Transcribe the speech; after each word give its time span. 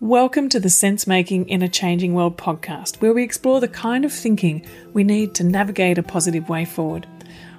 Welcome 0.00 0.48
to 0.48 0.58
the 0.58 0.70
Sense 0.70 1.06
Making 1.06 1.46
in 1.50 1.60
a 1.60 1.68
Changing 1.68 2.14
World 2.14 2.38
podcast, 2.38 3.02
where 3.02 3.12
we 3.12 3.22
explore 3.22 3.60
the 3.60 3.68
kind 3.68 4.06
of 4.06 4.12
thinking 4.14 4.64
we 4.94 5.04
need 5.04 5.34
to 5.34 5.44
navigate 5.44 5.98
a 5.98 6.02
positive 6.02 6.48
way 6.48 6.64
forward. 6.64 7.06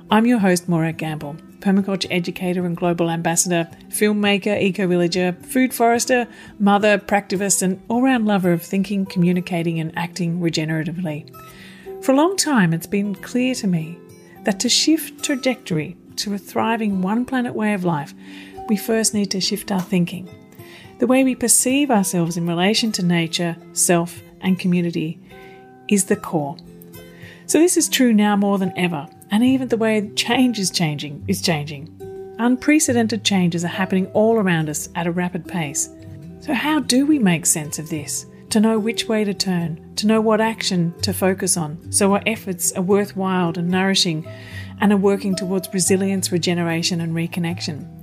I'm 0.09 0.25
your 0.25 0.39
host, 0.39 0.67
Morag 0.67 0.97
Gamble, 0.97 1.35
permaculture 1.59 2.07
educator 2.09 2.65
and 2.65 2.75
global 2.75 3.11
ambassador, 3.11 3.69
filmmaker, 3.89 4.59
eco 4.59 4.87
villager, 4.87 5.37
food 5.43 5.71
forester, 5.71 6.27
mother, 6.57 6.97
practivist, 6.97 7.61
and 7.61 7.79
all 7.89 8.01
round 8.01 8.25
lover 8.25 8.51
of 8.51 8.63
thinking, 8.63 9.05
communicating, 9.05 9.79
and 9.79 9.95
acting 9.95 10.39
regeneratively. 10.39 11.31
For 12.03 12.13
a 12.13 12.15
long 12.15 12.35
time, 12.37 12.73
it's 12.73 12.87
been 12.87 13.13
clear 13.13 13.53
to 13.53 13.67
me 13.67 13.99
that 14.45 14.59
to 14.61 14.67
shift 14.67 15.23
trajectory 15.23 15.95
to 16.15 16.33
a 16.33 16.39
thriving 16.39 17.03
one 17.03 17.23
planet 17.23 17.53
way 17.53 17.75
of 17.75 17.85
life, 17.85 18.15
we 18.67 18.77
first 18.77 19.13
need 19.13 19.29
to 19.29 19.39
shift 19.39 19.71
our 19.71 19.79
thinking 19.79 20.27
the 21.01 21.07
way 21.07 21.23
we 21.23 21.33
perceive 21.33 21.89
ourselves 21.89 22.37
in 22.37 22.45
relation 22.45 22.91
to 22.91 23.03
nature, 23.03 23.57
self, 23.73 24.21
and 24.41 24.59
community 24.59 25.19
is 25.87 26.05
the 26.05 26.15
core. 26.15 26.55
So, 27.47 27.57
this 27.57 27.75
is 27.75 27.89
true 27.89 28.13
now 28.13 28.35
more 28.35 28.59
than 28.59 28.71
ever, 28.77 29.09
and 29.31 29.43
even 29.43 29.69
the 29.69 29.77
way 29.77 30.11
change 30.15 30.59
is 30.59 30.69
changing 30.69 31.25
is 31.27 31.41
changing. 31.41 31.89
Unprecedented 32.37 33.23
changes 33.23 33.65
are 33.65 33.79
happening 33.79 34.05
all 34.13 34.37
around 34.37 34.69
us 34.69 34.89
at 34.93 35.07
a 35.07 35.11
rapid 35.11 35.47
pace. 35.47 35.89
So, 36.39 36.53
how 36.53 36.81
do 36.81 37.07
we 37.07 37.17
make 37.17 37.47
sense 37.47 37.79
of 37.79 37.89
this? 37.89 38.27
To 38.51 38.59
know 38.59 38.77
which 38.77 39.07
way 39.07 39.23
to 39.23 39.33
turn, 39.33 39.95
to 39.95 40.05
know 40.05 40.21
what 40.21 40.39
action 40.39 40.93
to 41.01 41.13
focus 41.13 41.57
on, 41.57 41.91
so 41.91 42.13
our 42.13 42.21
efforts 42.27 42.73
are 42.73 42.83
worthwhile 42.83 43.57
and 43.57 43.69
nourishing 43.69 44.23
and 44.79 44.93
are 44.93 44.97
working 44.97 45.35
towards 45.35 45.73
resilience, 45.73 46.31
regeneration, 46.31 47.01
and 47.01 47.15
reconnection. 47.15 48.00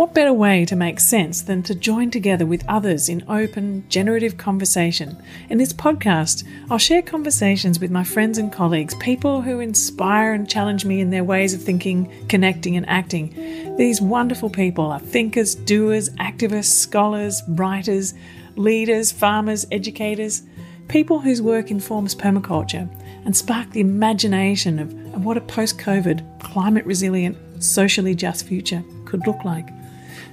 What 0.00 0.14
better 0.14 0.32
way 0.32 0.64
to 0.64 0.76
make 0.76 0.98
sense 0.98 1.42
than 1.42 1.62
to 1.64 1.74
join 1.74 2.10
together 2.10 2.46
with 2.46 2.64
others 2.66 3.10
in 3.10 3.22
open, 3.28 3.84
generative 3.90 4.38
conversation? 4.38 5.22
In 5.50 5.58
this 5.58 5.74
podcast, 5.74 6.42
I'll 6.70 6.78
share 6.78 7.02
conversations 7.02 7.78
with 7.78 7.90
my 7.90 8.02
friends 8.02 8.38
and 8.38 8.50
colleagues, 8.50 8.94
people 8.94 9.42
who 9.42 9.60
inspire 9.60 10.32
and 10.32 10.48
challenge 10.48 10.86
me 10.86 11.00
in 11.00 11.10
their 11.10 11.22
ways 11.22 11.52
of 11.52 11.62
thinking, 11.62 12.10
connecting, 12.28 12.78
and 12.78 12.88
acting. 12.88 13.76
These 13.76 14.00
wonderful 14.00 14.48
people 14.48 14.86
are 14.86 15.00
thinkers, 15.00 15.54
doers, 15.54 16.08
activists, 16.14 16.72
scholars, 16.72 17.42
writers, 17.46 18.14
leaders, 18.56 19.12
farmers, 19.12 19.66
educators, 19.70 20.44
people 20.88 21.20
whose 21.20 21.42
work 21.42 21.70
informs 21.70 22.14
permaculture 22.14 22.88
and 23.26 23.36
spark 23.36 23.68
the 23.72 23.80
imagination 23.80 24.78
of, 24.78 24.94
of 25.14 25.26
what 25.26 25.36
a 25.36 25.42
post 25.42 25.76
COVID, 25.76 26.40
climate 26.40 26.86
resilient, 26.86 27.36
socially 27.62 28.14
just 28.14 28.46
future 28.46 28.82
could 29.04 29.26
look 29.26 29.44
like. 29.44 29.68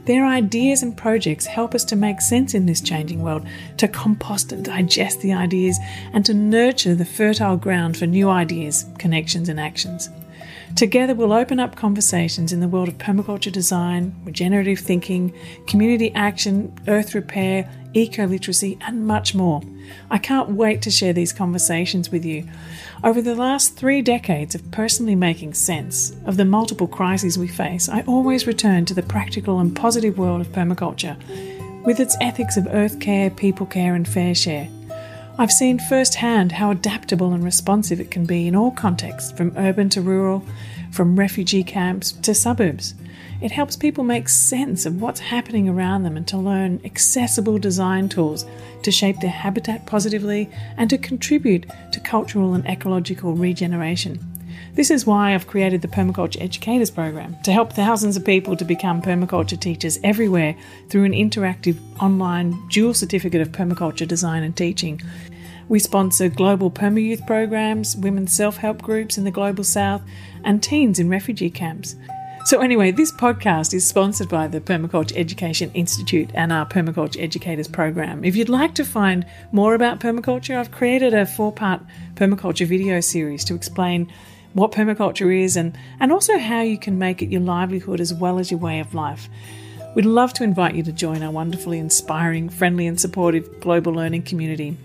Their 0.08 0.26
ideas 0.26 0.84
and 0.84 0.96
projects 0.96 1.46
help 1.46 1.76
us 1.76 1.84
to 1.84 1.98
make 1.98 2.22
sense 2.22 2.54
in 2.54 2.66
this 2.66 2.80
changing 2.80 3.22
world, 3.22 3.46
to 3.76 3.90
compost 3.90 4.54
and 4.54 4.64
digest 4.64 5.20
the 5.20 5.34
ideas, 5.34 5.78
and 6.14 6.26
to 6.26 6.34
nurture 6.34 6.96
the 6.96 7.04
fertile 7.04 7.58
ground 7.58 7.98
for 7.98 8.08
new 8.08 8.30
ideas, 8.30 8.86
connections, 9.00 9.50
and 9.50 9.60
actions. 9.60 10.10
Together, 10.76 11.16
we'll 11.16 11.34
open 11.34 11.60
up 11.60 11.76
conversations 11.76 12.54
in 12.54 12.60
the 12.60 12.68
world 12.68 12.88
of 12.88 12.98
permaculture 12.98 13.52
design, 13.52 14.14
regenerative 14.24 14.80
thinking, 14.80 15.34
community 15.66 16.12
action, 16.14 16.72
earth 16.88 17.16
repair, 17.16 17.70
eco 17.94 18.26
literacy, 18.26 18.78
and 18.82 19.08
much 19.08 19.34
more. 19.34 19.62
I 20.12 20.18
can't 20.18 20.52
wait 20.52 20.82
to 20.84 20.92
share 20.92 21.14
these 21.14 21.34
conversations 21.34 22.12
with 22.12 22.26
you. 22.26 22.48
Over 23.04 23.22
the 23.22 23.36
last 23.36 23.76
three 23.76 24.02
decades 24.02 24.54
of 24.54 24.72
personally 24.72 25.16
making 25.16 25.54
sense 25.54 26.16
of 26.26 26.38
the 26.38 26.46
multiple 26.46 26.88
crises 26.88 27.38
we 27.38 27.48
face, 27.48 27.90
I 27.90 28.02
always 28.02 28.46
return 28.46 28.86
to 28.86 28.94
the 28.94 29.04
practical 29.04 29.60
and 29.60 29.76
positive 29.76 30.18
world 30.18 30.42
of 30.42 30.52
permaculture, 30.52 31.18
with 31.86 32.00
its 32.00 32.18
ethics 32.22 32.58
of 32.58 32.68
earth 32.68 33.00
care, 33.00 33.30
people 33.30 33.66
care, 33.66 33.96
and 33.96 34.08
fair 34.08 34.36
share. 34.36 34.68
I've 35.40 35.52
seen 35.52 35.78
firsthand 35.78 36.54
how 36.54 36.72
adaptable 36.72 37.32
and 37.32 37.44
responsive 37.44 38.00
it 38.00 38.10
can 38.10 38.26
be 38.26 38.48
in 38.48 38.56
all 38.56 38.72
contexts, 38.72 39.32
from 39.32 39.54
urban 39.56 39.88
to 39.90 40.02
rural, 40.02 40.44
from 40.92 41.20
refugee 41.20 41.64
camps 41.64 42.12
to 42.12 42.34
suburbs. 42.34 42.96
It 43.40 43.52
helps 43.52 43.76
people 43.76 44.04
make 44.04 44.30
sense 44.30 44.88
of 44.88 45.00
what's 45.00 45.20
happening 45.20 45.70
around 45.70 46.02
them 46.02 46.18
and 46.18 46.28
to 46.30 46.40
learn 46.40 46.82
accessible 46.84 47.60
design 47.60 48.10
tools 48.10 48.48
to 48.82 48.92
shape 48.92 49.20
their 49.20 49.30
habitat 49.30 49.86
positively 49.86 50.50
and 50.76 50.90
to 50.90 50.98
contribute 50.98 51.68
to 51.92 52.00
cultural 52.00 52.56
and 52.56 52.66
ecological 52.66 53.36
regeneration. 53.36 54.37
This 54.78 54.92
is 54.92 55.08
why 55.08 55.34
I've 55.34 55.48
created 55.48 55.82
the 55.82 55.88
Permaculture 55.88 56.40
Educators 56.40 56.92
Program 56.92 57.36
to 57.42 57.52
help 57.52 57.74
thousands 57.74 58.16
of 58.16 58.24
people 58.24 58.56
to 58.56 58.64
become 58.64 59.02
permaculture 59.02 59.60
teachers 59.60 59.98
everywhere 60.04 60.56
through 60.88 61.06
an 61.06 61.14
interactive 61.14 61.80
online 62.00 62.56
dual 62.70 62.94
certificate 62.94 63.42
of 63.42 63.52
permaculture 63.52 64.08
design 64.08 64.44
and 64.44 64.56
teaching. 64.56 65.02
We 65.68 65.80
sponsor 65.80 66.30
global 66.30 66.70
perma-youth 66.70 67.26
programs, 67.26 67.98
women's 67.98 68.34
self-help 68.34 68.84
groups 68.84 69.18
in 69.18 69.24
the 69.24 69.32
global 69.32 69.64
south, 69.64 70.04
and 70.44 70.62
teens 70.62 71.00
in 71.00 71.10
refugee 71.10 71.50
camps. 71.50 71.96
So, 72.46 72.62
anyway, 72.62 72.92
this 72.92 73.12
podcast 73.12 73.74
is 73.74 73.86
sponsored 73.86 74.30
by 74.30 74.48
the 74.48 74.62
Permaculture 74.62 75.18
Education 75.18 75.72
Institute 75.74 76.30
and 76.36 76.54
our 76.54 76.68
Permaculture 76.68 77.20
Educators 77.20 77.68
program. 77.68 78.24
If 78.24 78.36
you'd 78.36 78.48
like 78.48 78.76
to 78.76 78.86
find 78.86 79.26
more 79.52 79.74
about 79.74 80.00
permaculture, 80.00 80.56
I've 80.56 80.70
created 80.70 81.16
a 81.16 81.26
four 81.26 81.52
part 81.52 81.82
permaculture 82.14 82.68
video 82.68 83.02
series 83.02 83.44
to 83.46 83.56
explain 83.56 84.14
what 84.58 84.72
permaculture 84.72 85.44
is 85.44 85.56
and, 85.56 85.78
and 86.00 86.12
also 86.12 86.38
how 86.38 86.62
you 86.62 86.78
can 86.78 86.98
make 86.98 87.22
it 87.22 87.30
your 87.30 87.42
livelihood 87.42 88.02
as 88.02 88.14
well 88.14 88.40
as 88.40 88.50
your 88.50 88.60
way 88.60 88.80
of 88.80 88.94
life. 88.94 89.30
We'd 89.96 90.06
love 90.06 90.34
to 90.34 90.44
invite 90.44 90.76
you 90.76 90.84
to 90.84 90.92
join 90.92 91.24
our 91.24 91.32
wonderfully 91.32 91.80
inspiring, 91.80 92.50
friendly, 92.50 92.88
and 92.88 93.00
supportive 93.00 93.60
global 93.60 93.94
learning 93.94 94.24
community. 94.24 94.78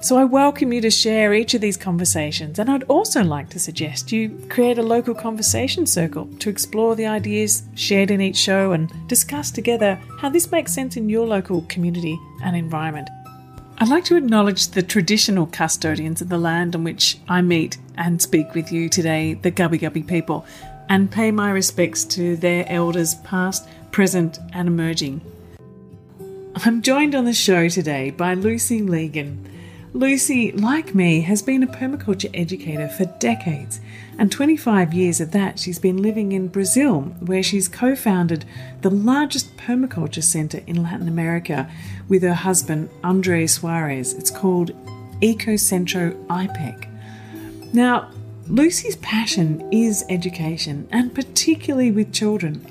So 0.00 0.16
I 0.16 0.24
welcome 0.24 0.72
you 0.72 0.80
to 0.82 0.90
share 0.90 1.34
each 1.34 1.54
of 1.54 1.60
these 1.60 1.76
conversations, 1.76 2.60
and 2.60 2.70
I'd 2.70 2.84
also 2.84 3.24
like 3.24 3.48
to 3.50 3.58
suggest 3.58 4.12
you 4.12 4.28
create 4.48 4.78
a 4.78 4.82
local 4.82 5.14
conversation 5.14 5.86
circle 5.86 6.26
to 6.38 6.50
explore 6.50 6.94
the 6.94 7.06
ideas 7.06 7.64
shared 7.74 8.12
in 8.12 8.20
each 8.20 8.36
show 8.36 8.72
and 8.72 8.92
discuss 9.08 9.50
together 9.50 9.98
how 10.20 10.28
this 10.28 10.52
makes 10.52 10.72
sense 10.72 10.96
in 10.96 11.08
your 11.08 11.26
local 11.26 11.62
community 11.62 12.16
and 12.44 12.54
environment. 12.54 13.08
I'd 13.80 13.86
like 13.88 14.02
to 14.06 14.16
acknowledge 14.16 14.66
the 14.66 14.82
traditional 14.82 15.46
custodians 15.46 16.20
of 16.20 16.28
the 16.28 16.36
land 16.36 16.74
on 16.74 16.82
which 16.82 17.16
I 17.28 17.42
meet 17.42 17.78
and 17.96 18.20
speak 18.20 18.52
with 18.52 18.72
you 18.72 18.88
today, 18.88 19.34
the 19.34 19.52
Gubbi 19.52 19.78
Gubbi 19.78 20.04
people, 20.04 20.44
and 20.88 21.08
pay 21.08 21.30
my 21.30 21.52
respects 21.52 22.04
to 22.06 22.36
their 22.36 22.68
elders 22.68 23.14
past, 23.22 23.68
present, 23.92 24.40
and 24.52 24.66
emerging. 24.66 25.20
I'm 26.56 26.82
joined 26.82 27.14
on 27.14 27.24
the 27.24 27.32
show 27.32 27.68
today 27.68 28.10
by 28.10 28.34
Lucy 28.34 28.80
Legan. 28.80 29.44
Lucy, 29.92 30.50
like 30.50 30.92
me, 30.92 31.20
has 31.20 31.40
been 31.40 31.62
a 31.62 31.68
permaculture 31.68 32.30
educator 32.34 32.88
for 32.88 33.04
decades, 33.20 33.80
and 34.18 34.32
25 34.32 34.92
years 34.92 35.20
of 35.20 35.30
that 35.30 35.60
she's 35.60 35.78
been 35.78 36.02
living 36.02 36.32
in 36.32 36.48
Brazil, 36.48 37.02
where 37.20 37.42
she's 37.42 37.68
co 37.68 37.94
founded 37.94 38.44
the 38.80 38.90
largest 38.90 39.56
permaculture 39.56 40.22
centre 40.22 40.60
in 40.66 40.82
Latin 40.82 41.06
America 41.06 41.70
with 42.08 42.22
her 42.22 42.34
husband, 42.34 42.90
Andre 43.04 43.44
Soares. 43.44 44.18
It's 44.18 44.30
called 44.30 44.72
Ecocentro 45.20 46.14
IPEC. 46.26 47.72
Now, 47.72 48.10
Lucy's 48.48 48.96
passion 48.96 49.68
is 49.72 50.04
education, 50.08 50.88
and 50.90 51.14
particularly 51.14 51.90
with 51.90 52.12
children. 52.12 52.66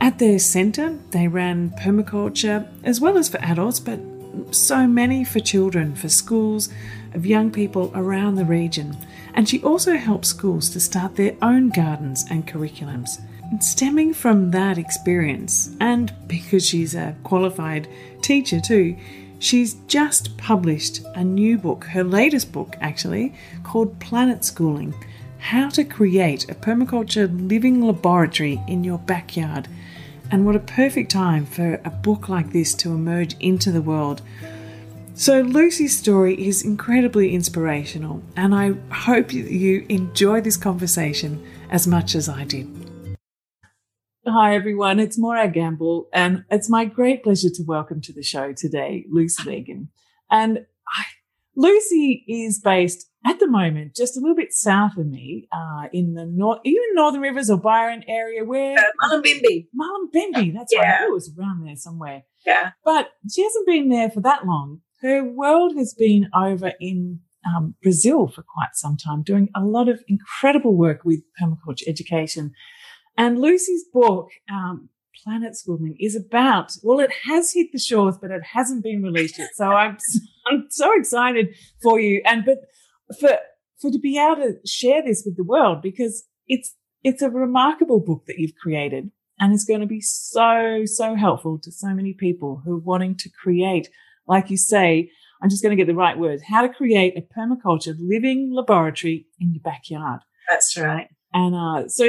At 0.00 0.18
their 0.18 0.38
centre, 0.38 0.98
they 1.12 1.28
ran 1.28 1.70
permaculture 1.70 2.68
as 2.82 3.00
well 3.00 3.16
as 3.16 3.28
for 3.28 3.38
adults, 3.38 3.80
but 3.80 4.00
so 4.50 4.86
many 4.86 5.24
for 5.24 5.40
children, 5.40 5.94
for 5.94 6.08
schools 6.08 6.68
of 7.14 7.26
young 7.26 7.50
people 7.50 7.92
around 7.94 8.36
the 8.36 8.44
region. 8.44 8.96
And 9.34 9.48
she 9.48 9.62
also 9.62 9.96
helps 9.96 10.28
schools 10.28 10.70
to 10.70 10.80
start 10.80 11.16
their 11.16 11.34
own 11.42 11.70
gardens 11.70 12.24
and 12.30 12.46
curriculums. 12.46 13.20
And 13.50 13.62
stemming 13.62 14.14
from 14.14 14.50
that 14.52 14.78
experience, 14.78 15.70
and 15.80 16.12
because 16.26 16.66
she's 16.66 16.94
a 16.94 17.14
qualified 17.24 17.88
teacher 18.22 18.60
too, 18.60 18.96
she's 19.38 19.74
just 19.86 20.36
published 20.38 21.00
a 21.14 21.22
new 21.22 21.58
book, 21.58 21.84
her 21.84 22.04
latest 22.04 22.52
book 22.52 22.76
actually, 22.80 23.34
called 23.62 23.98
Planet 24.00 24.44
Schooling 24.44 24.94
How 25.38 25.68
to 25.70 25.84
Create 25.84 26.50
a 26.50 26.54
Permaculture 26.54 27.28
Living 27.48 27.84
Laboratory 27.84 28.60
in 28.66 28.82
Your 28.82 28.98
Backyard 28.98 29.68
and 30.34 30.44
what 30.44 30.56
a 30.56 30.58
perfect 30.58 31.12
time 31.12 31.46
for 31.46 31.80
a 31.84 31.90
book 31.90 32.28
like 32.28 32.50
this 32.50 32.74
to 32.74 32.90
emerge 32.90 33.36
into 33.38 33.70
the 33.70 33.80
world. 33.80 34.20
So, 35.14 35.42
Lucy's 35.42 35.96
story 35.96 36.34
is 36.48 36.64
incredibly 36.64 37.32
inspirational, 37.32 38.20
and 38.34 38.52
I 38.52 38.72
hope 38.92 39.32
you 39.32 39.86
enjoy 39.88 40.40
this 40.40 40.56
conversation 40.56 41.40
as 41.70 41.86
much 41.86 42.16
as 42.16 42.28
I 42.28 42.42
did. 42.42 42.66
Hi, 44.26 44.56
everyone. 44.56 44.98
It's 44.98 45.16
Morag 45.16 45.52
Gamble, 45.52 46.08
and 46.12 46.44
it's 46.50 46.68
my 46.68 46.84
great 46.84 47.22
pleasure 47.22 47.50
to 47.50 47.62
welcome 47.62 48.00
to 48.00 48.12
the 48.12 48.24
show 48.24 48.52
today 48.52 49.06
Lucy 49.08 49.44
Legan. 49.44 49.86
And 50.32 50.66
I, 50.88 51.04
Lucy 51.54 52.24
is 52.26 52.58
based 52.58 53.08
at 53.24 53.40
the 53.40 53.48
moment 53.48 53.94
just 53.94 54.16
a 54.16 54.20
little 54.20 54.36
bit 54.36 54.52
south 54.52 54.96
of 54.96 55.06
me, 55.06 55.48
uh, 55.52 55.88
in 55.92 56.14
the 56.14 56.26
north, 56.26 56.60
even 56.64 56.82
Northern 56.92 57.22
Rivers 57.22 57.50
or 57.50 57.58
Byron 57.58 58.04
area, 58.06 58.44
where 58.44 58.78
uh, 58.78 58.82
Mullumbimby. 59.02 59.68
Mullumbimby, 59.74 60.52
that's 60.54 60.72
yeah. 60.72 61.00
right. 61.00 61.08
It 61.08 61.12
was 61.12 61.32
around 61.38 61.64
there 61.66 61.76
somewhere. 61.76 62.22
Yeah, 62.46 62.72
but 62.84 63.10
she 63.30 63.42
hasn't 63.42 63.66
been 63.66 63.88
there 63.88 64.10
for 64.10 64.20
that 64.20 64.46
long. 64.46 64.80
Her 65.00 65.24
world 65.24 65.76
has 65.76 65.94
been 65.94 66.28
over 66.34 66.72
in 66.80 67.20
um, 67.46 67.74
Brazil 67.82 68.28
for 68.28 68.42
quite 68.42 68.74
some 68.74 68.96
time, 68.96 69.22
doing 69.22 69.48
a 69.54 69.64
lot 69.64 69.88
of 69.88 70.02
incredible 70.08 70.76
work 70.76 71.04
with 71.04 71.20
permaculture 71.40 71.86
education. 71.86 72.52
And 73.16 73.38
Lucy's 73.38 73.84
book, 73.92 74.28
um, 74.50 74.88
Planet 75.22 75.56
Schooling, 75.56 75.96
is 76.00 76.16
about, 76.16 76.72
well, 76.82 77.00
it 77.00 77.10
has 77.26 77.52
hit 77.52 77.68
the 77.72 77.78
shores, 77.78 78.16
but 78.20 78.30
it 78.30 78.42
hasn't 78.42 78.82
been 78.82 79.02
released 79.02 79.38
yet. 79.38 79.50
So 79.54 79.66
I'm, 79.66 79.96
I'm 80.46 80.66
so 80.70 80.92
excited 80.98 81.54
for 81.82 82.00
you. 82.00 82.22
And, 82.24 82.44
but 82.44 82.58
for, 83.18 83.38
for 83.80 83.90
to 83.90 83.98
be 83.98 84.18
able 84.18 84.36
to 84.36 84.54
share 84.66 85.02
this 85.02 85.22
with 85.24 85.36
the 85.36 85.44
world 85.44 85.82
because 85.82 86.24
it's, 86.46 86.74
it's 87.02 87.22
a 87.22 87.30
remarkable 87.30 88.00
book 88.00 88.24
that 88.26 88.38
you've 88.38 88.56
created 88.56 89.10
and 89.40 89.52
it's 89.52 89.64
going 89.64 89.80
to 89.80 89.86
be 89.86 90.00
so, 90.00 90.82
so 90.84 91.14
helpful 91.14 91.58
to 91.58 91.72
so 91.72 91.88
many 91.88 92.12
people 92.12 92.62
who 92.64 92.74
are 92.74 92.78
wanting 92.78 93.16
to 93.16 93.30
create, 93.30 93.88
like 94.26 94.50
you 94.50 94.56
say, 94.56 95.10
I'm 95.42 95.50
just 95.50 95.62
going 95.62 95.76
to 95.76 95.80
get 95.80 95.86
the 95.86 95.98
right 95.98 96.16
words, 96.16 96.42
how 96.42 96.62
to 96.62 96.72
create 96.72 97.14
a 97.16 97.38
permaculture 97.38 97.94
living 97.98 98.50
laboratory 98.52 99.26
in 99.40 99.52
your 99.52 99.62
backyard. 99.62 100.20
That's 100.50 100.76
right. 100.78 101.08
And 101.32 101.54
uh, 101.54 101.88
so 101.88 102.04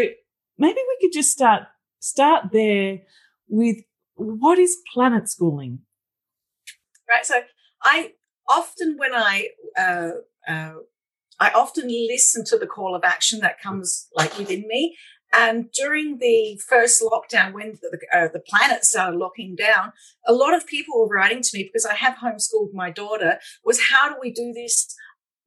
maybe 0.58 0.78
we 0.78 0.98
could 1.02 1.14
just 1.14 1.32
start 1.32 1.64
start 2.00 2.52
there 2.54 3.00
with 3.48 3.78
what 4.16 4.60
is 4.60 4.78
planet 4.94 5.28
schooling? 5.28 5.80
Right. 7.10 7.26
So 7.26 7.42
I 7.84 8.14
often 8.48 8.96
when 8.98 9.14
I 9.14 9.50
uh, 9.78 10.12
uh, 10.48 10.74
I 11.40 11.50
often 11.50 11.88
listen 11.88 12.44
to 12.46 12.58
the 12.58 12.68
call 12.68 12.96
of 12.96 13.04
action 13.04 13.40
that 13.40 13.62
comes 13.62 14.08
like 14.16 14.38
within 14.38 14.68
me. 14.68 14.98
And 15.34 15.70
during 15.72 16.20
the 16.20 16.60
first 16.66 17.02
lockdown, 17.02 17.54
when 17.54 17.78
the, 17.82 18.00
uh, 18.14 18.30
the 18.32 18.40
planet 18.40 18.86
started 18.86 19.18
locking 19.18 19.56
down, 19.56 19.92
a 20.26 20.34
lot 20.34 20.54
of 20.54 20.66
people 20.66 21.00
were 21.00 21.08
writing 21.08 21.42
to 21.42 21.58
me 21.58 21.64
because 21.64 21.86
I 21.86 21.96
have 21.96 22.16
homeschooled 22.16 22.74
my 22.74 22.90
daughter. 22.90 23.40
Was 23.66 23.82
how 23.90 24.08
do 24.08 24.16
we 24.22 24.32
do 24.32 24.54
this 24.54 24.96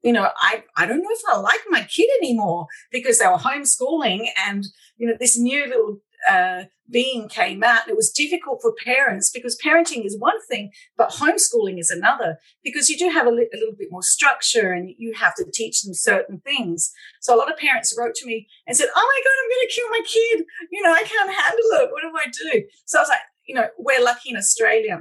you 0.02 0.12
know, 0.12 0.28
I, 0.36 0.62
I 0.76 0.86
don't 0.86 1.02
know 1.02 1.10
if 1.10 1.22
I 1.28 1.38
like 1.38 1.60
my 1.68 1.82
kid 1.82 2.08
anymore 2.22 2.66
because 2.92 3.18
they 3.18 3.26
were 3.26 3.32
homeschooling 3.32 4.28
and, 4.46 4.64
you 4.96 5.08
know, 5.08 5.14
this 5.18 5.36
new 5.36 5.66
little 5.66 6.00
uh, 6.28 6.64
being 6.90 7.28
came 7.28 7.62
out. 7.62 7.88
It 7.88 7.96
was 7.96 8.10
difficult 8.10 8.60
for 8.62 8.74
parents 8.84 9.30
because 9.30 9.58
parenting 9.64 10.04
is 10.04 10.18
one 10.18 10.40
thing, 10.48 10.70
but 10.96 11.10
homeschooling 11.10 11.78
is 11.78 11.90
another 11.90 12.38
because 12.64 12.88
you 12.88 12.96
do 12.96 13.10
have 13.10 13.26
a, 13.26 13.30
li- 13.30 13.48
a, 13.52 13.56
little 13.56 13.74
bit 13.78 13.88
more 13.90 14.02
structure 14.02 14.72
and 14.72 14.94
you 14.96 15.12
have 15.14 15.34
to 15.36 15.44
teach 15.52 15.82
them 15.82 15.94
certain 15.94 16.40
things. 16.40 16.90
So 17.20 17.34
a 17.34 17.38
lot 17.38 17.52
of 17.52 17.58
parents 17.58 17.94
wrote 17.98 18.14
to 18.16 18.26
me 18.26 18.48
and 18.66 18.76
said, 18.76 18.88
Oh 18.94 19.12
my 19.14 19.20
God, 19.24 19.36
I'm 19.42 19.50
going 19.50 19.68
to 19.68 19.74
kill 19.74 19.88
my 19.90 20.00
kid. 20.06 20.46
You 20.72 20.82
know, 20.82 20.92
I 20.92 21.02
can't 21.02 21.30
handle 21.30 21.70
it. 21.72 21.90
What 21.92 22.02
do 22.02 22.12
I 22.16 22.52
do? 22.52 22.64
So 22.86 22.98
I 22.98 23.02
was 23.02 23.08
like, 23.08 23.20
you 23.46 23.54
know, 23.54 23.68
we're 23.78 24.02
lucky 24.02 24.30
in 24.30 24.36
Australia 24.36 25.00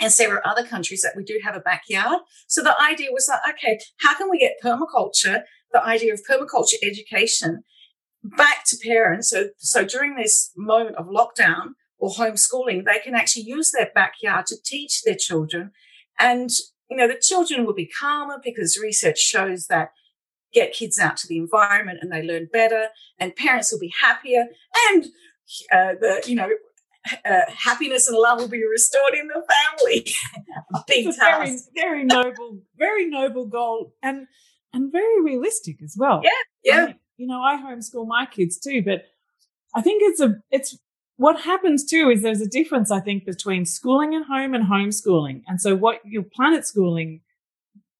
and 0.00 0.12
several 0.12 0.40
other 0.44 0.64
countries 0.64 1.02
that 1.02 1.14
we 1.16 1.24
do 1.24 1.38
have 1.44 1.56
a 1.56 1.60
backyard. 1.60 2.20
So 2.48 2.62
the 2.62 2.80
idea 2.80 3.08
was 3.12 3.28
like, 3.28 3.54
okay, 3.54 3.78
how 4.00 4.16
can 4.16 4.28
we 4.30 4.38
get 4.38 4.56
permaculture, 4.62 5.42
the 5.72 5.84
idea 5.84 6.12
of 6.12 6.20
permaculture 6.28 6.74
education 6.82 7.62
back 8.24 8.64
to 8.66 8.76
parents? 8.82 9.30
So, 9.30 9.48
so 9.58 9.84
during 9.84 10.16
this 10.16 10.50
moment 10.56 10.96
of 10.96 11.06
lockdown 11.06 11.74
or 11.98 12.10
homeschooling, 12.10 12.84
they 12.84 12.98
can 12.98 13.14
actually 13.14 13.44
use 13.44 13.72
their 13.72 13.90
backyard 13.94 14.46
to 14.46 14.56
teach 14.62 15.02
their 15.02 15.16
children. 15.16 15.70
And, 16.18 16.50
you 16.90 16.96
know, 16.96 17.08
the 17.08 17.20
children 17.20 17.64
will 17.64 17.74
be 17.74 17.86
calmer 17.86 18.38
because 18.42 18.78
research 18.80 19.18
shows 19.18 19.66
that 19.66 19.92
get 20.52 20.72
kids 20.72 20.98
out 20.98 21.16
to 21.16 21.26
the 21.26 21.38
environment 21.38 22.00
and 22.02 22.12
they 22.12 22.22
learn 22.22 22.46
better 22.52 22.88
and 23.18 23.34
parents 23.34 23.72
will 23.72 23.78
be 23.78 23.92
happier 24.02 24.44
and 24.90 25.06
uh, 25.72 25.94
the 25.98 26.22
you 26.26 26.34
know 26.34 26.48
uh, 27.24 27.40
happiness 27.48 28.08
and 28.08 28.16
love 28.16 28.38
will 28.38 28.48
be 28.48 28.64
restored 28.64 29.14
in 29.14 29.28
the 29.28 29.42
family. 29.78 30.06
Big 30.86 31.06
task. 31.14 31.68
Very, 31.74 32.04
very 32.04 32.04
noble, 32.04 32.60
very 32.76 33.08
noble 33.08 33.46
goal, 33.46 33.94
and 34.02 34.26
and 34.72 34.92
very 34.92 35.20
realistic 35.22 35.82
as 35.82 35.96
well. 35.98 36.22
Yeah, 36.22 36.30
yeah. 36.64 36.86
I 36.88 36.94
you 37.22 37.28
know, 37.28 37.40
I 37.40 37.56
homeschool 37.56 38.08
my 38.08 38.26
kids 38.26 38.58
too, 38.58 38.82
but 38.82 39.04
I 39.76 39.80
think 39.80 40.02
it's 40.04 40.20
a 40.20 40.42
it's 40.50 40.76
what 41.18 41.42
happens 41.42 41.84
too 41.84 42.10
is 42.10 42.20
there's 42.20 42.40
a 42.40 42.48
difference 42.48 42.90
I 42.90 42.98
think 42.98 43.24
between 43.24 43.64
schooling 43.64 44.12
at 44.16 44.26
home 44.26 44.54
and 44.54 44.64
homeschooling, 44.64 45.42
and 45.46 45.60
so 45.60 45.76
what 45.76 46.00
your 46.04 46.24
planet 46.24 46.66
schooling 46.66 47.20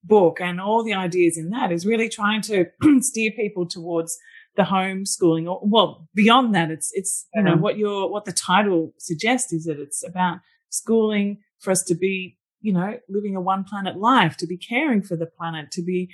book 0.02 0.40
and 0.40 0.60
all 0.60 0.82
the 0.82 0.94
ideas 0.94 1.38
in 1.38 1.50
that 1.50 1.70
is 1.70 1.86
really 1.86 2.08
trying 2.08 2.42
to 2.42 2.66
steer 3.00 3.30
people 3.30 3.64
towards 3.64 4.18
the 4.56 4.64
homeschooling 4.64 5.48
or 5.48 5.60
well 5.62 6.08
beyond 6.16 6.52
that 6.52 6.72
it's 6.72 6.90
it's 6.92 7.26
you 7.32 7.42
know 7.42 7.54
what 7.54 7.78
your 7.78 8.10
what 8.10 8.24
the 8.24 8.32
title 8.32 8.92
suggests 8.98 9.52
is 9.52 9.66
that 9.66 9.78
it's 9.78 10.04
about 10.04 10.38
schooling 10.68 11.38
for 11.60 11.70
us 11.70 11.84
to 11.84 11.94
be 11.94 12.36
you 12.60 12.72
know 12.72 12.98
living 13.08 13.36
a 13.36 13.40
one 13.40 13.62
planet 13.62 13.96
life 13.96 14.36
to 14.36 14.48
be 14.48 14.56
caring 14.56 15.00
for 15.00 15.16
the 15.16 15.26
planet 15.26 15.70
to 15.70 15.80
be 15.80 16.10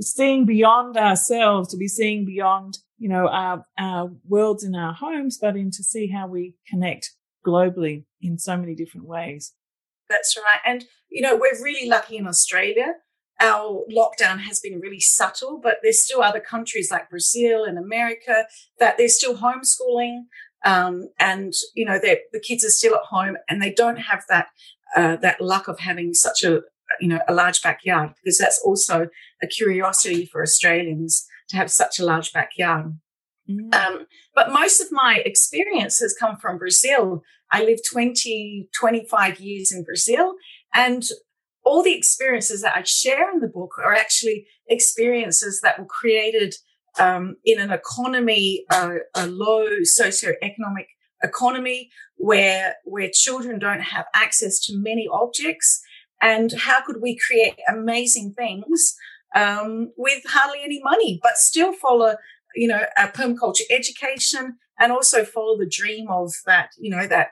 seeing 0.00 0.44
beyond 0.44 0.96
ourselves 0.96 1.68
to 1.68 1.76
be 1.76 1.88
seeing 1.88 2.24
beyond 2.24 2.78
you 2.98 3.08
know 3.08 3.28
our 3.28 3.64
our 3.78 4.10
worlds 4.26 4.64
in 4.64 4.74
our 4.74 4.92
homes 4.92 5.38
but 5.40 5.56
in 5.56 5.70
to 5.70 5.82
see 5.82 6.08
how 6.08 6.26
we 6.26 6.54
connect 6.68 7.12
globally 7.46 8.04
in 8.20 8.38
so 8.38 8.56
many 8.56 8.74
different 8.74 9.06
ways 9.06 9.54
that's 10.08 10.36
right 10.36 10.60
and 10.64 10.84
you 11.10 11.22
know 11.22 11.36
we're 11.36 11.62
really 11.62 11.88
lucky 11.88 12.16
in 12.16 12.26
australia 12.26 12.94
our 13.40 13.84
lockdown 13.90 14.40
has 14.40 14.60
been 14.60 14.80
really 14.80 15.00
subtle, 15.00 15.60
but 15.62 15.76
there's 15.82 16.04
still 16.04 16.22
other 16.22 16.40
countries 16.40 16.90
like 16.90 17.10
Brazil 17.10 17.64
and 17.64 17.78
America 17.78 18.46
that 18.78 18.98
they're 18.98 19.08
still 19.08 19.36
homeschooling. 19.36 20.22
Um, 20.64 21.08
and 21.20 21.52
you 21.74 21.84
know, 21.84 21.98
the 22.00 22.40
kids 22.40 22.64
are 22.64 22.70
still 22.70 22.94
at 22.94 23.04
home 23.04 23.36
and 23.48 23.62
they 23.62 23.72
don't 23.72 23.98
have 23.98 24.24
that, 24.28 24.48
uh, 24.96 25.16
that 25.16 25.40
luck 25.40 25.68
of 25.68 25.78
having 25.78 26.14
such 26.14 26.42
a, 26.42 26.62
you 27.00 27.08
know, 27.08 27.20
a 27.28 27.34
large 27.34 27.62
backyard 27.62 28.10
because 28.22 28.38
that's 28.38 28.60
also 28.64 29.08
a 29.42 29.46
curiosity 29.46 30.26
for 30.26 30.42
Australians 30.42 31.26
to 31.48 31.56
have 31.56 31.70
such 31.70 31.98
a 31.98 32.04
large 32.04 32.32
backyard. 32.32 32.98
Mm. 33.48 33.74
Um, 33.74 34.06
but 34.34 34.52
most 34.52 34.80
of 34.80 34.88
my 34.90 35.22
experience 35.24 35.98
has 36.00 36.14
come 36.18 36.36
from 36.36 36.58
Brazil. 36.58 37.22
I 37.50 37.64
lived 37.64 37.82
20, 37.90 38.68
25 38.78 39.40
years 39.40 39.72
in 39.72 39.84
Brazil 39.84 40.34
and 40.74 41.02
all 41.64 41.82
the 41.82 41.94
experiences 41.94 42.62
that 42.62 42.76
I 42.76 42.82
share 42.82 43.30
in 43.32 43.40
the 43.40 43.48
book 43.48 43.72
are 43.82 43.94
actually 43.94 44.46
experiences 44.68 45.60
that 45.62 45.78
were 45.78 45.86
created 45.86 46.54
um, 46.98 47.36
in 47.44 47.60
an 47.60 47.70
economy, 47.70 48.64
uh, 48.70 48.94
a 49.14 49.26
low 49.26 49.66
socioeconomic 49.82 50.86
economy 51.22 51.90
where 52.16 52.76
where 52.84 53.10
children 53.12 53.58
don't 53.58 53.82
have 53.82 54.06
access 54.14 54.58
to 54.60 54.76
many 54.76 55.06
objects. 55.12 55.80
And 56.20 56.52
how 56.52 56.82
could 56.84 57.00
we 57.00 57.18
create 57.18 57.58
amazing 57.68 58.32
things 58.32 58.96
um, 59.34 59.92
with 59.96 60.22
hardly 60.26 60.60
any 60.64 60.80
money, 60.82 61.20
but 61.22 61.36
still 61.36 61.72
follow, 61.72 62.16
you 62.54 62.66
know, 62.66 62.82
a 62.96 63.08
permaculture 63.08 63.62
education 63.70 64.56
and 64.80 64.92
also 64.92 65.24
follow 65.24 65.56
the 65.58 65.68
dream 65.68 66.08
of 66.08 66.32
that, 66.46 66.70
you 66.78 66.90
know, 66.90 67.06
that 67.06 67.28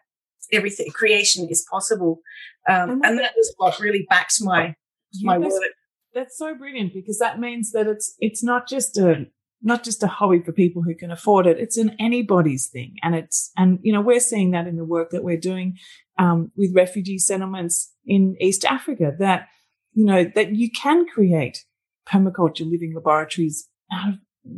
everything 0.52 0.90
creation 0.92 1.48
is 1.50 1.66
possible 1.68 2.20
um, 2.68 3.00
and 3.04 3.18
that 3.18 3.32
was 3.36 3.54
what 3.56 3.78
really 3.78 4.06
backs 4.08 4.40
my 4.40 4.74
my 5.22 5.38
that's, 5.38 5.52
word. 5.52 5.68
That's 6.14 6.38
so 6.38 6.54
brilliant 6.54 6.92
because 6.92 7.18
that 7.18 7.38
means 7.38 7.72
that 7.72 7.86
it's 7.86 8.14
it's 8.18 8.42
not 8.42 8.68
just 8.68 8.98
a 8.98 9.26
not 9.62 9.84
just 9.84 10.02
a 10.02 10.08
hobby 10.08 10.40
for 10.40 10.52
people 10.52 10.82
who 10.82 10.94
can 10.94 11.10
afford 11.10 11.46
it. 11.46 11.58
It's 11.58 11.76
an 11.76 11.96
anybody's 11.98 12.68
thing, 12.68 12.96
and 13.02 13.14
it's 13.14 13.50
and 13.56 13.78
you 13.82 13.92
know 13.92 14.00
we're 14.00 14.20
seeing 14.20 14.50
that 14.52 14.66
in 14.66 14.76
the 14.76 14.84
work 14.84 15.10
that 15.10 15.24
we're 15.24 15.40
doing 15.40 15.76
um, 16.18 16.50
with 16.56 16.74
refugee 16.74 17.18
settlements 17.18 17.92
in 18.04 18.36
East 18.40 18.64
Africa. 18.64 19.12
That 19.18 19.48
you 19.92 20.04
know 20.04 20.24
that 20.34 20.54
you 20.54 20.70
can 20.70 21.06
create 21.06 21.64
permaculture 22.08 22.70
living 22.70 22.94
laboratories 22.94 23.68
out 23.92 24.10
of 24.10 24.14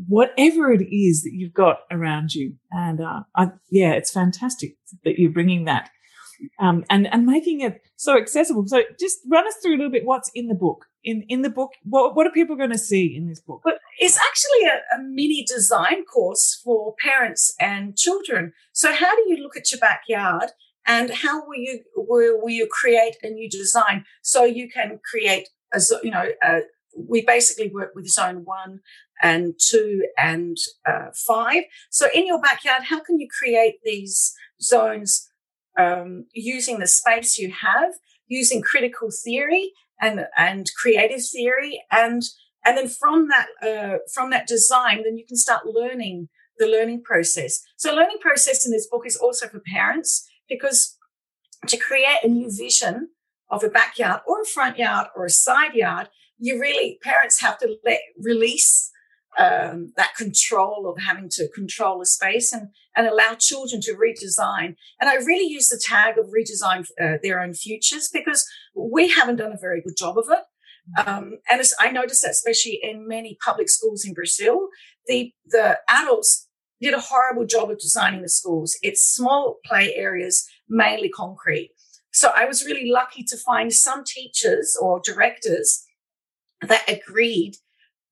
whatever 0.07 0.71
it 0.71 0.87
is 0.95 1.23
that 1.23 1.33
you've 1.33 1.55
got 1.55 1.79
around 1.91 2.35
you. 2.35 2.55
And 2.71 3.01
uh, 3.01 3.21
I, 3.35 3.49
yeah, 3.71 3.93
it's 3.93 4.11
fantastic 4.11 4.77
that 5.05 5.19
you're 5.19 5.33
bringing 5.33 5.65
that 5.65 5.91
um, 6.59 6.85
and 6.91 7.13
and 7.13 7.27
making 7.27 7.61
it 7.61 7.81
so 7.97 8.17
accessible. 8.17 8.65
So 8.67 8.83
just 8.99 9.19
run 9.31 9.47
us 9.47 9.55
through 9.63 9.75
a 9.75 9.79
little 9.79 9.91
bit 9.91 10.05
what's 10.05 10.31
in 10.35 10.49
the 10.49 10.55
book. 10.55 10.87
In 11.11 11.17
in 11.35 11.41
the 11.47 11.55
book, 11.59 11.73
what 11.95 12.07
what 12.15 12.27
are 12.27 12.39
people 12.41 12.57
going 12.63 12.77
to 12.79 12.87
see 12.91 13.05
in 13.19 13.25
this 13.29 13.43
book? 13.49 13.61
But 13.69 13.77
it's 14.05 14.19
actually 14.29 14.65
a, 14.75 14.77
a 14.97 14.99
mini 15.19 15.41
design 15.55 16.01
course 16.15 16.61
for 16.65 16.95
parents 17.09 17.43
and 17.73 17.97
children. 18.05 18.43
So 18.73 18.89
how 19.03 19.13
do 19.19 19.25
you 19.31 19.37
look 19.43 19.57
at 19.57 19.71
your 19.71 19.81
backyard? 19.91 20.51
And 20.87 21.11
how 21.23 21.37
will 21.47 21.61
you 21.67 21.75
will, 22.11 22.41
will 22.41 22.57
you 22.61 22.69
create 22.81 23.17
a 23.23 23.31
new 23.39 23.49
design 23.61 23.99
so 24.23 24.39
you 24.45 24.67
can 24.77 24.89
create 25.11 25.47
a 25.77 25.81
you 26.03 26.13
know 26.17 26.27
a, 26.43 26.61
we 27.13 27.19
basically 27.35 27.71
work 27.79 27.93
with 27.95 28.09
zone 28.09 28.39
one 28.45 28.81
and 29.23 29.55
two 29.71 29.93
and 30.17 30.57
uh, 30.91 31.09
five. 31.15 31.63
So 31.91 32.05
in 32.15 32.27
your 32.27 32.41
backyard, 32.49 32.85
how 32.85 33.01
can 33.01 33.19
you 33.21 33.29
create 33.39 33.77
these 33.85 34.35
zones 34.61 35.11
um, 35.79 36.27
using 36.33 36.79
the 36.79 36.87
space 36.87 37.39
you 37.39 37.53
have, 37.53 37.93
using 38.27 38.63
critical 38.63 39.09
theory, 39.25 39.73
and 40.01 40.27
and 40.37 40.71
creative 40.81 41.25
theory. 41.25 41.83
And 41.91 42.23
and 42.65 42.77
then 42.77 42.89
from 42.89 43.29
that 43.29 43.47
uh, 43.63 43.99
from 44.13 44.31
that 44.31 44.47
design 44.47 45.03
then 45.05 45.17
you 45.17 45.27
can 45.27 45.37
start 45.37 45.67
learning 45.67 46.29
the 46.59 46.67
learning 46.67 47.03
process. 47.03 47.61
So 47.77 47.95
learning 47.95 48.19
process 48.21 48.67
in 48.67 48.73
this 48.73 48.89
book 48.89 49.07
is 49.07 49.17
also 49.17 49.47
for 49.47 49.61
parents 49.61 50.29
because 50.49 50.97
to 51.67 51.77
create 51.77 52.19
a 52.23 52.29
new 52.29 52.51
vision 52.51 53.11
of 53.51 53.65
a 53.65 53.69
backyard 53.69 54.21
or 54.27 54.43
a 54.43 54.47
front 54.47 54.79
yard 54.79 55.09
or 55.17 55.25
a 55.25 55.31
side 55.31 55.75
yard 55.75 56.09
you 56.39 56.61
really 56.61 56.99
parents 57.03 57.41
have 57.41 57.59
to 57.59 57.77
let 57.85 58.01
release 58.19 58.91
um, 59.39 59.93
that 59.97 60.15
control 60.17 60.89
of 60.89 61.03
having 61.03 61.29
to 61.31 61.49
control 61.55 62.01
a 62.01 62.07
space 62.07 62.53
and, 62.53 62.69
and 62.97 63.07
allow 63.07 63.35
children 63.35 63.81
to 63.83 63.95
redesign. 63.95 64.77
And 65.01 65.09
I 65.09 65.17
really 65.17 65.47
use 65.47 65.69
the 65.69 65.83
tag 65.83 66.19
of 66.19 66.27
redesign 66.27 66.87
uh, 67.01 67.19
their 67.23 67.41
own 67.41 67.55
futures 67.55 68.09
because 68.13 68.47
we 68.75 69.09
haven't 69.09 69.37
done 69.37 69.53
a 69.53 69.59
very 69.61 69.83
good 69.83 69.97
job 69.97 70.19
of 70.19 70.27
it. 70.31 70.45
Um, 71.07 71.39
and 71.51 71.63
I 71.79 71.91
noticed 71.91 72.23
that 72.23 72.31
especially 72.31 72.81
in 72.83 73.07
many 73.07 73.37
public 73.45 73.69
schools 73.69 74.05
in 74.05 74.15
Brazil, 74.15 74.69
the, 75.07 75.33
the 75.47 75.79
adults 75.89 76.49
did 76.81 76.95
a 76.95 77.01
horrible 77.01 77.45
job 77.45 77.71
of 77.71 77.79
designing 77.79 78.23
the 78.23 78.29
schools. 78.29 78.77
It's 78.83 79.03
small 79.03 79.59
play 79.65 79.95
areas, 79.95 80.49
mainly 80.69 81.11
concrete. 81.11 81.73
So 82.13 82.31
I 82.35 82.47
was 82.47 82.65
really 82.65 82.91
lucky 82.91 83.23
to 83.25 83.37
find 83.37 83.73
some 83.73 84.03
teachers 84.05 84.77
or 84.81 85.01
directors 85.05 85.85
that 86.63 86.89
agreed 86.89 87.57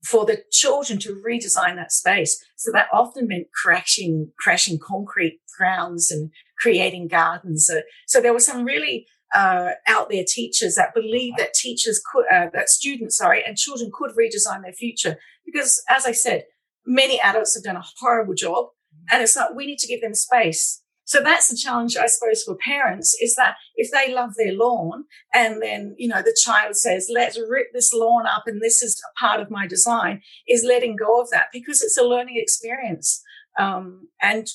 for 0.07 0.25
the 0.25 0.43
children 0.53 0.99
to 1.01 1.21
redesign 1.27 1.77
that 1.77 1.93
space. 1.93 2.43
So 2.57 2.71
that 2.73 2.89
often 2.93 3.27
meant 3.27 3.49
crashing, 3.53 4.31
crashing 4.39 4.79
concrete 4.79 5.41
grounds 5.59 6.11
and 6.11 6.31
creating 6.59 7.09
gardens. 7.09 7.67
So, 7.67 7.83
so 8.07 8.21
there 8.21 8.33
were 8.33 8.41
some 8.41 8.65
really 8.65 9.07
uh, 9.35 9.71
out 9.89 10.09
there 10.09 10.25
teachers 10.27 10.77
that 10.77 10.95
believed 10.95 11.39
that 11.39 11.55
teachers 11.55 12.01
could, 12.13 12.25
uh, 12.33 12.47
that 12.55 12.69
students, 12.69 13.17
sorry, 13.17 13.43
and 13.45 13.57
children 13.57 13.91
could 13.93 14.13
redesign 14.13 14.63
their 14.63 14.73
future. 14.73 15.19
Because 15.45 15.83
as 15.89 16.07
I 16.07 16.13
said, 16.13 16.45
many 16.87 17.21
adults 17.21 17.55
have 17.55 17.65
done 17.65 17.77
a 17.77 17.85
horrible 17.99 18.35
job, 18.35 18.67
and 19.11 19.23
it's 19.23 19.37
like 19.37 19.55
we 19.55 19.67
need 19.67 19.79
to 19.79 19.89
give 19.89 20.01
them 20.01 20.15
space. 20.15 20.83
So 21.07 21.21
that's 21.23 21.49
the 21.49 21.57
challenge, 21.57 21.97
I 21.97 22.07
suppose, 22.07 22.43
for 22.43 22.57
parents 22.57 23.17
is 23.23 23.37
that 23.37 23.55
if 23.77 23.93
they 23.93 24.13
love 24.13 24.35
their 24.37 24.53
lawn 24.53 25.05
and 25.33 25.63
then, 25.63 25.95
you 25.97 26.09
know, 26.09 26.21
the 26.21 26.37
child 26.45 26.75
says, 26.75 27.09
let's 27.09 27.39
rip 27.49 27.69
this 27.73 27.95
lawn 27.95 28.27
up 28.27 28.43
and 28.47 28.61
this 28.61 28.83
is 28.83 29.01
a 29.01 29.19
part 29.19 29.41
of 29.41 29.49
my 29.49 29.69
design, 29.69 30.21
is 30.49 30.67
letting 30.67 30.97
go 30.97 31.21
of 31.21 31.31
that 31.31 31.47
because 31.53 31.81
it's 31.81 31.97
a 31.97 32.03
learning 32.03 32.39
experience. 32.39 33.23
Um, 33.57 34.09
and 34.21 34.49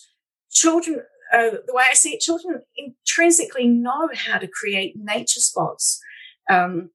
children, 0.51 1.03
uh, 1.33 1.51
the 1.65 1.73
way 1.73 1.85
I 1.89 1.93
see 1.93 2.11
it, 2.11 2.19
children 2.19 2.63
intrinsically 2.75 3.67
know 3.67 4.09
how 4.13 4.37
to 4.37 4.47
create 4.47 4.95
nature 4.97 5.39
spots. 5.39 6.01
Um, 6.49 6.89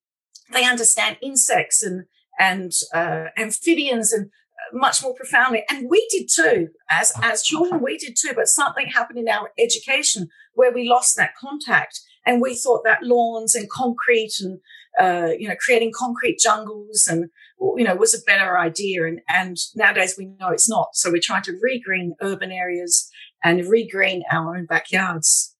they 0.53 0.67
understand 0.67 1.17
insects 1.23 1.83
and 1.83 2.05
and 2.39 2.73
uh, 2.93 3.29
amphibians 3.39 4.13
and 4.13 4.31
much 4.73 5.03
more 5.03 5.15
profoundly. 5.15 5.65
And 5.69 5.89
we 5.89 6.07
did 6.11 6.29
too, 6.29 6.69
as, 6.91 7.13
as 7.23 7.43
children, 7.43 7.83
we 7.83 7.99
did 7.99 8.17
too. 8.17 8.33
But 8.35 8.49
something 8.49 8.87
happened 8.87 9.19
in 9.19 9.29
our 9.29 9.51
education 9.59 10.29
where 10.55 10.73
we 10.73 10.89
lost 10.89 11.17
that 11.17 11.35
contact. 11.37 12.01
And 12.25 12.43
we 12.43 12.55
thought 12.55 12.83
that 12.85 13.03
lawns 13.03 13.55
and 13.55 13.71
concrete 13.71 14.33
and, 14.41 14.59
uh, 15.01 15.33
you 15.39 15.49
know, 15.49 15.55
creating 15.65 15.93
concrete 15.95 16.41
jungles 16.41 17.07
and, 17.07 17.31
you 17.61 17.85
know, 17.85 17.95
was 17.95 18.15
a 18.15 18.25
better 18.27 18.59
idea. 18.59 19.07
And, 19.07 19.21
and 19.29 19.57
nowadays 19.77 20.17
we 20.19 20.27
know 20.27 20.49
it's 20.49 20.69
not. 20.69 20.89
So 20.95 21.11
we're 21.11 21.21
trying 21.23 21.45
to 21.45 21.53
regreen 21.53 22.13
urban 22.21 22.51
areas 22.51 23.09
and 23.45 23.61
regreen 23.61 24.23
our 24.33 24.57
own 24.57 24.67
backyards. 24.67 25.55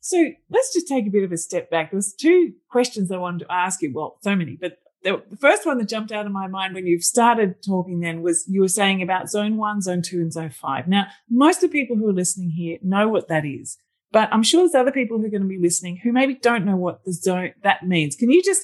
So 0.00 0.30
let's 0.50 0.74
just 0.74 0.88
take 0.88 1.06
a 1.06 1.10
bit 1.10 1.22
of 1.22 1.30
a 1.30 1.36
step 1.36 1.70
back. 1.70 1.92
There's 1.92 2.12
two 2.12 2.54
questions 2.68 3.12
I 3.12 3.18
wanted 3.18 3.44
to 3.44 3.52
ask 3.52 3.80
you. 3.82 3.92
Well, 3.94 4.18
so 4.22 4.34
many, 4.34 4.58
but 4.60 4.78
the, 5.04 5.22
first 5.38 5.66
one 5.66 5.78
that 5.78 5.88
jumped 5.88 6.12
out 6.12 6.26
of 6.26 6.32
my 6.32 6.46
mind 6.46 6.74
when 6.74 6.86
you've 6.86 7.04
started 7.04 7.62
talking 7.64 8.00
then 8.00 8.22
was 8.22 8.44
you 8.48 8.60
were 8.60 8.68
saying 8.68 9.02
about 9.02 9.30
zone 9.30 9.56
one, 9.56 9.80
zone 9.80 10.02
two, 10.02 10.20
and 10.20 10.32
zone 10.32 10.50
five. 10.50 10.88
Now, 10.88 11.06
most 11.28 11.62
of 11.62 11.70
the 11.70 11.78
people 11.78 11.96
who 11.96 12.08
are 12.08 12.14
listening 12.14 12.50
here 12.50 12.78
know 12.82 13.08
what 13.08 13.28
that 13.28 13.44
is, 13.44 13.78
but 14.12 14.28
I'm 14.32 14.42
sure 14.42 14.62
there's 14.62 14.74
other 14.74 14.92
people 14.92 15.18
who 15.18 15.26
are 15.26 15.30
going 15.30 15.42
to 15.42 15.48
be 15.48 15.58
listening 15.58 15.98
who 15.98 16.12
maybe 16.12 16.34
don't 16.34 16.64
know 16.64 16.76
what 16.76 17.04
the 17.04 17.12
zone 17.12 17.52
that 17.62 17.86
means. 17.86 18.14
Can 18.14 18.30
you 18.30 18.42
just 18.42 18.62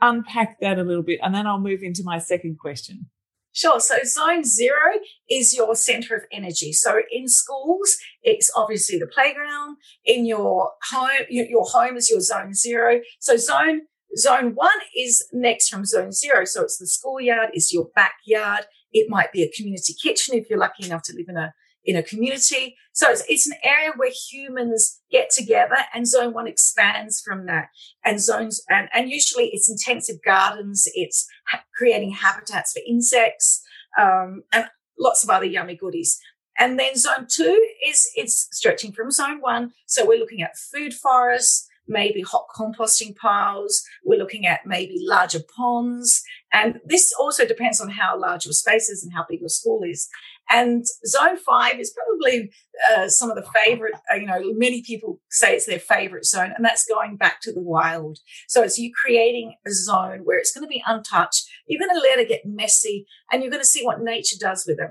unpack 0.00 0.60
that 0.60 0.78
a 0.78 0.84
little 0.84 1.02
bit? 1.02 1.20
And 1.22 1.34
then 1.34 1.46
I'll 1.46 1.60
move 1.60 1.82
into 1.82 2.02
my 2.04 2.18
second 2.18 2.58
question. 2.58 3.10
Sure. 3.52 3.80
So 3.80 3.96
zone 4.04 4.44
zero 4.44 5.00
is 5.28 5.54
your 5.54 5.74
center 5.74 6.14
of 6.14 6.22
energy. 6.30 6.72
So 6.72 7.00
in 7.10 7.26
schools, 7.26 7.96
it's 8.22 8.50
obviously 8.54 8.98
the 8.98 9.08
playground. 9.08 9.76
In 10.04 10.24
your 10.24 10.70
home, 10.90 11.26
your 11.28 11.64
home 11.64 11.96
is 11.96 12.08
your 12.08 12.20
zone 12.20 12.54
zero. 12.54 13.00
So 13.18 13.36
zone 13.36 13.82
Zone 14.16 14.54
one 14.54 14.78
is 14.96 15.26
next 15.32 15.68
from 15.68 15.84
zone 15.84 16.12
zero. 16.12 16.44
So 16.44 16.62
it's 16.62 16.78
the 16.78 16.86
schoolyard, 16.86 17.50
it's 17.52 17.72
your 17.72 17.88
backyard. 17.94 18.66
It 18.92 19.08
might 19.08 19.32
be 19.32 19.42
a 19.42 19.52
community 19.56 19.94
kitchen 20.02 20.34
if 20.34 20.50
you're 20.50 20.58
lucky 20.58 20.84
enough 20.84 21.02
to 21.04 21.14
live 21.14 21.26
in 21.28 21.36
a, 21.36 21.54
in 21.84 21.96
a 21.96 22.02
community. 22.02 22.76
So 22.92 23.08
it's, 23.10 23.22
it's 23.28 23.46
an 23.46 23.56
area 23.62 23.92
where 23.96 24.10
humans 24.30 25.00
get 25.10 25.30
together 25.30 25.76
and 25.94 26.08
zone 26.08 26.34
one 26.34 26.48
expands 26.48 27.22
from 27.24 27.46
that. 27.46 27.68
And 28.04 28.20
zones, 28.20 28.62
and, 28.68 28.88
and 28.92 29.08
usually 29.10 29.50
it's 29.52 29.70
intensive 29.70 30.16
gardens. 30.24 30.88
It's 30.94 31.26
ha- 31.48 31.62
creating 31.76 32.12
habitats 32.12 32.72
for 32.72 32.82
insects, 32.86 33.62
um, 33.98 34.42
and 34.52 34.66
lots 34.98 35.22
of 35.22 35.30
other 35.30 35.46
yummy 35.46 35.76
goodies. 35.76 36.18
And 36.58 36.78
then 36.78 36.96
zone 36.96 37.26
two 37.28 37.68
is 37.86 38.10
it's 38.16 38.48
stretching 38.52 38.92
from 38.92 39.10
zone 39.10 39.40
one. 39.40 39.70
So 39.86 40.06
we're 40.06 40.18
looking 40.18 40.42
at 40.42 40.58
food 40.58 40.92
forests, 40.92 41.66
maybe 41.90 42.22
hot 42.22 42.46
composting 42.56 43.14
piles. 43.16 43.82
We're 44.04 44.18
looking 44.18 44.46
at 44.46 44.60
maybe 44.64 44.96
larger 45.00 45.40
ponds. 45.56 46.22
And 46.52 46.80
this 46.84 47.12
also 47.18 47.44
depends 47.44 47.80
on 47.80 47.90
how 47.90 48.18
large 48.18 48.46
your 48.46 48.52
space 48.52 48.88
is 48.88 49.02
and 49.02 49.12
how 49.12 49.26
big 49.28 49.40
your 49.40 49.48
school 49.48 49.82
is. 49.82 50.08
And 50.48 50.84
zone 51.06 51.36
five 51.36 51.78
is 51.78 51.94
probably 51.94 52.50
uh, 52.92 53.08
some 53.08 53.30
of 53.30 53.36
the 53.36 53.48
favorite, 53.54 53.94
uh, 54.12 54.16
you 54.16 54.26
know, 54.26 54.40
many 54.54 54.82
people 54.82 55.20
say 55.30 55.54
it's 55.54 55.66
their 55.66 55.78
favorite 55.78 56.24
zone, 56.24 56.52
and 56.56 56.64
that's 56.64 56.84
going 56.86 57.16
back 57.16 57.40
to 57.42 57.52
the 57.52 57.60
wild. 57.60 58.18
So 58.48 58.62
it's 58.62 58.78
you 58.78 58.90
creating 58.92 59.54
a 59.66 59.70
zone 59.70 60.20
where 60.24 60.38
it's 60.38 60.52
going 60.52 60.64
to 60.64 60.68
be 60.68 60.82
untouched. 60.86 61.48
You're 61.66 61.78
going 61.78 61.94
to 61.94 62.08
let 62.08 62.18
it 62.18 62.28
get 62.28 62.44
messy 62.44 63.06
and 63.30 63.42
you're 63.42 63.50
going 63.50 63.62
to 63.62 63.68
see 63.68 63.84
what 63.84 64.00
nature 64.00 64.36
does 64.40 64.64
with 64.66 64.80
it. 64.80 64.90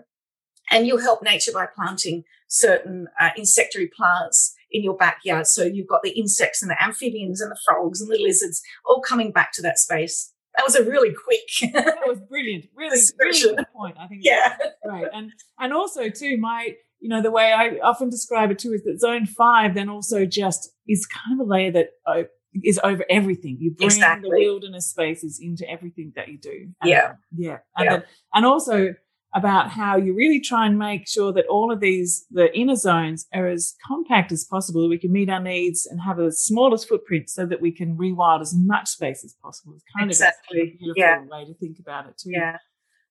And 0.71 0.87
you'll 0.87 1.01
help 1.01 1.23
nature 1.23 1.51
by 1.51 1.65
planting 1.65 2.23
certain 2.47 3.07
uh, 3.19 3.29
insectary 3.35 3.89
plants 3.93 4.55
in 4.71 4.83
your 4.83 4.95
backyard. 4.95 5.47
So 5.47 5.63
you've 5.63 5.87
got 5.87 6.03
the 6.03 6.11
insects 6.11 6.61
and 6.61 6.69
the 6.69 6.81
amphibians 6.81 7.41
and 7.41 7.51
the 7.51 7.59
frogs 7.65 8.01
and 8.01 8.09
the 8.09 8.19
lizards 8.21 8.61
all 8.85 9.01
coming 9.01 9.31
back 9.31 9.51
to 9.53 9.61
that 9.63 9.79
space. 9.79 10.33
That 10.57 10.63
was 10.65 10.75
a 10.75 10.83
really 10.83 11.13
quick. 11.13 11.73
that 11.73 12.07
was 12.07 12.19
brilliant. 12.29 12.65
Really, 12.75 12.99
really 13.19 13.55
good 13.55 13.65
point. 13.75 13.95
I 13.99 14.07
think. 14.07 14.21
Yeah. 14.23 14.57
Right. 14.85 15.07
And 15.13 15.31
and 15.59 15.73
also 15.73 16.09
too, 16.09 16.37
my 16.37 16.73
you 16.99 17.09
know 17.09 17.21
the 17.21 17.31
way 17.31 17.53
I 17.53 17.77
often 17.83 18.09
describe 18.09 18.51
it 18.51 18.59
too 18.59 18.73
is 18.73 18.83
that 18.83 18.99
zone 18.99 19.25
five 19.25 19.73
then 19.73 19.89
also 19.89 20.25
just 20.25 20.71
is 20.87 21.05
kind 21.05 21.39
of 21.39 21.47
a 21.47 21.49
layer 21.49 21.71
that 21.71 21.89
uh, 22.05 22.23
is 22.63 22.79
over 22.83 23.05
everything. 23.09 23.57
You 23.59 23.71
bring 23.71 23.87
exactly. 23.87 24.29
the 24.29 24.35
wilderness 24.35 24.89
spaces 24.89 25.39
into 25.41 25.69
everything 25.69 26.13
that 26.15 26.27
you 26.29 26.37
do. 26.37 26.67
And, 26.81 26.89
yeah. 26.89 27.13
Yeah. 27.35 27.57
And, 27.77 27.85
yeah. 27.85 27.91
Then, 27.91 28.03
and 28.33 28.45
also 28.45 28.95
about 29.33 29.69
how 29.69 29.95
you 29.95 30.13
really 30.15 30.39
try 30.39 30.65
and 30.65 30.79
make 30.79 31.07
sure 31.07 31.31
that 31.33 31.45
all 31.47 31.71
of 31.71 31.79
these, 31.79 32.25
the 32.31 32.55
inner 32.57 32.75
zones 32.75 33.27
are 33.33 33.47
as 33.47 33.75
compact 33.87 34.31
as 34.31 34.43
possible. 34.43 34.89
We 34.89 34.97
can 34.97 35.11
meet 35.11 35.29
our 35.29 35.39
needs 35.39 35.85
and 35.85 36.01
have 36.01 36.17
the 36.17 36.31
smallest 36.31 36.89
footprint 36.89 37.29
so 37.29 37.45
that 37.45 37.61
we 37.61 37.71
can 37.71 37.95
rewild 37.95 38.41
as 38.41 38.55
much 38.55 38.89
space 38.89 39.23
as 39.23 39.35
possible. 39.41 39.73
It's 39.75 39.83
kind 39.97 40.09
exactly. 40.09 40.61
of 40.61 40.67
a 40.67 40.77
beautiful 40.77 40.93
yeah. 40.97 41.21
way 41.29 41.45
to 41.45 41.53
think 41.53 41.77
about 41.79 42.07
it 42.07 42.17
too. 42.17 42.31
Yeah. 42.31 42.57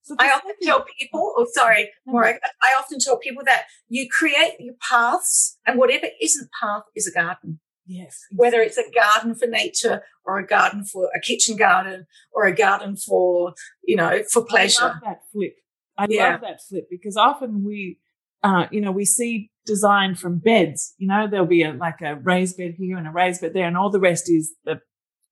So 0.01 0.15
I 0.17 0.29
often 0.29 0.53
tell 0.61 0.85
people, 0.99 1.33
oh, 1.37 1.45
sorry, 1.53 1.89
Morag, 2.05 2.37
I 2.61 2.79
often 2.79 2.99
tell 2.99 3.17
people 3.17 3.43
that 3.45 3.65
you 3.89 4.07
create 4.09 4.55
your 4.59 4.75
paths 4.81 5.57
and 5.65 5.77
whatever 5.77 6.07
isn't 6.21 6.49
path 6.61 6.83
is 6.95 7.07
a 7.07 7.11
garden. 7.11 7.59
Yes. 7.85 8.19
Whether 8.31 8.61
it's 8.61 8.77
a 8.77 8.89
garden 8.93 9.35
for 9.35 9.47
nature 9.47 10.03
or 10.25 10.39
a 10.39 10.45
garden 10.45 10.85
for 10.85 11.09
a 11.15 11.19
kitchen 11.19 11.57
garden 11.57 12.07
or 12.31 12.45
a 12.45 12.55
garden 12.55 12.95
for, 12.95 13.53
you 13.83 13.95
know, 13.95 14.21
for 14.31 14.43
pleasure. 14.43 14.99
that 15.03 15.21
flip 15.31 15.55
I 15.99 16.07
yeah. 16.09 16.31
love 16.31 16.41
that 16.41 16.61
flip 16.61 16.87
because 16.89 17.17
often 17.17 17.63
we, 17.63 17.99
uh, 18.41 18.67
you 18.71 18.79
know, 18.79 18.91
we 18.91 19.03
see 19.03 19.51
design 19.65 20.15
from 20.15 20.39
beds. 20.39 20.93
You 20.97 21.07
know, 21.07 21.27
there'll 21.29 21.45
be 21.45 21.63
a 21.63 21.73
like 21.73 22.01
a 22.01 22.15
raised 22.15 22.57
bed 22.57 22.75
here 22.77 22.97
and 22.97 23.07
a 23.07 23.11
raised 23.11 23.41
bed 23.41 23.53
there, 23.53 23.67
and 23.67 23.77
all 23.77 23.89
the 23.89 23.99
rest 23.99 24.29
is 24.29 24.55
the 24.63 24.81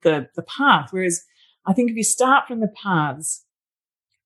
the 0.03 0.27
the 0.36 0.43
path. 0.43 0.89
Whereas 0.91 1.24
I 1.65 1.74
think 1.74 1.89
if 1.89 1.95
you 1.95 2.03
start 2.03 2.47
from 2.47 2.59
the 2.59 2.67
paths, 2.83 3.45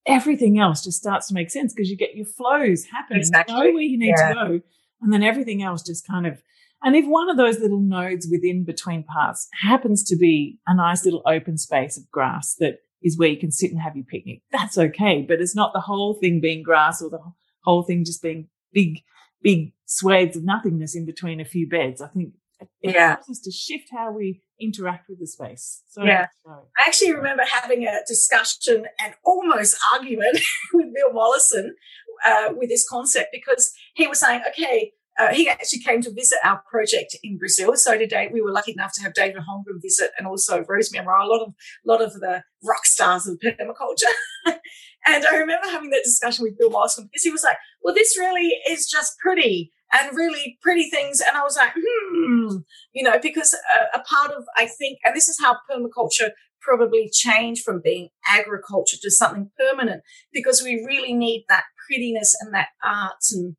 everything 0.07 0.59
else 0.59 0.83
just 0.83 0.97
starts 0.97 1.27
to 1.27 1.33
make 1.35 1.51
sense 1.51 1.73
because 1.73 1.89
you 1.91 1.95
get 1.95 2.15
your 2.15 2.25
flows 2.25 2.85
happening. 2.85 3.19
Exactly. 3.19 3.55
You 3.55 3.63
know 3.63 3.73
where 3.73 3.83
you 3.83 3.97
need 3.99 4.15
yeah. 4.17 4.29
to 4.29 4.33
go, 4.33 4.61
and 5.01 5.13
then 5.13 5.23
everything 5.23 5.61
else 5.61 5.83
just 5.83 6.07
kind 6.07 6.25
of. 6.25 6.41
And 6.83 6.95
if 6.95 7.05
one 7.05 7.29
of 7.29 7.37
those 7.37 7.59
little 7.59 7.79
nodes 7.79 8.27
within 8.29 8.63
between 8.63 9.03
paths 9.03 9.47
happens 9.61 10.03
to 10.05 10.15
be 10.15 10.57
a 10.65 10.75
nice 10.75 11.05
little 11.05 11.21
open 11.27 11.59
space 11.59 11.95
of 11.95 12.09
grass 12.09 12.55
that 12.55 12.79
is 13.03 13.17
where 13.17 13.29
you 13.29 13.37
can 13.37 13.51
sit 13.51 13.71
and 13.71 13.81
have 13.81 13.95
your 13.95 14.05
picnic. 14.05 14.41
That's 14.51 14.77
okay. 14.77 15.25
But 15.27 15.41
it's 15.41 15.55
not 15.55 15.73
the 15.73 15.81
whole 15.81 16.13
thing 16.15 16.39
being 16.41 16.63
grass 16.63 17.01
or 17.01 17.09
the 17.09 17.19
whole 17.63 17.83
thing 17.83 18.05
just 18.05 18.21
being 18.21 18.47
big, 18.73 18.99
big 19.41 19.73
swathes 19.85 20.37
of 20.37 20.43
nothingness 20.43 20.95
in 20.95 21.05
between 21.05 21.39
a 21.41 21.45
few 21.45 21.67
beds. 21.67 22.01
I 22.01 22.07
think 22.07 22.33
it 22.81 22.93
Yeah. 22.93 23.07
helps 23.15 23.29
us 23.29 23.39
to 23.41 23.51
shift 23.51 23.89
how 23.91 24.11
we 24.11 24.41
interact 24.59 25.09
with 25.09 25.19
the 25.19 25.25
space. 25.27 25.81
So, 25.89 26.03
Yeah. 26.03 26.27
I 26.47 26.59
actually 26.85 27.13
remember 27.13 27.43
having 27.51 27.85
a 27.87 27.99
discussion 28.07 28.85
and 29.03 29.13
almost 29.25 29.77
argument 29.93 30.39
with 30.73 30.93
Bill 30.93 31.11
Mollison 31.13 31.75
uh, 32.25 32.49
with 32.55 32.69
this 32.69 32.87
concept 32.87 33.29
because 33.33 33.73
he 33.95 34.05
was 34.07 34.19
saying, 34.19 34.41
okay, 34.49 34.91
uh, 35.21 35.33
he 35.33 35.47
actually 35.47 35.79
came 35.79 36.01
to 36.01 36.11
visit 36.11 36.39
our 36.43 36.63
project 36.69 37.15
in 37.23 37.37
Brazil. 37.37 37.75
So 37.75 37.97
today 37.97 38.29
we 38.33 38.41
were 38.41 38.51
lucky 38.51 38.71
enough 38.71 38.91
to 38.95 39.03
have 39.03 39.13
David 39.13 39.43
Holmgren 39.43 39.81
visit 39.81 40.09
and 40.17 40.27
also 40.27 40.65
Rosemary 40.67 41.05
Morrow, 41.05 41.25
a 41.25 41.27
lot 41.27 41.41
of 41.41 41.53
lot 41.85 42.01
of 42.01 42.13
the 42.13 42.43
rock 42.63 42.85
stars 42.85 43.27
of 43.27 43.37
permaculture. 43.39 44.15
and 45.05 45.25
I 45.25 45.35
remember 45.35 45.67
having 45.69 45.91
that 45.91 46.03
discussion 46.03 46.43
with 46.43 46.57
Bill 46.57 46.71
Mollison 46.71 47.05
because 47.05 47.23
he 47.23 47.29
was 47.29 47.43
like, 47.43 47.57
well, 47.83 47.93
this 47.93 48.17
really 48.17 48.57
is 48.67 48.89
just 48.89 49.19
pretty 49.19 49.71
and 49.93 50.15
really 50.15 50.57
pretty 50.61 50.89
things. 50.89 51.21
And 51.21 51.37
I 51.37 51.43
was 51.43 51.55
like, 51.55 51.73
hmm, 51.75 52.57
you 52.93 53.03
know, 53.03 53.19
because 53.21 53.53
a, 53.53 53.99
a 53.99 54.03
part 54.03 54.31
of, 54.31 54.43
I 54.57 54.65
think, 54.65 54.97
and 55.03 55.15
this 55.15 55.29
is 55.29 55.37
how 55.39 55.57
permaculture 55.69 56.31
probably 56.61 57.09
changed 57.11 57.63
from 57.63 57.81
being 57.83 58.09
agriculture 58.27 58.97
to 59.01 59.11
something 59.11 59.51
permanent 59.59 60.01
because 60.31 60.63
we 60.63 60.83
really 60.87 61.13
need 61.13 61.45
that 61.49 61.63
prettiness 61.87 62.35
and 62.39 62.53
that 62.53 62.69
art 62.83 63.17
and 63.33 63.55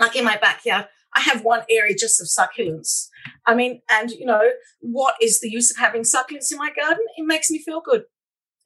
like 0.00 0.16
in 0.16 0.24
my 0.24 0.36
backyard 0.36 0.86
i 1.14 1.20
have 1.20 1.44
one 1.44 1.62
area 1.70 1.94
just 1.96 2.20
of 2.20 2.26
succulents. 2.26 3.08
I 3.46 3.54
mean 3.54 3.82
and 3.90 4.10
you 4.10 4.26
know 4.26 4.50
what 4.80 5.14
is 5.20 5.40
the 5.40 5.50
use 5.50 5.70
of 5.70 5.76
having 5.76 6.02
succulents 6.02 6.50
in 6.50 6.58
my 6.58 6.70
garden? 6.70 7.04
It 7.16 7.26
makes 7.26 7.50
me 7.50 7.58
feel 7.58 7.82
good. 7.84 8.04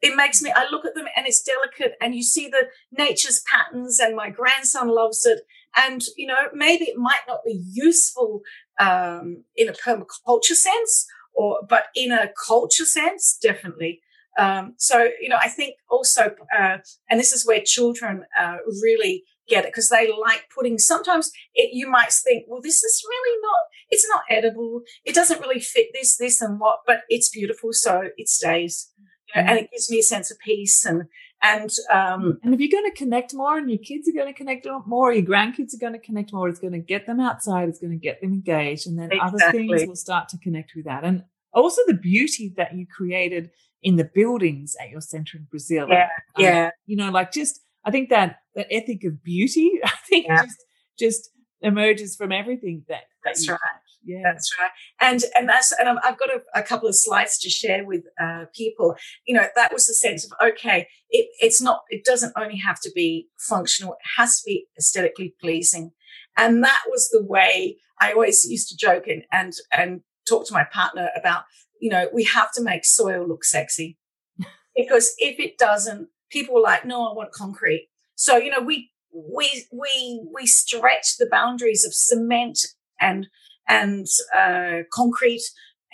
It 0.01 0.17
makes 0.17 0.43
me 0.43 0.53
i 0.55 0.67
look 0.71 0.85
at 0.85 0.95
them 0.95 1.07
and 1.17 1.27
it's 1.27 1.43
delicate 1.43 1.95
and 2.01 2.15
you 2.15 2.23
see 2.23 2.49
the 2.49 2.69
nature's 2.93 3.43
patterns 3.51 3.99
and 3.99 4.15
my 4.17 4.31
grandson 4.31 4.89
loves 4.89 5.27
it. 5.27 5.41
And 5.77 6.03
you 6.17 6.27
know 6.27 6.49
maybe 6.53 6.85
it 6.85 6.99
might 6.99 7.27
not 7.27 7.41
be 7.45 7.63
useful 7.73 8.41
um, 8.79 9.45
in 9.57 9.69
a 9.69 9.73
permaculture 9.73 10.59
sense 10.69 11.07
or 11.35 11.61
but 11.69 11.85
in 11.95 12.13
a 12.13 12.31
culture 12.47 12.85
sense 12.85 13.39
definitely. 13.43 14.01
Um, 14.37 14.75
so 14.79 15.09
you 15.21 15.29
know 15.29 15.39
i 15.41 15.49
think 15.49 15.77
also 15.89 16.35
uh, 16.59 16.79
and 17.09 17.21
this 17.21 17.33
is 17.33 17.47
where 17.47 17.61
children 17.65 18.25
uh, 18.39 18.57
really 18.83 19.25
get 19.49 19.65
it 19.65 19.69
because 19.69 19.89
they 19.89 20.11
like 20.21 20.45
putting 20.55 20.79
sometimes 20.79 21.31
it, 21.55 21.71
you 21.73 21.89
might 21.89 22.13
think 22.13 22.45
well 22.49 22.61
this 22.61 22.83
is 22.83 23.05
really 23.09 23.39
not 23.43 23.59
it's 23.91 24.09
not 24.09 24.23
edible 24.31 24.83
it 25.05 25.15
doesn't 25.15 25.41
really 25.41 25.61
fit 25.61 25.89
this 25.93 26.17
this 26.17 26.41
and 26.41 26.61
what 26.61 26.79
but 26.87 27.03
it's 27.09 27.29
beautiful 27.29 27.71
so 27.73 28.09
it 28.17 28.29
stays 28.29 28.91
you 29.35 29.43
know, 29.43 29.49
and 29.49 29.59
it 29.59 29.71
gives 29.71 29.91
me 29.91 29.99
a 29.99 30.03
sense 30.03 30.31
of 30.31 30.39
peace 30.39 30.85
and 30.85 31.05
and 31.43 31.71
um, 31.93 32.39
and 32.43 32.55
if 32.55 32.61
you're 32.61 32.71
going 32.71 32.91
to 32.91 32.97
connect 32.97 33.35
more 33.35 33.59
and 33.59 33.69
your 33.69 33.79
kids 33.79 34.09
are 34.09 34.13
going 34.13 34.33
to 34.33 34.37
connect 34.37 34.67
more, 34.87 35.13
your 35.13 35.27
grandkids 35.27 35.75
are 35.75 35.79
going 35.79 35.93
to 35.93 35.99
connect 35.99 36.33
more, 36.33 36.49
it's 36.49 36.59
going 36.59 36.73
to 36.73 36.79
get 36.79 37.07
them 37.07 37.21
outside, 37.21 37.69
it's 37.69 37.79
going 37.79 37.91
to 37.91 37.99
get 37.99 38.23
them 38.23 38.33
engaged, 38.33 38.87
and 38.87 38.99
then 38.99 39.11
other 39.21 39.39
things 39.51 39.87
will 39.87 39.95
start 39.95 40.31
to 40.31 40.39
connect 40.39 40.73
with 40.75 40.87
that. 40.87 41.05
And 41.05 41.25
also 41.53 41.83
the 41.87 41.95
beauty 41.95 42.55
that 42.57 42.75
you 42.75 42.87
created 42.87 43.51
in 43.83 43.97
the 43.97 44.09
buildings 44.15 44.75
at 44.81 44.89
your 44.89 45.03
center 45.03 45.37
in 45.37 45.47
Brazil. 45.51 45.87
Yeah, 45.91 46.09
Um, 46.37 46.45
yeah. 46.45 46.71
you 46.87 46.97
know, 46.97 47.11
like 47.11 47.31
just 47.31 47.61
I 47.85 47.91
think 47.91 48.09
that 48.11 48.37
that 48.55 48.67
ethic 48.71 49.05
of 49.05 49.23
beauty, 49.23 49.71
I 49.85 49.93
think 50.09 50.27
Yeah. 50.27 50.43
just 50.43 50.57
just 50.99 51.31
emerges 51.61 52.15
from 52.15 52.31
everything 52.31 52.85
that, 52.89 52.95
that 52.95 53.05
That's 53.25 53.49
right. 53.49 53.59
touch. 53.59 53.81
Yeah. 54.07 54.21
That's 54.23 54.51
right. 54.61 54.71
And 55.01 55.23
and 55.35 55.49
that's 55.49 55.73
and 55.73 55.89
I've 55.89 56.19
got 56.19 56.29
a, 56.31 56.43
a 56.55 56.63
couple 56.63 56.89
of 56.89 56.95
slides 56.95 57.39
to 57.39 57.49
share 57.49 57.85
with 57.87 58.03
uh, 58.21 58.45
people. 58.55 58.97
You 59.27 59.35
know, 59.35 59.47
that 59.57 59.73
was 59.73 59.87
the 59.87 59.95
sense 59.95 60.25
of 60.27 60.33
okay, 60.51 60.89
it, 61.11 61.29
it's 61.41 61.61
not. 61.63 61.81
It 61.89 62.05
doesn't 62.05 62.35
only 62.37 62.59
have 62.59 62.81
to 62.83 62.91
be 62.95 63.29
functional. 63.39 63.95
It 63.95 63.99
has 64.19 64.41
to 64.41 64.47
be 64.47 64.67
aesthetically 64.79 65.35
pleasing. 65.41 65.93
And 66.37 66.63
that 66.65 66.83
was 66.91 67.09
the 67.11 67.25
way 67.25 67.79
I 68.01 68.13
always 68.13 68.45
used 68.45 68.69
to 68.69 68.77
joke 68.77 69.07
and 69.07 69.25
and 69.33 69.55
and 69.75 70.01
talk 70.29 70.47
to 70.49 70.53
my 70.53 70.65
partner 70.65 71.09
about. 71.17 71.45
You 71.81 71.91
know, 71.91 72.09
we 72.13 72.25
have 72.25 72.53
to 72.53 72.63
make 72.63 72.85
soil 72.85 73.27
look 73.27 73.45
sexy 73.45 73.97
because 74.77 75.15
if 75.19 75.39
it 75.41 75.57
doesn't, 75.59 76.09
people 76.35 76.59
are 76.59 76.63
like, 76.73 76.85
no, 76.85 76.99
I 77.09 77.13
want 77.15 77.33
concrete. 77.33 77.89
So 78.17 78.37
you 78.45 78.51
know, 78.51 78.61
we 78.61 78.77
we 79.13 79.47
we 79.73 79.93
we 80.37 80.45
stretch 80.47 81.17
the 81.19 81.29
boundaries 81.39 81.83
of 81.87 81.95
cement 81.95 82.59
and 83.01 83.21
and 83.69 84.07
uh, 84.37 84.79
concrete, 84.93 85.45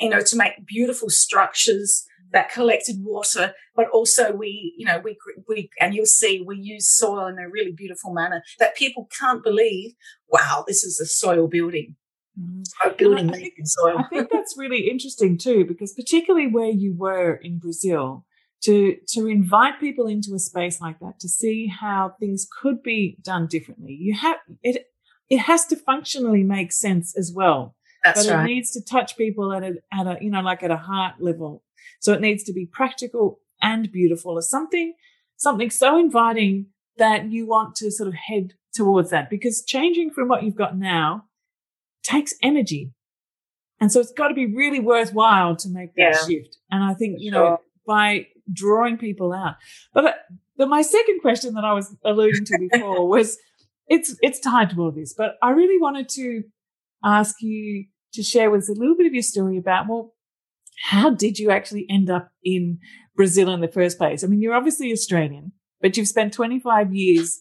you 0.01 0.09
know, 0.13 0.23
to 0.31 0.37
make 0.37 0.67
beautiful 0.67 1.09
structures 1.11 2.05
that 2.33 2.51
collected 2.57 2.97
water. 3.15 3.47
But 3.77 3.89
also, 3.97 4.33
we, 4.33 4.75
you 4.77 4.87
know, 4.87 4.99
we 5.07 5.17
we 5.49 5.71
and 5.81 5.95
you'll 5.95 6.07
see 6.21 6.43
we 6.47 6.57
use 6.75 6.87
soil 7.03 7.27
in 7.33 7.39
a 7.39 7.49
really 7.57 7.73
beautiful 7.83 8.13
manner 8.13 8.43
that 8.59 8.77
people 8.83 9.09
can't 9.21 9.43
believe. 9.51 9.93
Wow, 10.29 10.65
this 10.67 10.83
is 10.85 11.01
a 11.01 11.07
soil 11.07 11.47
building, 11.57 11.97
Mhm. 12.41 12.63
a 12.85 12.91
building 13.01 13.31
I 13.31 13.37
think- 13.39 13.55
in 13.59 13.67
soil. 13.67 13.99
I 13.99 14.09
think 14.13 14.29
that's 14.31 14.55
really 14.57 14.83
interesting 14.91 15.39
too, 15.39 15.65
because 15.71 15.93
particularly 16.03 16.47
where 16.57 16.71
you 16.85 16.95
were 17.07 17.33
in 17.49 17.59
Brazil, 17.59 18.25
to 18.65 18.97
to 19.09 19.27
invite 19.27 19.81
people 19.81 20.07
into 20.07 20.35
a 20.35 20.39
space 20.39 20.81
like 20.81 20.99
that 21.01 21.19
to 21.21 21.29
see 21.29 21.67
how 21.67 22.15
things 22.21 22.47
could 22.61 22.83
be 22.83 23.17
done 23.23 23.47
differently. 23.47 23.93
You 23.99 24.15
have 24.15 24.37
it. 24.63 24.87
It 25.29 25.39
has 25.41 25.65
to 25.67 25.77
functionally 25.77 26.43
make 26.43 26.73
sense 26.73 27.17
as 27.17 27.33
well, 27.35 27.77
That's 28.03 28.27
but 28.27 28.41
it 28.41 28.45
needs 28.45 28.73
to 28.73 28.83
touch 28.85 29.17
people 29.17 29.53
at 29.53 29.63
a 29.63 29.75
at 29.93 30.07
a 30.07 30.19
you 30.21 30.31
know 30.31 30.41
like 30.41 30.63
at 30.63 30.71
a 30.71 30.77
heart 30.77 31.15
level. 31.21 31.63
So 32.01 32.13
it 32.13 32.21
needs 32.21 32.43
to 32.45 32.53
be 32.53 32.67
practical 32.67 33.41
and 33.63 33.91
beautiful, 33.93 34.37
as 34.39 34.49
something 34.49 34.95
something 35.37 35.71
so 35.71 35.99
inviting 35.99 36.67
that 36.99 37.31
you 37.31 37.47
want 37.47 37.75
to 37.77 37.91
sort 37.91 38.09
of 38.09 38.15
head 38.15 38.53
towards 38.75 39.11
that. 39.11 39.31
Because 39.31 39.65
changing 39.65 40.11
from 40.11 40.29
what 40.29 40.43
you've 40.43 40.55
got 40.57 40.77
now 40.77 41.25
takes 42.03 42.35
energy. 42.43 42.93
And 43.81 43.91
so 43.91 44.01
it's 44.01 44.13
got 44.13 44.29
to 44.29 44.35
be 44.35 44.47
really 44.47 44.81
worthwhile 44.81 45.57
to 45.57 45.69
make 45.71 45.95
that 45.95 46.03
Yeah. 46.03 46.27
shift. 46.27 46.59
And 46.71 46.85
I 46.85 46.93
think, 46.93 47.21
you 47.21 47.33
Sure. 47.33 47.41
know, 47.53 47.59
by 47.87 48.27
drawing 48.53 48.97
people 48.99 49.33
out. 49.33 49.57
But, 49.95 50.05
uh, 50.05 50.13
but 50.57 50.69
my 50.69 50.83
second 50.83 51.21
question 51.21 51.55
that 51.55 51.65
I 51.65 51.73
was 51.73 51.95
alluding 52.05 52.45
to 52.45 52.69
before 52.71 53.09
was 53.17 53.39
it's, 53.87 54.17
it's 54.21 54.39
tied 54.41 54.71
to 54.71 54.81
all 54.81 54.93
this, 54.93 55.15
but 55.17 55.37
I 55.43 55.51
really 55.51 55.81
wanted 55.81 56.09
to 56.11 56.43
ask 57.05 57.37
you 57.41 57.87
to 58.15 58.23
share 58.23 58.51
with 58.51 58.63
us 58.63 58.69
a 58.69 58.75
little 58.79 58.97
bit 58.97 59.07
of 59.07 59.15
your 59.15 59.23
story 59.23 59.57
about, 59.57 59.89
well, 59.89 60.15
how 60.85 61.11
did 61.11 61.39
you 61.39 61.51
actually 61.51 61.87
end 61.91 62.11
up 62.11 62.31
in 62.45 62.79
Brazil 63.17 63.53
in 63.53 63.61
the 63.61 63.69
first 63.69 63.99
place? 63.99 64.23
I 64.25 64.27
mean, 64.27 64.41
you're 64.41 64.55
obviously 64.55 64.93
Australian, 64.93 65.53
but 65.81 65.97
you've 65.97 66.09
spent 66.09 66.33
25 66.33 66.95
years 66.95 67.41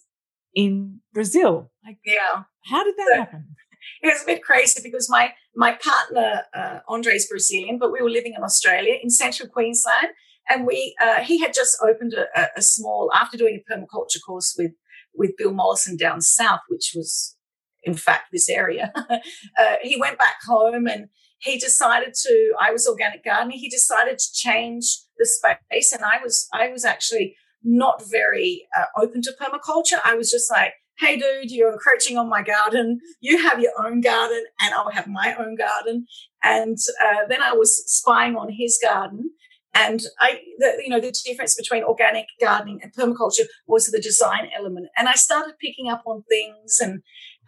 in 0.53 0.99
Brazil. 1.13 1.71
Like, 1.85 1.97
Yeah. 2.05 2.43
how 2.65 2.83
did 2.83 2.95
that 2.97 3.07
So- 3.11 3.17
happen? 3.19 3.55
it 4.01 4.07
was 4.07 4.23
a 4.23 4.25
bit 4.25 4.43
crazy 4.43 4.81
because 4.83 5.09
my 5.09 5.33
my 5.55 5.77
partner 5.83 6.43
uh, 6.53 6.79
Andre 6.87 7.15
is 7.15 7.27
Brazilian, 7.27 7.77
but 7.79 7.91
we 7.91 8.01
were 8.01 8.09
living 8.09 8.33
in 8.35 8.43
Australia 8.43 8.95
in 9.01 9.09
central 9.09 9.49
Queensland, 9.49 10.09
and 10.49 10.65
we 10.65 10.95
uh, 11.01 11.21
he 11.21 11.39
had 11.39 11.53
just 11.53 11.77
opened 11.81 12.13
a, 12.13 12.47
a- 12.57 12.61
small 12.61 13.11
after 13.13 13.37
doing 13.37 13.61
a 13.61 13.73
permaculture 13.73 14.19
course 14.25 14.55
with 14.57 14.71
with 15.13 15.37
Bill 15.37 15.53
Mollison 15.53 15.97
down 15.97 16.21
south, 16.21 16.61
which 16.69 16.93
was 16.95 17.35
in 17.83 17.93
fact 17.93 18.25
this 18.31 18.49
area. 18.49 18.91
uh, 19.09 19.75
he 19.81 19.99
went 19.99 20.17
back 20.17 20.37
home 20.47 20.87
and 20.87 21.07
he 21.39 21.57
decided 21.57 22.13
to. 22.13 22.53
I 22.59 22.71
was 22.71 22.87
organic 22.87 23.23
gardening. 23.23 23.59
He 23.59 23.69
decided 23.69 24.19
to 24.19 24.33
change 24.33 24.85
the 25.17 25.25
space, 25.25 25.93
and 25.93 26.03
I 26.03 26.21
was 26.23 26.47
I 26.53 26.69
was 26.69 26.83
actually 26.83 27.35
not 27.63 28.03
very 28.09 28.67
uh, 28.77 28.85
open 29.01 29.21
to 29.21 29.33
permaculture. 29.39 29.99
I 30.03 30.15
was 30.15 30.31
just 30.31 30.49
like, 30.51 30.73
hey, 30.97 31.17
dude, 31.17 31.51
you're 31.51 31.71
encroaching 31.71 32.17
on 32.17 32.29
my 32.29 32.41
garden. 32.41 32.99
You 33.21 33.37
have 33.37 33.59
your 33.59 33.71
own 33.85 34.01
garden, 34.01 34.43
and 34.61 34.73
I'll 34.73 34.91
have 34.91 35.07
my 35.07 35.35
own 35.35 35.55
garden. 35.55 36.05
And 36.43 36.77
uh, 37.03 37.27
then 37.27 37.41
I 37.41 37.53
was 37.53 37.83
spying 37.85 38.35
on 38.35 38.49
his 38.51 38.79
garden. 38.81 39.31
And 39.73 40.01
I, 40.19 40.39
the, 40.57 40.81
you 40.83 40.89
know, 40.89 40.99
the 40.99 41.13
difference 41.25 41.55
between 41.55 41.83
organic 41.83 42.25
gardening 42.41 42.79
and 42.81 42.93
permaculture 42.93 43.45
was 43.67 43.87
the 43.87 44.01
design 44.01 44.49
element. 44.57 44.87
And 44.97 45.07
I 45.07 45.13
started 45.13 45.53
picking 45.61 45.89
up 45.89 46.03
on 46.05 46.23
things 46.29 46.79
and, 46.81 47.01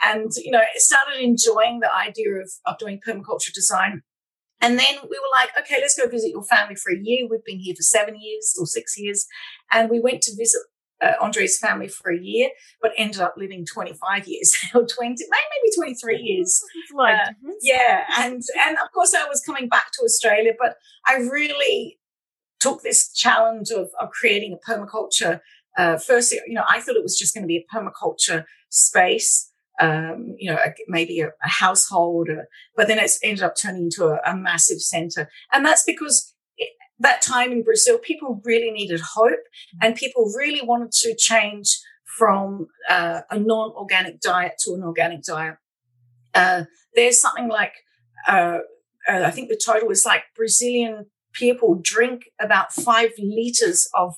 and, 0.03 0.31
you 0.37 0.51
know, 0.51 0.61
started 0.75 1.19
enjoying 1.19 1.79
the 1.79 1.93
idea 1.93 2.33
of, 2.35 2.51
of 2.65 2.77
doing 2.77 2.99
permaculture 3.05 3.51
design. 3.53 4.03
And 4.61 4.77
then 4.77 4.95
we 5.01 5.17
were 5.17 5.37
like, 5.37 5.49
okay, 5.59 5.77
let's 5.81 5.99
go 5.99 6.07
visit 6.07 6.29
your 6.29 6.43
family 6.43 6.75
for 6.75 6.91
a 6.91 6.97
year. 7.01 7.27
We've 7.29 7.43
been 7.43 7.59
here 7.59 7.73
for 7.75 7.81
seven 7.81 8.15
years 8.21 8.55
or 8.59 8.67
six 8.67 8.97
years. 8.97 9.25
And 9.71 9.89
we 9.89 9.99
went 9.99 10.21
to 10.23 10.35
visit 10.37 10.61
uh, 11.01 11.13
Andre's 11.19 11.57
family 11.57 11.87
for 11.87 12.11
a 12.11 12.19
year, 12.19 12.49
but 12.79 12.91
ended 12.95 13.21
up 13.21 13.33
living 13.35 13.65
25 13.65 14.27
years 14.27 14.55
or 14.75 14.85
20, 14.85 15.15
maybe 15.17 15.75
23 15.75 16.17
years. 16.17 16.61
Like 16.93 17.15
Uh. 17.15 17.53
Yeah. 17.63 18.03
And, 18.19 18.43
and 18.65 18.77
of 18.77 18.91
course 18.93 19.15
I 19.15 19.27
was 19.27 19.41
coming 19.43 19.67
back 19.67 19.91
to 19.93 20.03
Australia, 20.05 20.53
but 20.59 20.75
I 21.07 21.15
really 21.15 21.97
took 22.61 22.81
this 22.81 23.11
challenge 23.11 23.71
of, 23.71 23.89
of 23.99 24.09
creating 24.11 24.53
a 24.57 24.71
permaculture. 24.71 25.41
Uh, 25.77 25.97
firstly, 25.97 26.39
you 26.47 26.53
know, 26.53 26.63
I 26.69 26.79
thought 26.79 26.95
it 26.95 27.03
was 27.03 27.17
just 27.17 27.33
going 27.33 27.43
to 27.43 27.47
be 27.47 27.57
a 27.57 27.75
permaculture 27.75 28.45
space, 28.69 29.51
um, 29.79 30.35
you 30.37 30.51
know, 30.51 30.57
a, 30.57 30.73
maybe 30.87 31.19
a, 31.21 31.27
a 31.27 31.49
household, 31.49 32.29
uh, 32.29 32.43
but 32.75 32.87
then 32.87 32.99
it's 32.99 33.19
ended 33.23 33.43
up 33.43 33.55
turning 33.55 33.83
into 33.83 34.05
a, 34.05 34.19
a 34.25 34.35
massive 34.35 34.81
center. 34.81 35.29
And 35.51 35.65
that's 35.65 35.83
because 35.83 36.33
it, 36.57 36.69
that 36.99 37.21
time 37.21 37.51
in 37.51 37.63
Brazil, 37.63 37.97
people 37.97 38.41
really 38.45 38.71
needed 38.71 39.01
hope 39.01 39.39
and 39.81 39.95
people 39.95 40.31
really 40.37 40.61
wanted 40.61 40.91
to 40.91 41.15
change 41.17 41.79
from 42.17 42.67
uh, 42.89 43.21
a 43.29 43.39
non 43.39 43.71
organic 43.71 44.19
diet 44.19 44.53
to 44.59 44.73
an 44.73 44.83
organic 44.83 45.23
diet. 45.23 45.55
Uh, 46.33 46.65
there's 46.93 47.19
something 47.19 47.47
like 47.47 47.73
uh, 48.27 48.59
uh, 49.07 49.23
I 49.25 49.31
think 49.31 49.49
the 49.49 49.59
total 49.63 49.89
is 49.89 50.05
like 50.05 50.23
Brazilian 50.35 51.07
people 51.33 51.79
drink 51.81 52.25
about 52.39 52.73
five 52.73 53.11
liters 53.17 53.89
of 53.93 54.15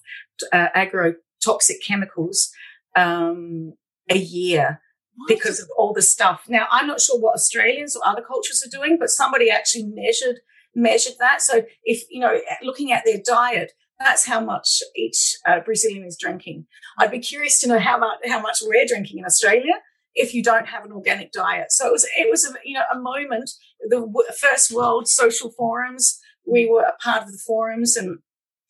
uh, 0.52 0.68
agrotoxic 0.76 1.84
chemicals 1.86 2.52
um, 2.96 3.74
a 4.10 4.18
year 4.18 4.82
what? 5.16 5.28
because 5.28 5.60
of 5.60 5.70
all 5.78 5.94
the 5.94 6.02
stuff. 6.02 6.44
Now, 6.48 6.68
I'm 6.72 6.88
not 6.88 7.02
sure 7.02 7.20
what 7.20 7.36
Australians 7.36 7.96
or 7.96 8.08
other 8.08 8.22
cultures 8.22 8.64
are 8.66 8.78
doing, 8.78 8.98
but 9.00 9.10
somebody 9.10 9.50
actually 9.50 9.86
measured 9.86 10.40
measured 10.76 11.14
that. 11.20 11.42
So 11.42 11.64
if 11.84 12.04
you 12.10 12.20
know, 12.20 12.40
looking 12.64 12.92
at 12.92 13.04
their 13.06 13.20
diet, 13.24 13.74
that's 14.00 14.26
how 14.26 14.40
much 14.40 14.82
each 14.96 15.36
uh, 15.46 15.60
Brazilian 15.60 16.04
is 16.04 16.18
drinking. 16.20 16.66
I'd 16.98 17.12
be 17.12 17.20
curious 17.20 17.60
to 17.62 17.68
know 17.68 17.80
how 17.80 17.98
much 17.98 18.18
how 18.26 18.42
much 18.42 18.60
we're 18.64 18.86
drinking 18.86 19.20
in 19.20 19.26
Australia 19.26 19.74
if 20.16 20.34
you 20.34 20.44
don't 20.44 20.68
have 20.68 20.86
an 20.86 20.92
organic 20.92 21.32
diet. 21.32 21.72
So 21.72 21.88
it 21.88 21.92
was 21.92 22.08
it 22.18 22.30
was 22.30 22.46
a, 22.46 22.54
you 22.64 22.76
know 22.76 22.84
a 22.92 23.00
moment. 23.00 23.52
The 23.88 24.08
first 24.40 24.72
world 24.72 25.08
social 25.08 25.52
forums. 25.52 26.20
We 26.46 26.70
were 26.70 26.84
a 26.84 26.98
part 27.04 27.24
of 27.24 27.32
the 27.32 27.40
forums, 27.46 27.96
and 27.96 28.20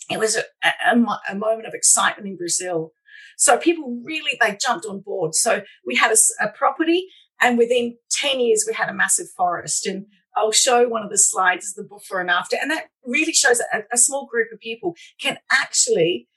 it 0.09 0.19
was 0.19 0.35
a, 0.35 0.43
a, 0.63 0.95
a 1.29 1.35
moment 1.35 1.67
of 1.67 1.73
excitement 1.73 2.27
in 2.27 2.37
Brazil. 2.37 2.91
So 3.37 3.57
people 3.57 4.01
really 4.03 4.37
they 4.39 4.57
jumped 4.61 4.85
on 4.85 4.99
board. 4.99 5.33
So 5.35 5.61
we 5.85 5.95
had 5.95 6.11
a, 6.11 6.45
a 6.45 6.49
property, 6.49 7.07
and 7.41 7.57
within 7.57 7.97
ten 8.11 8.39
years 8.39 8.65
we 8.67 8.73
had 8.73 8.89
a 8.89 8.93
massive 8.93 9.27
forest. 9.35 9.87
And 9.87 10.05
I'll 10.35 10.51
show 10.51 10.87
one 10.87 11.03
of 11.03 11.09
the 11.09 11.17
slides, 11.17 11.73
the 11.73 11.83
before 11.83 12.21
and 12.21 12.29
after, 12.29 12.57
and 12.61 12.71
that 12.71 12.85
really 13.05 13.33
shows 13.33 13.59
that 13.59 13.67
a, 13.73 13.95
a 13.95 13.97
small 13.97 14.25
group 14.25 14.49
of 14.51 14.59
people 14.59 14.95
can 15.21 15.37
actually 15.51 16.27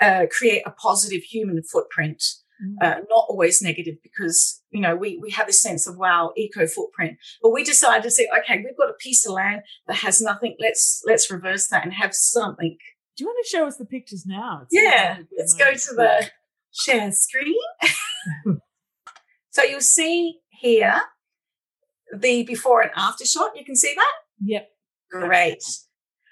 uh, 0.00 0.26
create 0.30 0.62
a 0.66 0.70
positive 0.70 1.22
human 1.22 1.62
footprint. 1.62 2.22
Mm. 2.62 2.76
Uh, 2.82 3.00
not 3.08 3.24
always 3.28 3.62
negative 3.62 3.94
because 4.02 4.62
you 4.70 4.80
know 4.80 4.94
we 4.94 5.18
we 5.18 5.30
have 5.30 5.46
this 5.46 5.62
sense 5.62 5.86
of 5.86 5.96
wow 5.96 6.32
eco 6.36 6.66
footprint 6.66 7.16
but 7.42 7.52
we 7.52 7.64
decided 7.64 8.02
to 8.02 8.10
say 8.10 8.28
okay 8.38 8.62
we've 8.62 8.76
got 8.76 8.90
a 8.90 9.00
piece 9.00 9.24
of 9.24 9.32
land 9.32 9.62
that 9.86 9.96
has 9.96 10.20
nothing 10.20 10.56
let's 10.60 11.02
let's 11.06 11.30
reverse 11.30 11.68
that 11.68 11.84
and 11.84 11.94
have 11.94 12.14
something 12.14 12.76
do 13.16 13.24
you 13.24 13.26
want 13.26 13.38
to 13.42 13.48
show 13.48 13.66
us 13.66 13.78
the 13.78 13.86
pictures 13.86 14.26
now 14.26 14.60
it's 14.62 14.70
yeah 14.72 15.20
let's 15.38 15.54
go 15.54 15.72
to 15.72 15.94
the 15.94 16.30
share 16.70 17.10
screen 17.12 17.54
so 19.50 19.62
you'll 19.62 19.80
see 19.80 20.40
here 20.50 21.00
the 22.16 22.44
before 22.44 22.82
and 22.82 22.90
after 22.96 23.24
shot. 23.24 23.52
You 23.56 23.64
can 23.64 23.76
see 23.76 23.94
that? 23.94 24.12
Yep. 24.42 24.68
Great. 25.10 25.62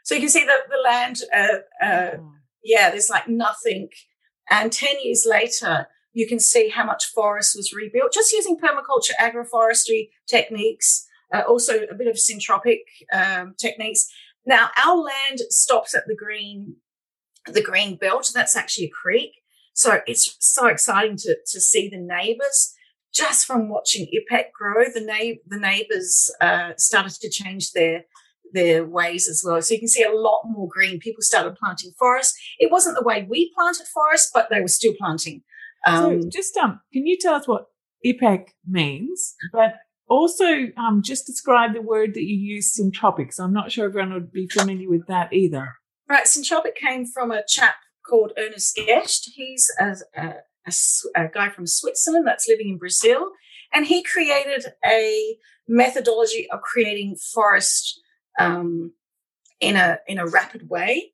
So 0.04 0.14
you 0.14 0.20
can 0.20 0.30
see 0.30 0.44
the, 0.44 0.56
the 0.68 0.82
land, 0.82 1.20
uh, 1.34 1.84
uh, 1.84 2.10
oh. 2.18 2.32
yeah, 2.64 2.90
there's 2.90 3.10
like 3.10 3.28
nothing. 3.28 3.88
And 4.50 4.72
10 4.72 4.96
years 5.02 5.26
later, 5.28 5.88
you 6.18 6.26
can 6.26 6.40
see 6.40 6.68
how 6.68 6.84
much 6.84 7.06
forest 7.06 7.54
was 7.54 7.72
rebuilt 7.72 8.12
just 8.12 8.32
using 8.32 8.56
permaculture 8.58 9.14
agroforestry 9.20 10.08
techniques, 10.26 11.06
uh, 11.32 11.42
also 11.46 11.84
a 11.84 11.94
bit 11.94 12.08
of 12.08 12.16
syntropic 12.16 12.80
um, 13.12 13.54
techniques. 13.56 14.12
Now, 14.44 14.70
our 14.84 14.96
land 14.96 15.38
stops 15.50 15.94
at 15.94 16.08
the 16.08 16.16
green, 16.16 16.74
the 17.46 17.62
green 17.62 17.94
belt. 17.94 18.32
That's 18.34 18.56
actually 18.56 18.86
a 18.86 18.90
creek. 18.90 19.30
So 19.74 20.00
it's 20.08 20.36
so 20.40 20.66
exciting 20.66 21.18
to, 21.18 21.36
to 21.52 21.60
see 21.60 21.88
the 21.88 21.98
neighbors 21.98 22.74
just 23.14 23.46
from 23.46 23.68
watching 23.68 24.06
IPEC 24.06 24.46
grow, 24.52 24.86
the, 24.92 25.00
na- 25.00 25.38
the 25.46 25.60
neighbours 25.60 26.34
uh, 26.40 26.72
started 26.76 27.14
to 27.20 27.30
change 27.30 27.70
their 27.72 28.06
their 28.54 28.82
ways 28.82 29.28
as 29.28 29.42
well. 29.44 29.60
So 29.60 29.74
you 29.74 29.78
can 29.78 29.88
see 29.88 30.02
a 30.02 30.10
lot 30.10 30.40
more 30.46 30.68
green. 30.68 30.98
People 30.98 31.20
started 31.20 31.54
planting 31.56 31.92
forests. 31.98 32.34
It 32.58 32.70
wasn't 32.72 32.96
the 32.96 33.04
way 33.04 33.26
we 33.28 33.52
planted 33.54 33.86
forests, 33.86 34.30
but 34.32 34.48
they 34.48 34.62
were 34.62 34.68
still 34.68 34.94
planting. 34.98 35.42
Um, 35.86 36.22
so 36.22 36.28
just 36.28 36.56
um, 36.56 36.80
can 36.92 37.06
you 37.06 37.16
tell 37.18 37.34
us 37.34 37.48
what 37.48 37.66
IPEC 38.04 38.48
means? 38.66 39.34
But 39.52 39.74
also 40.08 40.68
um, 40.76 41.02
just 41.02 41.26
describe 41.26 41.74
the 41.74 41.82
word 41.82 42.14
that 42.14 42.24
you 42.24 42.36
use, 42.36 42.78
syntropics. 42.78 43.38
I'm 43.38 43.52
not 43.52 43.70
sure 43.70 43.86
everyone 43.86 44.12
would 44.14 44.32
be 44.32 44.48
familiar 44.48 44.88
with 44.88 45.06
that 45.06 45.32
either. 45.32 45.74
Right, 46.08 46.24
syntropic 46.24 46.74
came 46.74 47.04
from 47.04 47.30
a 47.30 47.42
chap 47.46 47.76
called 48.08 48.32
Ernest 48.38 48.76
Götsch. 48.78 49.28
He's 49.34 49.70
a, 49.78 49.96
a 50.16 50.34
a, 50.68 51.22
a 51.22 51.28
guy 51.28 51.48
from 51.48 51.66
Switzerland 51.66 52.26
that's 52.26 52.48
living 52.48 52.68
in 52.68 52.78
Brazil, 52.78 53.30
and 53.72 53.86
he 53.86 54.02
created 54.02 54.66
a 54.84 55.36
methodology 55.66 56.48
of 56.50 56.60
creating 56.62 57.16
forest 57.16 58.00
um, 58.38 58.92
in 59.60 59.76
a 59.76 59.98
in 60.06 60.18
a 60.18 60.26
rapid 60.26 60.68
way. 60.68 61.12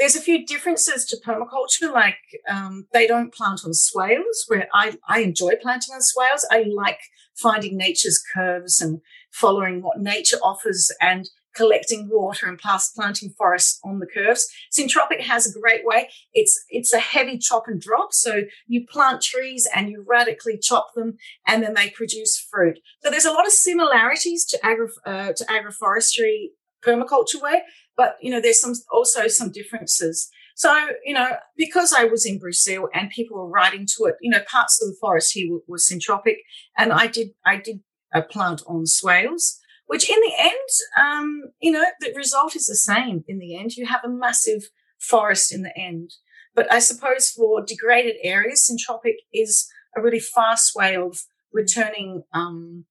There's 0.00 0.16
a 0.16 0.20
few 0.22 0.46
differences 0.46 1.04
to 1.04 1.18
permaculture, 1.18 1.92
like 1.92 2.16
um, 2.48 2.86
they 2.94 3.06
don't 3.06 3.34
plant 3.34 3.60
on 3.66 3.74
swales, 3.74 4.46
where 4.48 4.66
I, 4.72 4.96
I 5.06 5.20
enjoy 5.20 5.56
planting 5.60 5.94
on 5.94 6.00
swales. 6.00 6.46
I 6.50 6.64
like 6.74 7.00
finding 7.36 7.76
nature's 7.76 8.18
curves 8.34 8.80
and 8.80 9.02
following 9.30 9.82
what 9.82 10.00
nature 10.00 10.38
offers 10.42 10.90
and 11.02 11.28
collecting 11.54 12.08
water 12.10 12.48
and 12.48 12.58
planting 12.58 13.34
forests 13.36 13.78
on 13.84 13.98
the 13.98 14.06
curves. 14.06 14.48
Syntropic 14.72 15.20
has 15.20 15.46
a 15.46 15.60
great 15.60 15.84
way. 15.84 16.08
It's 16.32 16.64
it's 16.70 16.94
a 16.94 16.98
heavy 16.98 17.36
chop 17.36 17.64
and 17.66 17.78
drop. 17.78 18.14
So 18.14 18.44
you 18.66 18.86
plant 18.86 19.20
trees 19.20 19.68
and 19.74 19.90
you 19.90 20.02
radically 20.08 20.56
chop 20.58 20.94
them, 20.94 21.18
and 21.46 21.62
then 21.62 21.74
they 21.74 21.90
produce 21.90 22.38
fruit. 22.38 22.78
So 23.02 23.10
there's 23.10 23.26
a 23.26 23.32
lot 23.32 23.46
of 23.46 23.52
similarities 23.52 24.46
to 24.46 24.64
agri 24.64 24.88
uh, 25.04 25.34
to 25.36 25.44
agroforestry 25.44 26.52
permaculture 26.82 27.42
way, 27.42 27.62
but 28.00 28.16
you 28.22 28.30
know 28.30 28.40
there's 28.40 28.60
some 28.60 28.74
also 28.90 29.28
some 29.28 29.50
differences. 29.52 30.30
So 30.56 30.70
you 31.04 31.14
know 31.14 31.30
because 31.56 31.92
I 31.92 32.04
was 32.04 32.24
in 32.24 32.38
Brazil 32.38 32.88
and 32.94 33.10
people 33.10 33.36
were 33.36 33.54
writing 33.56 33.86
to 33.94 34.04
it, 34.04 34.14
you 34.22 34.30
know 34.30 34.42
parts 34.50 34.80
of 34.80 34.88
the 34.88 34.96
forest 35.00 35.32
here 35.34 35.52
were, 35.52 35.60
were 35.68 35.76
syntropic, 35.88 36.38
and 36.78 36.92
I 36.92 37.06
did 37.06 37.28
I 37.44 37.56
did 37.56 37.80
a 38.14 38.22
plant 38.22 38.62
on 38.66 38.86
swales 38.86 39.60
which 39.90 40.08
in 40.08 40.20
the 40.20 40.34
end, 40.38 40.68
um, 41.04 41.42
you 41.60 41.72
know, 41.72 41.84
the 41.98 42.12
result 42.14 42.54
is 42.54 42.68
the 42.68 42.76
same 42.76 43.24
in 43.26 43.40
the 43.40 43.56
end. 43.56 43.72
You 43.72 43.86
have 43.86 44.04
a 44.04 44.08
massive 44.08 44.62
forest 45.00 45.52
in 45.52 45.62
the 45.62 45.76
end. 45.76 46.12
But 46.54 46.72
I 46.72 46.78
suppose 46.78 47.30
for 47.30 47.64
degraded 47.64 48.14
areas, 48.22 48.70
syntropic 48.70 49.16
is 49.34 49.68
a 49.96 50.00
really 50.00 50.20
fast 50.20 50.76
way 50.76 50.94
of 50.94 51.18
returning 51.52 52.22
um, 52.32 52.84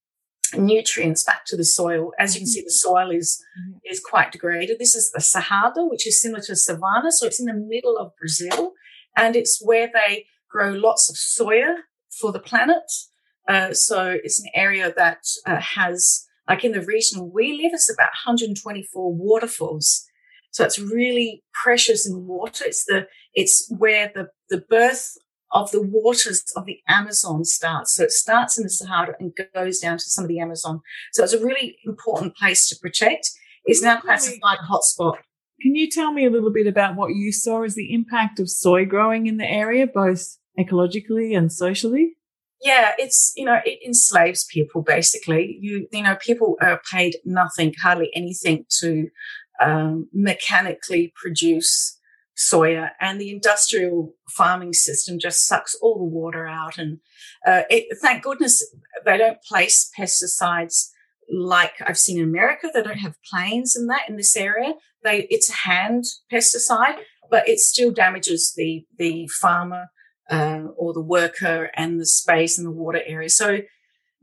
nutrients 0.56 1.24
back 1.24 1.46
to 1.46 1.58
the 1.58 1.66
soil. 1.66 2.12
As 2.20 2.36
you 2.36 2.42
can 2.42 2.48
see, 2.48 2.62
the 2.62 2.72
soil 2.72 3.12
is 3.12 3.44
mm-hmm. 3.60 3.78
is 3.90 4.00
quite 4.00 4.32
degraded. 4.32 4.80
This 4.80 4.96
is 4.96 5.12
the 5.12 5.20
Cerrado, 5.20 5.90
which 5.90 6.08
is 6.08 6.22
similar 6.22 6.42
to 6.44 6.56
savanna, 6.56 7.12
so 7.12 7.28
it's 7.28 7.40
in 7.40 7.46
the 7.46 7.54
middle 7.54 7.98
of 7.98 8.16
Brazil, 8.18 8.74
and 9.16 9.36
it's 9.36 9.62
where 9.64 9.90
they 9.94 10.26
grow 10.50 10.72
lots 10.72 11.10
of 11.10 11.16
soya 11.16 11.76
for 12.20 12.32
the 12.32 12.40
planet. 12.40 12.92
Uh, 13.48 13.74
so 13.74 14.18
it's 14.24 14.40
an 14.40 14.50
area 14.54 14.94
that 14.96 15.24
uh, 15.46 15.60
has 15.60 16.28
like 16.48 16.64
in 16.64 16.72
the 16.72 16.82
region 16.82 17.32
we 17.32 17.54
live, 17.54 17.72
it's 17.74 17.94
about 17.94 18.10
124 18.26 19.14
waterfalls. 19.14 20.06
So 20.52 20.66
it's 20.66 20.80
really 20.80 21.44
precious 21.54 22.10
in 22.10 22.26
water. 22.26 22.66
It's 22.66 22.86
the 22.86 23.08
it's 23.36 23.72
where 23.78 24.12
the 24.14 24.30
the 24.50 24.64
birth 24.70 25.16
of 25.52 25.72
the 25.72 25.82
waters 25.82 26.44
of 26.56 26.66
the 26.66 26.80
Amazon 26.88 27.44
starts. 27.46 27.96
So 27.96 28.04
it 28.04 28.12
starts 28.12 28.58
in 28.58 28.64
the 28.64 28.70
Cerrado 28.70 29.14
and 29.20 29.34
goes 29.54 29.80
down 29.80 29.98
to 29.98 30.04
some 30.04 30.24
of 30.24 30.28
the 30.28 30.40
Amazon. 30.40 30.82
So 31.14 31.24
it's 31.24 31.34
a 31.34 31.44
really 31.44 31.78
important 31.86 32.36
place 32.36 32.68
to 32.70 32.76
protect. 32.80 33.32
It's 33.66 33.82
now 33.82 34.00
classified 34.00 34.60
a 34.62 34.72
hotspot. 34.72 35.18
Can 35.62 35.76
you 35.76 35.90
tell 35.90 36.14
me 36.14 36.26
a 36.26 36.30
little 36.30 36.54
bit 36.54 36.68
about 36.68 36.96
what 36.96 37.16
you 37.16 37.32
saw 37.32 37.64
as 37.64 37.76
the 37.76 37.94
impact 37.94 38.40
of 38.40 38.50
soy 38.50 38.86
growing 38.86 39.28
in 39.28 39.38
the 39.38 39.50
area, 39.50 39.88
both 39.88 40.38
ecologically 40.58 41.38
and 41.38 41.52
socially? 41.52 42.16
yeah, 42.62 42.92
it's 42.98 43.34
you 43.36 43.46
know 43.46 43.60
it 43.66 43.80
enslaves 43.86 44.46
people 44.46 44.82
basically. 44.82 45.58
You 45.62 45.88
you 45.92 46.04
know 46.04 46.16
people 46.16 46.58
are 46.62 46.82
paid 46.92 47.18
nothing, 47.26 47.74
hardly 47.82 48.12
anything 48.14 48.66
to 48.80 49.10
um, 49.62 50.10
mechanically 50.14 51.14
produce 51.16 51.98
soya, 52.40 52.92
and 53.02 53.20
the 53.20 53.32
industrial 53.32 54.14
farming 54.30 54.74
system 54.74 55.20
just 55.20 55.46
sucks 55.46 55.76
all 55.82 55.98
the 55.98 56.04
water 56.04 56.48
out. 56.48 56.78
And 56.78 57.00
uh, 57.46 57.64
it, 57.70 57.98
thank 58.02 58.24
goodness 58.24 58.66
they 59.06 59.18
don't 59.18 59.42
place 59.44 59.92
pesticides 59.98 60.90
like 61.32 61.74
I've 61.86 61.98
seen 61.98 62.18
in 62.18 62.24
America. 62.24 62.70
They 62.74 62.82
don't 62.82 63.00
have 63.00 63.16
planes 63.30 63.76
and 63.76 63.90
that 63.90 64.08
in 64.08 64.16
this 64.16 64.36
area. 64.38 64.74
They 65.04 65.28
it's 65.30 65.50
a 65.50 65.70
hand 65.70 66.06
pesticide, 66.32 66.98
but 67.30 67.48
it 67.48 67.60
still 67.60 67.92
damages 67.92 68.54
the 68.56 68.86
the 68.98 69.28
farmer 69.28 69.88
uh, 70.30 70.68
or 70.78 70.94
the 70.94 71.02
worker 71.02 71.70
and 71.76 72.00
the 72.00 72.06
space 72.06 72.58
and 72.58 72.66
the 72.66 72.72
water 72.72 73.02
area. 73.06 73.30
So, 73.30 73.60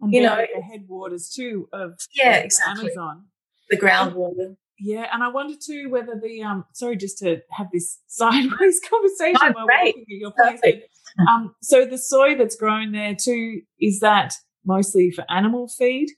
and 0.01 0.13
you 0.13 0.23
know, 0.23 0.37
the 0.37 0.63
headwaters 0.63 1.29
too 1.29 1.69
of 1.73 1.99
yeah, 2.15 2.37
exactly. 2.37 2.87
Amazon, 2.87 3.27
the 3.71 3.77
groundwater. 3.77 4.57
Yeah, 4.79 5.09
and 5.13 5.23
I 5.23 5.29
wonder 5.29 5.55
too 5.59 5.89
whether 5.91 6.21
the 6.23 6.43
um 6.43 6.65
sorry 6.73 6.97
just 6.97 7.19
to 7.19 7.41
have 7.51 7.69
this 7.73 7.99
sideways 8.07 8.81
conversation 8.89 9.41
oh, 9.43 9.53
while 9.53 9.67
great. 9.67 9.97
at 9.97 10.05
your 10.09 10.33
place. 10.33 10.61
um, 11.29 11.55
so 11.63 11.85
the 11.87 11.99
soy 11.99 12.37
that's 12.37 12.57
grown 12.57 12.93
there 12.93 13.15
too 13.15 13.63
is 13.81 14.01
that 14.01 14.35
mostly 14.65 15.11
for 15.11 15.25
animal 15.31 15.69
feed 15.69 16.09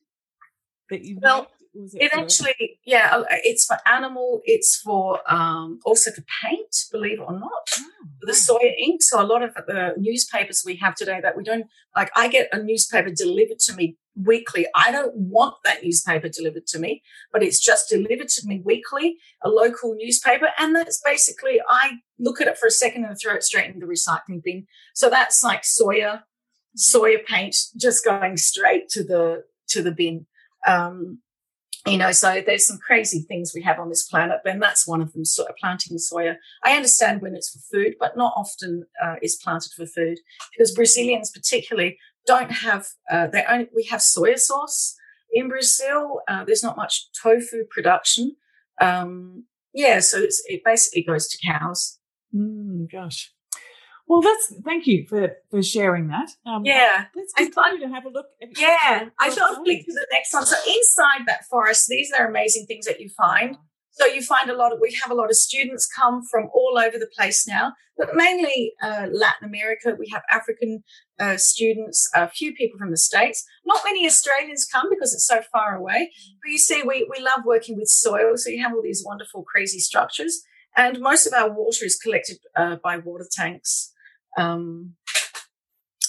that 0.91 1.05
you 1.05 1.19
well, 1.23 1.49
it, 1.75 2.03
it 2.03 2.15
actually 2.15 2.79
yeah 2.85 3.09
uh, 3.13 3.25
it's 3.45 3.65
for 3.65 3.77
animal 3.87 4.41
it's 4.45 4.77
for 4.77 5.21
um 5.33 5.79
also 5.85 6.11
for 6.11 6.25
paint 6.43 6.75
believe 6.93 7.21
it 7.21 7.25
or 7.27 7.33
not 7.33 7.69
oh. 7.79 7.85
the 8.23 8.33
soya 8.33 8.73
ink. 8.79 9.03
So 9.03 9.21
a 9.21 9.25
lot 9.25 9.43
of 9.43 9.55
the 9.55 9.95
newspapers 9.97 10.63
we 10.65 10.77
have 10.77 10.95
today 10.95 11.21
that 11.23 11.37
we 11.37 11.45
don't 11.45 11.67
like, 11.97 12.11
I 12.15 12.29
get 12.29 12.49
a 12.53 12.63
newspaper 12.63 13.11
delivered 13.11 13.59
to 13.61 13.75
me 13.75 13.97
weekly. 14.15 14.67
I 14.75 14.91
don't 14.91 15.15
want 15.15 15.55
that 15.65 15.83
newspaper 15.83 16.29
delivered 16.29 16.67
to 16.69 16.79
me, 16.79 17.03
but 17.33 17.43
it's 17.43 17.61
just 17.61 17.89
delivered 17.89 18.29
to 18.29 18.47
me 18.47 18.63
weekly, 18.65 19.19
a 19.43 19.49
local 19.49 19.95
newspaper. 19.95 20.49
And 20.59 20.75
that's 20.75 21.01
basically, 21.05 21.61
I 21.69 21.99
look 22.19 22.41
at 22.41 22.49
it 22.49 22.59
for 22.59 22.67
a 22.67 22.71
second 22.71 23.05
and 23.05 23.17
throw 23.21 23.35
it 23.35 23.43
straight 23.43 23.73
in 23.73 23.81
the 23.81 23.87
recycling 23.87 24.43
bin. 24.43 24.67
So 24.95 25.09
that's 25.11 25.43
like 25.43 25.63
soya, 25.63 26.23
soya 26.77 27.25
paint 27.25 27.57
just 27.77 28.05
going 28.05 28.37
straight 28.37 28.89
to 28.91 29.05
the, 29.05 29.45
to 29.69 29.83
the 29.83 29.93
bin. 29.93 30.27
Um, 30.67 31.21
you 31.91 31.99
know, 31.99 32.13
so 32.13 32.43
there's 32.45 32.67
some 32.67 32.79
crazy 32.79 33.21
things 33.21 33.53
we 33.55 33.63
have 33.63 33.79
on 33.79 33.89
this 33.89 34.05
planet, 34.05 34.41
and 34.45 34.63
that's 34.63 34.87
one 34.87 35.01
of 35.01 35.13
them. 35.13 35.25
So 35.25 35.47
planting 35.61 35.97
soya. 35.97 36.37
I 36.65 36.77
understand 36.77 37.23
when 37.23 37.35
it's 37.35 37.51
for 37.51 37.59
food, 37.59 37.95
but 37.99 38.17
not 38.17 38.33
often 38.37 38.87
uh, 39.03 39.17
is 39.23 39.37
planted 39.37 39.73
for 39.73 39.87
food 39.87 40.19
because 40.53 40.75
Brazilians, 40.75 41.31
particularly, 41.31 41.99
don't 42.27 42.51
have. 42.51 42.87
Uh, 43.11 43.27
they 43.27 43.45
only 43.49 43.69
we 43.75 43.85
have 43.85 44.01
soya 44.01 44.39
sauce 44.39 44.97
in 45.33 45.49
Brazil. 45.49 46.21
Uh, 46.29 46.45
there's 46.45 46.63
not 46.63 46.77
much 46.77 47.09
tofu 47.13 47.65
production. 47.71 48.37
Um, 48.81 49.45
yeah, 49.73 50.01
so 50.01 50.27
it 50.47 50.63
basically 50.65 51.03
goes 51.03 51.29
to 51.29 51.39
cows. 51.47 51.99
Mm, 52.35 52.91
gosh. 52.91 53.33
Well, 54.09 54.23
that's 54.23 54.55
thank 54.65 54.87
you 54.87 55.07
for 55.07 55.37
for 55.51 55.63
sharing 55.63 56.09
that. 56.09 56.31
Um, 56.47 56.65
yeah, 56.65 57.05
let's 57.15 57.35
continue 57.35 57.87
to 57.87 57.93
have 57.93 58.07
a 58.07 58.09
look. 58.09 58.27
At, 58.43 58.59
yeah, 58.59 59.11
I 59.21 59.31
thought 59.31 59.59
I'd 59.59 59.65
flick 59.65 59.85
to 59.85 59.93
the 59.93 60.07
next 60.11 60.33
one. 60.33 60.47
So 60.47 60.57
inside 60.67 61.27
that 61.27 61.45
forest, 61.45 61.89
these 61.89 62.11
are 62.19 62.27
amazing 62.27 62.65
things 62.67 62.87
that 62.87 63.01
you 63.01 63.11
find. 63.11 63.59
So 63.93 64.07
you 64.07 64.23
find 64.23 64.49
a 64.49 64.57
lot 64.57 64.73
of 64.73 64.79
we 64.81 64.97
have 65.03 65.11
a 65.11 65.15
lot 65.15 65.29
of 65.29 65.37
students 65.37 65.87
come 65.87 66.23
from 66.23 66.49
all 66.55 66.79
over 66.79 66.97
the 66.99 67.11
place 67.15 67.47
now, 67.47 67.75
but 67.99 68.15
mainly 68.15 68.73
uh, 68.83 69.09
Latin 69.13 69.47
America. 69.47 69.95
We 69.99 70.09
have 70.09 70.23
African 70.31 70.85
uh, 71.21 71.37
students, 71.37 72.09
a 72.15 72.31
few 72.31 72.55
people 72.55 72.79
from 72.79 72.91
the 72.91 72.97
states. 72.97 73.45
Not 73.67 73.81
many 73.85 74.07
Australians 74.07 74.67
come 74.73 74.87
because 74.89 75.13
it's 75.13 75.27
so 75.27 75.43
far 75.53 75.77
away. 75.77 76.13
But 76.43 76.51
you 76.51 76.59
see, 76.59 76.83
we 76.83 77.07
we 77.11 77.23
love 77.23 77.45
working 77.45 77.77
with 77.77 77.89
soil, 77.89 78.37
so 78.37 78.49
you 78.49 78.63
have 78.63 78.73
all 78.73 78.83
these 78.83 79.05
wonderful, 79.05 79.43
crazy 79.43 79.81
structures. 79.81 80.41
And 80.75 81.01
most 81.01 81.27
of 81.27 81.35
our 81.35 81.51
water 81.51 81.85
is 81.85 81.99
collected 81.99 82.39
uh, 82.57 82.77
by 82.83 82.99
water 82.99 83.27
tanks. 83.31 83.93
Um, 84.37 84.95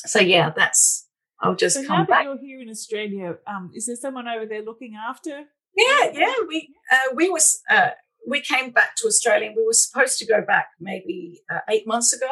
so 0.06 0.20
yeah, 0.20 0.52
that's. 0.56 1.08
I'll 1.42 1.56
just 1.56 1.76
so 1.78 1.86
come 1.86 2.00
now 2.00 2.06
back. 2.06 2.26
That 2.26 2.26
you're 2.26 2.38
here 2.40 2.62
in 2.62 2.70
Australia. 2.70 3.38
Um, 3.48 3.72
is 3.74 3.86
there 3.86 3.96
someone 3.96 4.28
over 4.28 4.46
there 4.46 4.62
looking 4.62 4.96
after? 4.96 5.46
Yeah, 5.76 6.12
yeah. 6.14 6.34
We 6.48 6.74
uh, 6.92 7.16
we 7.16 7.30
was 7.30 7.62
uh, 7.70 7.92
we 8.28 8.42
came 8.42 8.72
back 8.72 8.96
to 8.98 9.08
Australia. 9.08 9.48
and 9.48 9.56
We 9.56 9.66
were 9.66 9.74
supposed 9.74 10.18
to 10.20 10.26
go 10.26 10.42
back 10.46 10.68
maybe 10.80 11.42
uh, 11.50 11.60
eight 11.70 11.88
months 11.88 12.14
ago. 12.14 12.30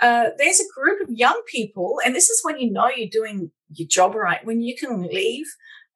Uh, 0.00 0.30
there's 0.38 0.60
a 0.60 0.80
group 0.80 1.00
of 1.00 1.08
young 1.10 1.42
people, 1.46 2.00
and 2.04 2.14
this 2.14 2.30
is 2.30 2.40
when 2.42 2.58
you 2.58 2.70
know 2.70 2.88
you're 2.88 3.08
doing 3.10 3.50
your 3.74 3.88
job 3.88 4.14
right. 4.14 4.44
When 4.44 4.62
you 4.62 4.76
can 4.76 5.02
leave 5.02 5.46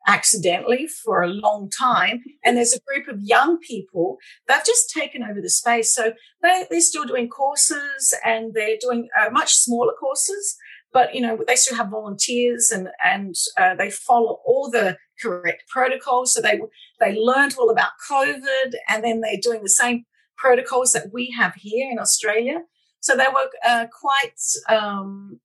accidentally 0.06 0.86
for 0.86 1.22
a 1.22 1.28
long 1.28 1.70
time. 1.70 2.22
And 2.44 2.56
there's 2.56 2.74
a 2.74 2.80
group 2.80 3.08
of 3.08 3.22
young 3.22 3.58
people, 3.58 4.18
they've 4.48 4.64
just 4.64 4.90
taken 4.90 5.22
over 5.22 5.40
the 5.40 5.50
space. 5.50 5.94
So 5.94 6.12
they, 6.42 6.66
they're 6.70 6.80
still 6.80 7.04
doing 7.04 7.28
courses 7.28 8.14
and 8.24 8.52
they're 8.54 8.78
doing 8.80 9.08
uh, 9.20 9.30
much 9.30 9.54
smaller 9.54 9.92
courses. 9.98 10.56
But, 10.92 11.14
you 11.14 11.22
know, 11.22 11.38
they 11.46 11.56
still 11.56 11.76
have 11.76 11.88
volunteers 11.88 12.70
and, 12.70 12.88
and 13.02 13.34
uh, 13.58 13.74
they 13.74 13.90
follow 13.90 14.40
all 14.44 14.70
the 14.70 14.98
correct 15.20 15.64
protocols. 15.68 16.34
So 16.34 16.42
they, 16.42 16.60
they 17.00 17.16
learned 17.18 17.54
all 17.58 17.70
about 17.70 17.92
COVID 18.10 18.74
and 18.88 19.02
then 19.02 19.20
they're 19.20 19.38
doing 19.40 19.62
the 19.62 19.70
same 19.70 20.04
protocols 20.36 20.92
that 20.92 21.06
we 21.12 21.34
have 21.38 21.54
here 21.54 21.90
in 21.90 21.98
Australia. 21.98 22.62
So 23.00 23.16
they 23.16 23.26
were 23.32 23.48
uh, 23.64 23.86
quite, 24.00 24.38
um, 24.68 25.40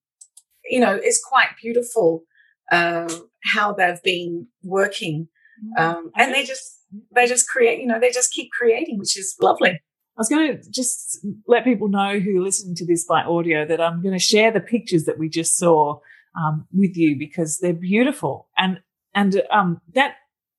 you 0.65 0.79
know, 0.79 0.99
it's 1.01 1.23
quite 1.23 1.49
beautiful 1.61 2.23
uh, 2.71 3.09
how 3.43 3.73
they've 3.73 4.01
been 4.03 4.47
working, 4.63 5.27
mm. 5.63 5.81
um, 5.81 6.11
and 6.15 6.33
they 6.33 6.43
just 6.43 6.83
they 7.13 7.27
just 7.27 7.47
create. 7.47 7.79
You 7.79 7.87
know, 7.87 7.99
they 7.99 8.11
just 8.11 8.31
keep 8.31 8.49
creating, 8.51 8.97
which 8.97 9.17
is 9.17 9.35
lovely. 9.41 9.71
I 9.71 10.19
was 10.19 10.29
going 10.29 10.57
to 10.57 10.71
just 10.71 11.23
let 11.47 11.63
people 11.63 11.89
know 11.89 12.19
who 12.19 12.39
are 12.39 12.43
listening 12.43 12.75
to 12.75 12.85
this 12.87 13.05
by 13.05 13.21
audio 13.21 13.67
that 13.67 13.79
I'm 13.79 14.01
going 14.01 14.15
to 14.15 14.19
share 14.19 14.51
the 14.51 14.59
pictures 14.59 15.05
that 15.05 15.19
we 15.19 15.29
just 15.29 15.57
saw 15.57 15.99
um, 16.35 16.65
with 16.73 16.97
you 16.97 17.17
because 17.17 17.59
they're 17.59 17.73
beautiful 17.73 18.49
and 18.57 18.79
and 19.13 19.41
um, 19.51 19.81
that 19.93 20.15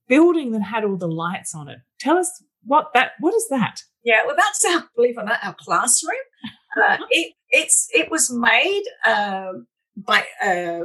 building 0.08 0.52
that 0.52 0.62
had 0.62 0.84
all 0.84 0.96
the 0.96 1.08
lights 1.08 1.54
on 1.54 1.68
it. 1.68 1.78
Tell 2.00 2.16
us 2.16 2.42
what 2.64 2.90
that 2.94 3.12
what 3.20 3.34
is 3.34 3.48
that? 3.50 3.82
Yeah, 4.04 4.24
well, 4.26 4.36
that's 4.36 4.64
our 4.64 4.84
believe 4.94 5.18
it 5.18 5.20
or 5.20 5.24
not 5.24 5.40
our 5.42 5.56
classroom. 5.58 6.14
Uh, 6.76 6.98
it 7.10 7.34
it's 7.50 7.88
it 7.92 8.10
was 8.10 8.32
made 8.32 8.84
uh, 9.04 9.52
by 9.96 10.24
uh, 10.42 10.80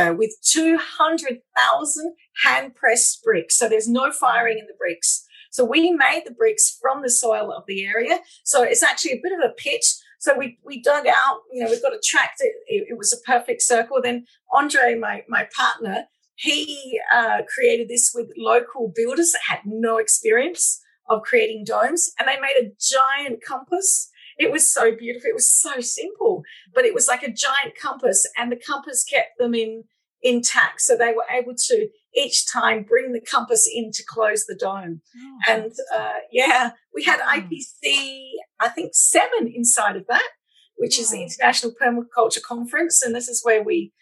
uh, 0.00 0.14
with 0.14 0.34
200,000 0.42 2.14
hand 2.44 2.74
pressed 2.74 3.22
bricks. 3.22 3.56
So 3.56 3.68
there's 3.68 3.88
no 3.88 4.10
firing 4.12 4.58
in 4.58 4.66
the 4.66 4.74
bricks. 4.78 5.26
So 5.50 5.64
we 5.64 5.90
made 5.90 6.22
the 6.24 6.32
bricks 6.32 6.78
from 6.80 7.02
the 7.02 7.10
soil 7.10 7.52
of 7.52 7.64
the 7.66 7.84
area. 7.84 8.20
So 8.44 8.62
it's 8.62 8.82
actually 8.82 9.12
a 9.12 9.20
bit 9.22 9.32
of 9.32 9.40
a 9.40 9.52
pit. 9.52 9.84
So 10.18 10.36
we, 10.36 10.58
we 10.64 10.80
dug 10.82 11.06
out, 11.06 11.40
you 11.52 11.62
know, 11.62 11.70
we've 11.70 11.82
got 11.82 11.94
a 11.94 12.00
tract. 12.04 12.40
It, 12.40 12.52
it, 12.66 12.98
was 12.98 13.12
a 13.12 13.20
perfect 13.26 13.62
circle. 13.62 14.00
Then 14.02 14.26
Andre, 14.52 14.94
my, 14.94 15.24
my 15.28 15.48
partner, 15.56 16.04
he 16.36 17.00
uh, 17.12 17.38
created 17.52 17.88
this 17.88 18.12
with 18.14 18.28
local 18.36 18.92
builders 18.94 19.32
that 19.32 19.40
had 19.48 19.60
no 19.64 19.98
experience 19.98 20.80
of 21.08 21.22
creating 21.22 21.64
domes. 21.64 22.12
And 22.18 22.28
they 22.28 22.38
made 22.38 22.56
a 22.60 22.70
giant 22.78 23.42
compass 23.44 24.10
it 24.40 24.50
was 24.50 24.72
so 24.72 24.94
beautiful. 24.96 25.28
It 25.28 25.34
was 25.34 25.52
so 25.52 25.80
simple, 25.80 26.42
but 26.74 26.86
it 26.86 26.94
was 26.94 27.06
like 27.06 27.22
a 27.22 27.32
giant 27.32 27.76
compass, 27.80 28.26
and 28.38 28.50
the 28.50 28.56
compass 28.56 29.04
kept 29.04 29.38
them 29.38 29.54
in 29.54 29.84
intact. 30.22 30.80
So 30.80 30.96
they 30.96 31.12
were 31.12 31.26
able 31.30 31.54
to 31.54 31.88
each 32.16 32.50
time 32.50 32.82
bring 32.82 33.12
the 33.12 33.20
compass 33.20 33.70
in 33.72 33.90
to 33.92 34.02
close 34.08 34.46
the 34.46 34.56
dome. 34.58 35.02
Oh, 35.16 35.52
and 35.52 35.72
uh, 35.94 36.20
yeah, 36.32 36.70
we 36.94 37.04
had 37.04 37.20
IPC, 37.20 38.30
I 38.58 38.68
think 38.68 38.94
seven 38.94 39.52
inside 39.54 39.96
of 39.96 40.06
that, 40.08 40.28
which 40.76 40.98
is 40.98 41.10
the 41.10 41.22
International 41.22 41.72
Permaculture 41.80 42.42
Conference, 42.42 43.02
and 43.02 43.14
this 43.14 43.28
is 43.28 43.42
where 43.44 43.62
we 43.62 43.92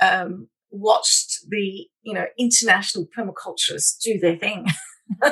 um, 0.00 0.48
watched 0.70 1.38
the 1.48 1.86
you 2.02 2.14
know 2.14 2.26
international 2.38 3.06
permaculturists 3.16 3.98
do 4.00 4.18
their 4.20 4.36
thing. 4.36 4.66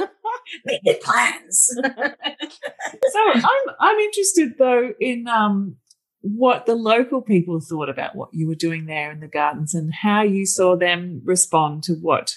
make 0.65 0.83
their 0.85 0.99
plans. 1.03 1.71
so 1.85 3.21
I'm 3.35 3.75
I'm 3.81 3.99
interested 3.99 4.55
though 4.59 4.93
in 5.01 5.29
um, 5.29 5.77
what 6.21 6.67
the 6.67 6.75
local 6.75 7.23
people 7.23 7.61
thought 7.61 7.89
about 7.89 8.17
what 8.17 8.31
you 8.33 8.49
were 8.49 8.55
doing 8.55 8.87
there 8.87 9.11
in 9.13 9.21
the 9.21 9.29
gardens 9.29 9.75
and 9.75 9.93
how 9.93 10.23
you 10.23 10.47
saw 10.47 10.77
them 10.77 11.21
respond 11.25 11.83
to 11.85 11.95
what 11.95 12.35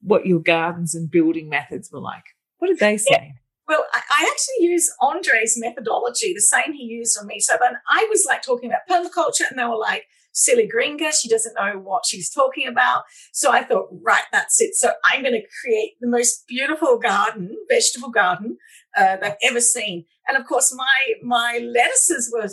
what 0.00 0.26
your 0.26 0.40
gardens 0.40 0.94
and 0.94 1.10
building 1.10 1.48
methods 1.48 1.90
were 1.92 2.00
like. 2.00 2.24
What 2.58 2.68
did 2.68 2.78
they 2.78 2.96
say? 2.96 3.08
Yeah. 3.10 3.28
Well, 3.68 3.84
I, 3.94 4.28
actually 4.30 4.66
use 4.66 4.92
Andre's 5.00 5.54
methodology, 5.56 6.34
the 6.34 6.40
same 6.40 6.72
he 6.72 6.82
used 6.82 7.16
on 7.18 7.26
me. 7.26 7.38
So 7.38 7.54
then 7.60 7.74
I 7.88 8.06
was 8.10 8.24
like 8.26 8.42
talking 8.42 8.70
about 8.70 8.80
permaculture, 8.90 9.48
and 9.48 9.58
they 9.58 9.64
were 9.64 9.76
like, 9.76 10.06
silly 10.32 10.68
gringa. 10.68 11.12
She 11.12 11.28
doesn't 11.28 11.54
know 11.54 11.78
what 11.78 12.06
she's 12.06 12.30
talking 12.30 12.66
about. 12.66 13.04
So 13.32 13.52
I 13.52 13.62
thought, 13.62 13.88
right, 14.02 14.24
that's 14.32 14.60
it. 14.60 14.74
So 14.74 14.90
I'm 15.04 15.22
going 15.22 15.34
to 15.34 15.46
create 15.60 15.92
the 16.00 16.08
most 16.08 16.44
beautiful 16.48 16.98
garden, 16.98 17.56
vegetable 17.70 18.10
garden 18.10 18.58
uh, 18.96 19.16
they've 19.16 19.34
ever 19.42 19.60
seen. 19.60 20.04
And 20.28 20.36
of 20.36 20.46
course, 20.46 20.74
my 20.74 21.14
my 21.22 21.60
lettuces 21.62 22.32
were 22.32 22.48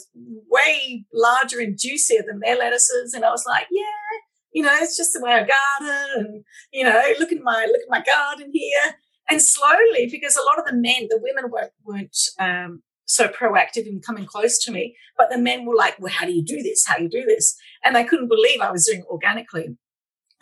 way 0.49 1.05
larger 1.13 1.59
and 1.59 1.77
juicier 1.77 2.23
than 2.25 2.39
their 2.39 2.57
lettuces. 2.57 3.13
And 3.13 3.23
I 3.23 3.29
was 3.29 3.45
like, 3.45 3.67
yeah, 3.71 3.83
you 4.53 4.63
know, 4.63 4.75
it's 4.81 4.97
just 4.97 5.13
the 5.13 5.21
way 5.21 5.31
I 5.31 5.39
garden. 5.39 6.25
And 6.25 6.43
you 6.73 6.83
know, 6.83 7.01
look 7.19 7.31
at 7.31 7.43
my 7.43 7.67
look 7.71 7.81
at 7.81 7.89
my 7.89 8.03
garden 8.03 8.51
here. 8.53 8.95
And 9.29 9.41
slowly, 9.41 10.09
because 10.11 10.35
a 10.35 10.41
lot 10.41 10.57
of 10.57 10.65
the 10.65 10.73
men, 10.73 11.07
the 11.07 11.19
women 11.21 11.51
weren't, 11.51 11.71
weren't 11.85 12.17
um, 12.39 12.81
so 13.05 13.27
proactive 13.27 13.85
in 13.85 14.01
coming 14.01 14.25
close 14.25 14.57
to 14.63 14.71
me. 14.71 14.95
But 15.17 15.29
the 15.29 15.37
men 15.37 15.65
were 15.65 15.75
like, 15.75 15.99
well, 15.99 16.11
how 16.11 16.25
do 16.25 16.31
you 16.31 16.43
do 16.43 16.63
this? 16.63 16.85
How 16.87 16.97
do 16.97 17.03
you 17.03 17.09
do 17.09 17.25
this? 17.25 17.55
And 17.83 17.95
they 17.95 18.03
couldn't 18.03 18.27
believe 18.27 18.61
I 18.61 18.71
was 18.71 18.85
doing 18.85 18.99
it 18.99 19.05
organically. 19.09 19.77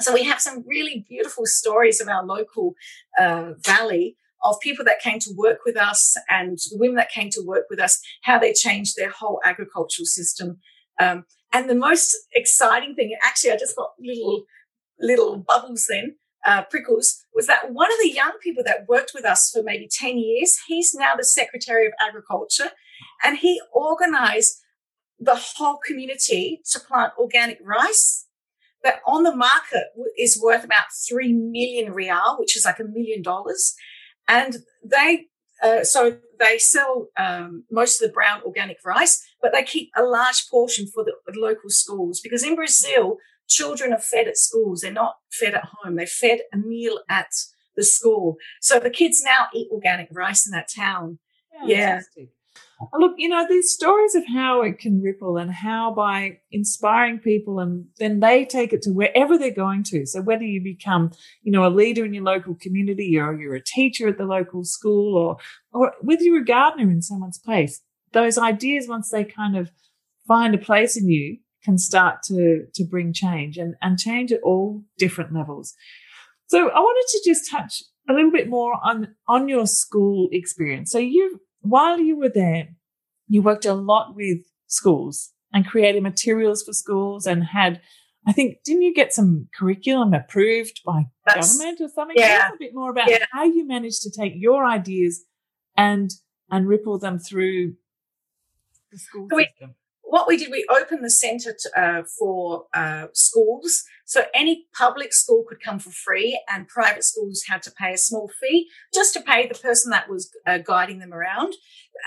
So 0.01 0.13
we 0.13 0.23
have 0.23 0.39
some 0.39 0.63
really 0.67 1.05
beautiful 1.07 1.45
stories 1.45 1.99
of 1.99 2.07
our 2.07 2.23
local 2.23 2.73
uh, 3.17 3.53
valley 3.59 4.15
of 4.43 4.59
people 4.59 4.85
that 4.85 5.01
came 5.01 5.19
to 5.19 5.33
work 5.35 5.59
with 5.65 5.75
us 5.75 6.15
and 6.29 6.57
women 6.73 6.95
that 6.95 7.11
came 7.11 7.29
to 7.31 7.43
work 7.43 7.65
with 7.69 7.79
us, 7.79 7.99
how 8.23 8.37
they 8.37 8.53
changed 8.53 8.95
their 8.95 9.09
whole 9.09 9.41
agricultural 9.43 10.05
system. 10.05 10.59
Um, 10.99 11.25
and 11.51 11.69
the 11.69 11.75
most 11.75 12.15
exciting 12.33 12.95
thing, 12.95 13.15
actually, 13.23 13.51
I 13.51 13.57
just 13.57 13.75
got 13.75 13.91
little 13.99 14.43
little 14.99 15.37
bubbles 15.37 15.85
then, 15.89 16.15
uh, 16.45 16.63
Prickles, 16.63 17.23
was 17.33 17.47
that 17.47 17.71
one 17.71 17.91
of 17.91 17.99
the 18.01 18.11
young 18.11 18.31
people 18.41 18.63
that 18.65 18.87
worked 18.87 19.11
with 19.13 19.25
us 19.25 19.51
for 19.51 19.61
maybe 19.61 19.87
10 19.91 20.17
years, 20.17 20.57
he's 20.67 20.95
now 20.95 21.15
the 21.15 21.23
Secretary 21.23 21.85
of 21.85 21.93
Agriculture, 21.99 22.71
and 23.23 23.37
he 23.37 23.61
organized 23.71 24.59
the 25.19 25.35
whole 25.57 25.77
community 25.77 26.61
to 26.71 26.79
plant 26.79 27.13
organic 27.17 27.59
rice 27.63 28.27
that 28.83 28.99
on 29.05 29.23
the 29.23 29.35
market 29.35 29.87
is 30.17 30.39
worth 30.41 30.63
about 30.63 30.85
3 31.09 31.33
million 31.33 31.93
real, 31.93 32.37
which 32.39 32.55
is 32.55 32.65
like 32.65 32.79
a 32.79 32.83
million 32.83 33.21
dollars. 33.21 33.75
And 34.27 34.57
they, 34.83 35.25
uh, 35.63 35.83
so 35.83 36.17
they 36.39 36.57
sell 36.57 37.07
um, 37.17 37.63
most 37.71 38.01
of 38.01 38.07
the 38.07 38.13
brown 38.13 38.41
organic 38.45 38.77
rice, 38.85 39.25
but 39.41 39.51
they 39.51 39.63
keep 39.63 39.89
a 39.97 40.03
large 40.03 40.47
portion 40.49 40.87
for 40.87 41.03
the 41.03 41.13
local 41.35 41.69
schools 41.69 42.19
because 42.21 42.43
in 42.43 42.55
Brazil, 42.55 43.17
children 43.47 43.93
are 43.93 43.99
fed 43.99 44.27
at 44.27 44.37
schools. 44.37 44.81
They're 44.81 44.91
not 44.91 45.15
fed 45.31 45.55
at 45.55 45.69
home. 45.81 45.95
They're 45.95 46.05
fed 46.05 46.41
a 46.53 46.57
meal 46.57 46.99
at 47.09 47.31
the 47.75 47.83
school. 47.83 48.37
So 48.61 48.79
the 48.79 48.89
kids 48.89 49.23
now 49.23 49.47
eat 49.53 49.69
organic 49.71 50.09
rice 50.11 50.45
in 50.45 50.51
that 50.51 50.69
town. 50.73 51.19
Yeah. 51.65 52.01
yeah. 52.15 52.27
Look, 52.93 53.15
you 53.17 53.27
know, 53.27 53.45
these 53.49 53.71
stories 53.71 54.13
of 54.13 54.23
how 54.27 54.61
it 54.61 54.77
can 54.77 55.01
ripple 55.01 55.37
and 55.37 55.51
how 55.51 55.93
by 55.93 56.39
inspiring 56.51 57.17
people 57.17 57.59
and 57.59 57.87
then 57.97 58.19
they 58.19 58.45
take 58.45 58.71
it 58.71 58.83
to 58.83 58.91
wherever 58.91 59.37
they're 59.37 59.51
going 59.51 59.83
to. 59.85 60.05
So 60.05 60.21
whether 60.21 60.43
you 60.43 60.61
become, 60.61 61.11
you 61.41 61.51
know, 61.51 61.65
a 61.65 61.73
leader 61.73 62.05
in 62.05 62.13
your 62.13 62.23
local 62.23 62.55
community 62.55 63.17
or 63.17 63.33
you're 63.33 63.55
a 63.55 63.63
teacher 63.63 64.07
at 64.07 64.19
the 64.19 64.25
local 64.25 64.63
school 64.63 65.17
or, 65.17 65.37
or 65.73 65.93
whether 66.01 66.21
you're 66.21 66.41
a 66.41 66.45
gardener 66.45 66.91
in 66.91 67.01
someone's 67.01 67.39
place, 67.39 67.81
those 68.13 68.37
ideas, 68.37 68.87
once 68.87 69.09
they 69.09 69.23
kind 69.23 69.57
of 69.57 69.71
find 70.27 70.53
a 70.53 70.59
place 70.59 70.95
in 70.95 71.09
you, 71.09 71.37
can 71.63 71.77
start 71.77 72.21
to, 72.23 72.65
to 72.75 72.85
bring 72.85 73.11
change 73.11 73.57
and, 73.57 73.75
and 73.81 73.97
change 73.97 74.31
at 74.31 74.41
all 74.41 74.83
different 74.97 75.33
levels. 75.33 75.73
So 76.47 76.69
I 76.69 76.79
wanted 76.79 77.07
to 77.09 77.29
just 77.29 77.49
touch 77.49 77.83
a 78.09 78.13
little 78.13 78.31
bit 78.31 78.47
more 78.47 78.79
on, 78.83 79.15
on 79.27 79.49
your 79.49 79.65
school 79.67 80.29
experience. 80.31 80.91
So 80.91 80.99
you 80.99 81.41
while 81.69 81.99
you 81.99 82.17
were 82.17 82.29
there, 82.29 82.69
you 83.27 83.41
worked 83.41 83.65
a 83.65 83.73
lot 83.73 84.15
with 84.15 84.39
schools 84.67 85.33
and 85.53 85.67
created 85.67 86.03
materials 86.03 86.63
for 86.63 86.73
schools 86.73 87.25
and 87.25 87.43
had, 87.43 87.81
I 88.25 88.33
think, 88.33 88.63
didn't 88.63 88.83
you 88.83 88.93
get 88.93 89.13
some 89.13 89.47
curriculum 89.57 90.13
approved 90.13 90.81
by 90.85 91.05
That's, 91.25 91.57
government 91.57 91.81
or 91.81 91.89
something? 91.89 92.17
Yeah. 92.17 92.37
Tell 92.37 92.47
us 92.47 92.51
a 92.55 92.59
bit 92.59 92.75
more 92.75 92.91
about 92.91 93.09
yeah. 93.09 93.25
how 93.31 93.43
you 93.43 93.65
managed 93.65 94.01
to 94.03 94.11
take 94.11 94.33
your 94.35 94.65
ideas 94.65 95.23
and 95.75 96.11
and 96.49 96.67
ripple 96.67 96.97
them 96.97 97.19
through 97.19 97.75
the 98.91 98.97
school 98.97 99.27
so 99.29 99.37
system 99.37 99.75
what 100.09 100.27
we 100.27 100.37
did, 100.37 100.51
we 100.51 100.65
opened 100.69 101.03
the 101.03 101.09
centre 101.09 101.55
uh, 101.75 102.03
for 102.17 102.65
uh, 102.73 103.07
schools. 103.13 103.83
So 104.05 104.23
any 104.33 104.65
public 104.77 105.13
school 105.13 105.43
could 105.47 105.61
come 105.61 105.79
for 105.79 105.91
free, 105.91 106.41
and 106.49 106.67
private 106.67 107.03
schools 107.03 107.43
had 107.49 107.61
to 107.63 107.71
pay 107.71 107.93
a 107.93 107.97
small 107.97 108.29
fee 108.41 108.69
just 108.93 109.13
to 109.13 109.21
pay 109.21 109.47
the 109.47 109.55
person 109.55 109.91
that 109.91 110.09
was 110.09 110.29
uh, 110.45 110.59
guiding 110.59 110.99
them 110.99 111.13
around. 111.13 111.53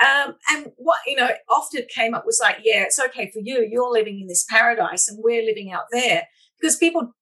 Um, 0.03 0.37
and 0.51 0.73
what 0.77 1.01
you 1.07 1.17
know 1.17 1.31
often 1.49 1.83
came 1.95 2.15
up 2.15 2.25
was 2.25 2.41
like, 2.43 2.59
yeah, 2.65 2.85
it's 2.85 3.01
okay 3.01 3.31
for 3.31 3.41
you. 3.43 3.69
You're 3.71 3.93
living 3.93 4.21
in 4.21 4.29
this 4.29 4.47
paradise, 4.49 5.09
and 5.09 5.19
we're 5.23 5.45
living 5.45 5.71
out 5.71 5.85
there 5.93 6.25
because 6.59 6.77
people 6.77 7.13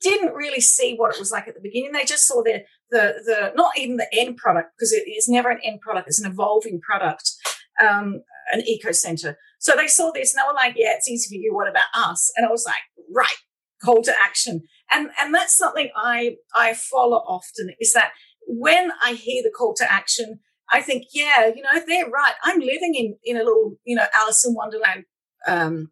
didn't 0.00 0.34
really 0.34 0.60
see 0.60 0.94
what 0.94 1.14
it 1.14 1.18
was 1.18 1.32
like 1.32 1.48
at 1.48 1.54
the 1.54 1.60
beginning. 1.60 1.92
They 1.92 2.04
just 2.04 2.26
saw 2.26 2.42
the 2.42 2.62
the 2.90 3.14
the 3.24 3.52
not 3.56 3.72
even 3.78 3.96
the 3.96 4.08
end 4.12 4.36
product 4.36 4.72
because 4.76 4.92
it 4.92 5.08
is 5.08 5.28
never 5.28 5.50
an 5.50 5.60
end 5.64 5.80
product. 5.80 6.06
It's 6.06 6.22
an 6.22 6.30
evolving 6.30 6.80
product, 6.80 7.32
um, 7.80 8.22
an 8.52 8.62
eco 8.66 8.92
center. 8.92 9.38
So 9.58 9.74
they 9.76 9.86
saw 9.86 10.10
this 10.12 10.34
and 10.34 10.42
they 10.42 10.46
were 10.46 10.54
like, 10.54 10.74
yeah, 10.76 10.92
it's 10.96 11.08
easy 11.08 11.34
for 11.34 11.40
you. 11.40 11.54
What 11.54 11.68
about 11.68 11.86
us? 11.94 12.30
And 12.36 12.46
I 12.46 12.50
was 12.50 12.64
like, 12.66 12.82
right, 13.14 13.36
call 13.82 14.02
to 14.02 14.14
action. 14.24 14.62
And, 14.92 15.08
and 15.20 15.34
that's 15.34 15.56
something 15.56 15.90
I, 15.96 16.36
I 16.54 16.74
follow 16.74 17.18
often 17.26 17.70
is 17.80 17.92
that 17.94 18.12
when 18.46 18.90
I 19.02 19.12
hear 19.12 19.42
the 19.42 19.50
call 19.50 19.74
to 19.74 19.90
action, 19.90 20.40
I 20.70 20.82
think, 20.82 21.04
yeah, 21.12 21.46
you 21.46 21.62
know, 21.62 21.80
they're 21.86 22.08
right. 22.08 22.34
I'm 22.42 22.58
living 22.58 22.94
in, 22.94 23.16
in 23.24 23.36
a 23.36 23.44
little, 23.44 23.76
you 23.84 23.96
know, 23.96 24.04
Alice 24.14 24.44
in 24.46 24.54
Wonderland, 24.54 25.04
um, 25.46 25.90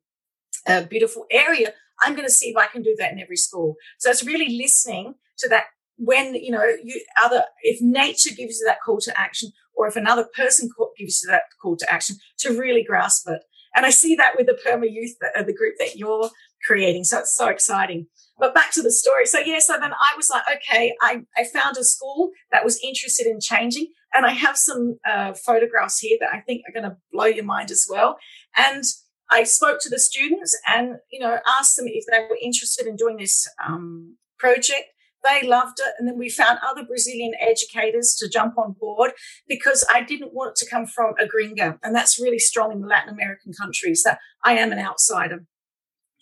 beautiful 0.88 1.26
area. 1.30 1.72
I'm 2.02 2.14
going 2.14 2.26
to 2.26 2.32
see 2.32 2.50
if 2.50 2.56
I 2.56 2.66
can 2.66 2.82
do 2.82 2.94
that 2.98 3.12
in 3.12 3.20
every 3.20 3.36
school. 3.36 3.76
So 3.98 4.10
it's 4.10 4.24
really 4.24 4.56
listening 4.56 5.14
to 5.38 5.48
that 5.48 5.64
when, 5.96 6.34
you 6.34 6.50
know, 6.50 6.64
you 6.82 7.02
other, 7.22 7.44
if 7.62 7.80
nature 7.80 8.34
gives 8.34 8.58
you 8.58 8.66
that 8.66 8.78
call 8.84 8.98
to 9.00 9.18
action 9.18 9.50
or 9.76 9.86
if 9.86 9.96
another 9.96 10.26
person 10.34 10.70
gives 10.98 11.22
you 11.22 11.30
that 11.30 11.42
call 11.60 11.76
to 11.76 11.92
action 11.92 12.16
to 12.38 12.58
really 12.58 12.84
grasp 12.84 13.28
it. 13.28 13.42
And 13.74 13.86
I 13.86 13.90
see 13.90 14.14
that 14.16 14.34
with 14.36 14.46
the 14.46 14.58
Perma 14.66 14.86
Youth, 14.90 15.16
uh, 15.36 15.42
the 15.42 15.54
group 15.54 15.74
that 15.78 15.96
you're 15.96 16.30
creating. 16.66 17.04
So 17.04 17.20
it's 17.20 17.36
so 17.36 17.48
exciting. 17.48 18.06
But 18.38 18.54
back 18.54 18.72
to 18.72 18.82
the 18.82 18.90
story. 18.90 19.26
So 19.26 19.38
yeah, 19.38 19.60
so 19.60 19.78
then 19.78 19.92
I 19.92 20.16
was 20.16 20.28
like, 20.30 20.42
okay, 20.56 20.94
I, 21.00 21.22
I 21.36 21.44
found 21.44 21.76
a 21.76 21.84
school 21.84 22.30
that 22.50 22.64
was 22.64 22.80
interested 22.82 23.26
in 23.26 23.40
changing. 23.40 23.86
And 24.14 24.26
I 24.26 24.32
have 24.32 24.58
some 24.58 24.98
uh, 25.08 25.32
photographs 25.32 25.98
here 25.98 26.18
that 26.20 26.34
I 26.34 26.40
think 26.40 26.62
are 26.66 26.72
going 26.72 26.90
to 26.90 26.98
blow 27.12 27.24
your 27.24 27.44
mind 27.44 27.70
as 27.70 27.86
well. 27.88 28.18
And 28.56 28.84
I 29.30 29.44
spoke 29.44 29.78
to 29.80 29.88
the 29.88 29.98
students 29.98 30.58
and, 30.68 30.96
you 31.10 31.18
know, 31.18 31.38
asked 31.58 31.76
them 31.76 31.86
if 31.88 32.04
they 32.10 32.20
were 32.28 32.38
interested 32.42 32.86
in 32.86 32.96
doing 32.96 33.16
this 33.16 33.48
um, 33.66 34.16
project. 34.38 34.84
They 35.24 35.46
loved 35.46 35.78
it. 35.78 35.94
And 35.98 36.08
then 36.08 36.18
we 36.18 36.28
found 36.28 36.58
other 36.62 36.84
Brazilian 36.84 37.32
educators 37.40 38.16
to 38.18 38.28
jump 38.28 38.58
on 38.58 38.72
board 38.72 39.12
because 39.48 39.86
I 39.92 40.02
didn't 40.02 40.34
want 40.34 40.50
it 40.50 40.56
to 40.64 40.70
come 40.70 40.86
from 40.86 41.14
a 41.18 41.26
gringo. 41.26 41.78
And 41.82 41.94
that's 41.94 42.20
really 42.20 42.38
strong 42.38 42.72
in 42.72 42.80
the 42.80 42.88
Latin 42.88 43.12
American 43.12 43.52
countries 43.52 44.02
that 44.04 44.18
I 44.44 44.54
am 44.54 44.72
an 44.72 44.78
outsider. 44.78 45.44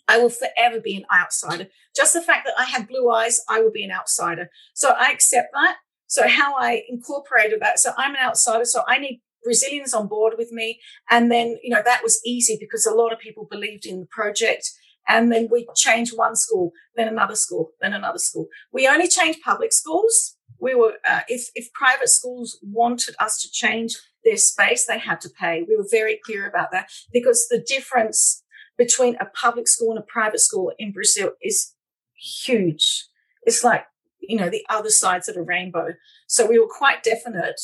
I 0.07 0.17
will 0.17 0.29
forever 0.29 0.79
be 0.79 0.97
an 0.97 1.05
outsider. 1.15 1.67
Just 1.95 2.13
the 2.13 2.21
fact 2.21 2.45
that 2.45 2.59
I 2.59 2.65
have 2.65 2.87
blue 2.87 3.09
eyes, 3.09 3.41
I 3.49 3.61
will 3.61 3.71
be 3.71 3.83
an 3.83 3.91
outsider. 3.91 4.49
So 4.73 4.89
I 4.89 5.11
accept 5.11 5.49
that. 5.53 5.77
So 6.07 6.27
how 6.27 6.55
I 6.55 6.83
incorporated 6.89 7.61
that. 7.61 7.79
So 7.79 7.91
I'm 7.97 8.15
an 8.15 8.21
outsider. 8.21 8.65
So 8.65 8.83
I 8.87 8.97
need 8.97 9.21
Brazilians 9.43 9.93
on 9.93 10.07
board 10.07 10.33
with 10.37 10.51
me. 10.51 10.79
And 11.09 11.31
then, 11.31 11.57
you 11.63 11.73
know, 11.73 11.81
that 11.83 12.03
was 12.03 12.21
easy 12.25 12.57
because 12.59 12.85
a 12.85 12.93
lot 12.93 13.13
of 13.13 13.19
people 13.19 13.47
believed 13.49 13.85
in 13.85 14.01
the 14.01 14.07
project 14.07 14.71
and 15.07 15.31
then 15.31 15.47
we 15.51 15.67
change 15.75 16.11
one 16.13 16.35
school, 16.35 16.71
then 16.95 17.07
another 17.07 17.35
school, 17.35 17.71
then 17.81 17.93
another 17.93 18.19
school. 18.19 18.47
We 18.71 18.87
only 18.87 19.07
change 19.07 19.37
public 19.43 19.73
schools. 19.73 20.37
We 20.59 20.75
were, 20.75 20.93
uh, 21.09 21.21
if, 21.27 21.49
if 21.55 21.71
private 21.73 22.09
schools 22.09 22.59
wanted 22.61 23.15
us 23.19 23.41
to 23.41 23.51
change 23.51 23.95
their 24.23 24.37
space, 24.37 24.85
they 24.85 24.99
had 24.99 25.19
to 25.21 25.29
pay. 25.29 25.63
We 25.67 25.75
were 25.75 25.87
very 25.89 26.19
clear 26.23 26.47
about 26.47 26.71
that 26.71 26.89
because 27.11 27.47
the 27.49 27.59
difference 27.59 28.43
between 28.77 29.15
a 29.15 29.25
public 29.25 29.67
school 29.67 29.91
and 29.91 29.99
a 29.99 30.03
private 30.03 30.39
school 30.39 30.71
in 30.77 30.91
Brazil 30.91 31.31
is 31.41 31.73
huge. 32.15 33.05
It's 33.43 33.63
like, 33.63 33.85
you 34.19 34.37
know, 34.37 34.49
the 34.49 34.65
other 34.69 34.89
sides 34.89 35.27
of 35.27 35.35
a 35.35 35.41
rainbow. 35.41 35.93
So 36.27 36.45
we 36.45 36.59
were 36.59 36.67
quite 36.69 37.03
definite 37.03 37.59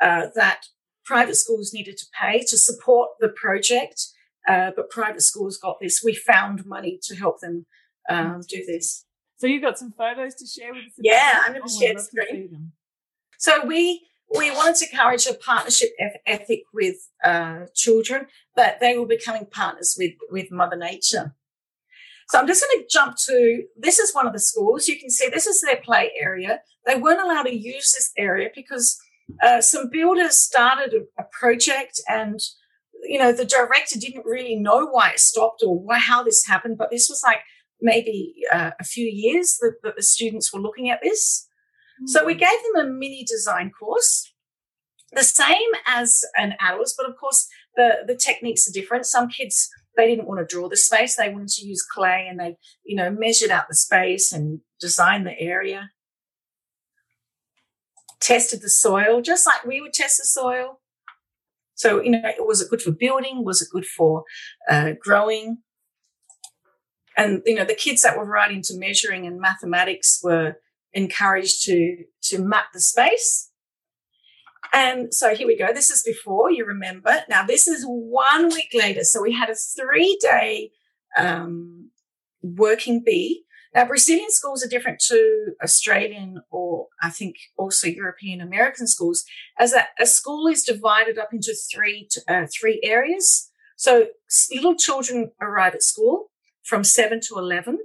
uh, 0.00 0.26
that 0.34 0.66
private 1.04 1.36
schools 1.36 1.72
needed 1.72 1.96
to 1.96 2.06
pay 2.20 2.40
to 2.40 2.56
support 2.56 3.10
the 3.20 3.28
project 3.28 4.06
uh, 4.48 4.70
but 4.74 4.90
private 4.90 5.22
schools 5.22 5.56
got 5.56 5.78
this. 5.80 6.02
We 6.04 6.14
found 6.14 6.66
money 6.66 6.98
to 7.04 7.16
help 7.16 7.40
them 7.40 7.66
um, 8.08 8.40
do 8.48 8.64
this. 8.66 9.04
So 9.36 9.46
you've 9.46 9.62
got 9.62 9.78
some 9.78 9.92
photos 9.92 10.34
to 10.36 10.46
share 10.46 10.72
with 10.72 10.84
us? 10.84 10.92
Yeah, 10.98 11.40
I'm 11.44 11.52
going 11.52 11.66
to 11.66 11.74
oh, 11.74 11.80
share 11.80 11.94
the 11.94 12.00
screen. 12.00 12.72
So 13.38 13.64
we 13.66 14.06
we 14.34 14.50
wanted 14.50 14.76
to 14.76 14.90
encourage 14.90 15.26
a 15.26 15.34
partnership 15.34 15.90
ethic 16.26 16.62
with 16.72 16.96
uh, 17.24 17.66
children, 17.74 18.26
but 18.56 18.78
they 18.80 18.96
were 18.96 19.06
becoming 19.06 19.46
partners 19.46 19.96
with 19.98 20.12
with 20.30 20.50
Mother 20.50 20.76
Nature. 20.76 21.34
So 22.28 22.38
I'm 22.38 22.46
just 22.46 22.64
going 22.64 22.82
to 22.82 22.88
jump 22.88 23.16
to 23.26 23.64
this 23.76 23.98
is 23.98 24.14
one 24.14 24.26
of 24.26 24.32
the 24.32 24.38
schools. 24.38 24.88
You 24.88 24.98
can 24.98 25.10
see 25.10 25.28
this 25.28 25.46
is 25.46 25.60
their 25.60 25.76
play 25.76 26.12
area. 26.18 26.60
They 26.86 26.96
weren't 26.96 27.20
allowed 27.20 27.44
to 27.44 27.54
use 27.54 27.92
this 27.92 28.10
area 28.16 28.48
because 28.54 28.98
uh, 29.42 29.60
some 29.60 29.90
builders 29.90 30.38
started 30.38 30.94
a, 30.94 31.22
a 31.22 31.26
project 31.30 32.00
and 32.08 32.40
you 33.02 33.18
know, 33.18 33.32
the 33.32 33.44
director 33.44 33.98
didn't 33.98 34.24
really 34.24 34.56
know 34.56 34.86
why 34.86 35.10
it 35.10 35.20
stopped 35.20 35.62
or 35.66 35.78
why, 35.78 35.98
how 35.98 36.22
this 36.22 36.46
happened, 36.46 36.78
but 36.78 36.90
this 36.90 37.08
was 37.08 37.22
like 37.24 37.40
maybe 37.80 38.34
uh, 38.52 38.70
a 38.78 38.84
few 38.84 39.06
years 39.06 39.58
that, 39.60 39.74
that, 39.82 39.96
the 39.96 40.02
students 40.02 40.52
were 40.52 40.60
looking 40.60 40.90
at 40.90 41.00
this. 41.02 41.48
Mm-hmm. 42.00 42.06
So 42.06 42.24
we 42.24 42.34
hmm. 42.34 42.40
gave 42.40 42.50
them 42.74 42.86
a 42.86 42.90
mini 42.90 43.24
design 43.24 43.70
course, 43.70 44.32
the 45.12 45.24
same 45.24 45.70
as 45.86 46.24
an 46.36 46.54
adult, 46.60 46.92
but 46.96 47.08
of 47.08 47.16
course 47.16 47.48
the, 47.76 48.04
the 48.06 48.16
techniques 48.16 48.68
are 48.68 48.72
different. 48.72 49.06
Some 49.06 49.28
kids, 49.28 49.68
they 49.96 50.06
didn't 50.06 50.28
want 50.28 50.40
to 50.40 50.46
draw 50.46 50.68
the 50.68 50.76
space. 50.76 51.16
They 51.16 51.28
wanted 51.28 51.48
to 51.48 51.66
use 51.66 51.82
clay 51.82 52.26
and 52.30 52.38
they, 52.38 52.56
you 52.84 52.96
know, 52.96 53.10
measured 53.10 53.50
out 53.50 53.68
the 53.68 53.74
space 53.74 54.32
and 54.32 54.60
designed 54.80 55.26
the 55.26 55.38
area. 55.38 55.90
Tested 58.20 58.62
the 58.62 58.70
soil, 58.70 59.20
just 59.20 59.46
like 59.46 59.64
we 59.64 59.80
would 59.80 59.92
test 59.92 60.18
the 60.18 60.24
soil. 60.24 60.80
So, 61.82 62.00
you 62.00 62.12
know, 62.12 62.22
was 62.38 62.60
it 62.60 62.70
good 62.70 62.80
for 62.80 62.92
building? 62.92 63.44
Was 63.44 63.60
it 63.60 63.68
good 63.72 63.84
for 63.84 64.22
uh, 64.70 64.92
growing? 65.00 65.58
And, 67.16 67.42
you 67.44 67.56
know, 67.56 67.64
the 67.64 67.74
kids 67.74 68.02
that 68.02 68.16
were 68.16 68.24
right 68.24 68.52
into 68.52 68.74
measuring 68.76 69.26
and 69.26 69.40
mathematics 69.40 70.20
were 70.22 70.58
encouraged 70.92 71.64
to, 71.64 72.04
to 72.28 72.38
map 72.38 72.66
the 72.72 72.80
space. 72.80 73.50
And 74.72 75.12
so 75.12 75.34
here 75.34 75.48
we 75.48 75.58
go. 75.58 75.72
This 75.74 75.90
is 75.90 76.04
before 76.04 76.52
you 76.52 76.64
remember. 76.64 77.24
Now, 77.28 77.44
this 77.44 77.66
is 77.66 77.84
one 77.84 78.48
week 78.50 78.70
later. 78.72 79.02
So 79.02 79.20
we 79.20 79.32
had 79.32 79.50
a 79.50 79.56
three 79.56 80.16
day 80.20 80.70
um, 81.18 81.90
working 82.42 83.02
bee 83.04 83.42
now, 83.74 83.86
Brazilian 83.86 84.30
schools 84.30 84.62
are 84.64 84.68
different 84.68 85.00
to 85.08 85.54
Australian 85.62 86.42
or 86.50 86.88
I 87.02 87.08
think 87.08 87.36
also 87.56 87.86
European 87.88 88.42
American 88.42 88.86
schools, 88.86 89.24
as 89.58 89.72
that 89.72 89.88
a 89.98 90.04
school 90.04 90.46
is 90.46 90.62
divided 90.62 91.18
up 91.18 91.32
into 91.32 91.54
three 91.72 92.08
uh, 92.28 92.46
three 92.52 92.80
areas. 92.82 93.50
So 93.76 94.08
little 94.52 94.76
children 94.76 95.32
arrive 95.40 95.74
at 95.74 95.82
school 95.82 96.30
from 96.62 96.84
seven 96.84 97.20
to 97.28 97.38
eleven. 97.38 97.78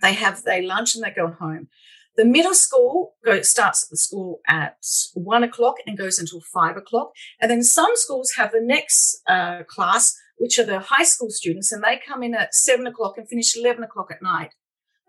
They 0.00 0.14
have 0.14 0.44
their 0.44 0.62
lunch 0.62 0.94
and 0.94 1.02
they 1.04 1.10
go 1.10 1.28
home. 1.28 1.68
The 2.16 2.24
middle 2.24 2.54
school 2.54 3.14
goes, 3.24 3.48
starts 3.48 3.84
at 3.84 3.90
the 3.90 3.96
school 3.96 4.40
at 4.46 4.76
one 5.14 5.42
o'clock 5.42 5.76
and 5.86 5.98
goes 5.98 6.18
until 6.18 6.42
five 6.42 6.76
o'clock. 6.76 7.12
And 7.40 7.50
then 7.50 7.62
some 7.62 7.92
schools 7.94 8.34
have 8.36 8.52
the 8.52 8.60
next 8.60 9.20
uh, 9.26 9.62
class, 9.66 10.14
which 10.36 10.58
are 10.58 10.64
the 10.64 10.80
high 10.80 11.04
school 11.04 11.30
students, 11.30 11.72
and 11.72 11.82
they 11.82 11.98
come 12.06 12.22
in 12.22 12.34
at 12.34 12.54
seven 12.54 12.86
o'clock 12.86 13.16
and 13.16 13.26
finish 13.28 13.56
11 13.56 13.82
o'clock 13.82 14.10
at 14.10 14.22
night. 14.22 14.52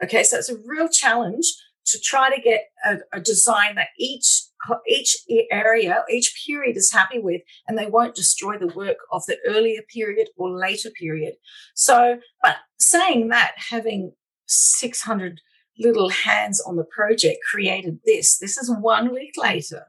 Okay. 0.03 0.23
So 0.23 0.37
it's 0.37 0.49
a 0.49 0.57
real 0.65 0.87
challenge 0.87 1.45
to 1.85 1.99
try 1.99 2.33
to 2.33 2.41
get 2.41 2.65
a, 2.85 2.97
a 3.11 3.19
design 3.19 3.75
that 3.75 3.89
each 3.97 4.43
each 4.87 5.17
area, 5.51 6.05
each 6.09 6.41
period 6.47 6.77
is 6.77 6.91
happy 6.91 7.19
with, 7.19 7.41
and 7.67 7.77
they 7.77 7.87
won't 7.87 8.15
destroy 8.15 8.57
the 8.57 8.73
work 8.73 8.95
of 9.11 9.25
the 9.25 9.37
earlier 9.45 9.81
period 9.93 10.29
or 10.37 10.57
later 10.57 10.89
period. 10.89 11.33
So, 11.75 12.19
but 12.41 12.57
saying 12.79 13.27
that, 13.29 13.53
having 13.57 14.13
600 14.47 15.41
little 15.79 16.09
hands 16.09 16.61
on 16.61 16.75
the 16.75 16.85
project 16.85 17.39
created 17.49 17.99
this. 18.05 18.37
This 18.37 18.57
is 18.57 18.71
one 18.79 19.11
week 19.11 19.33
later. 19.37 19.87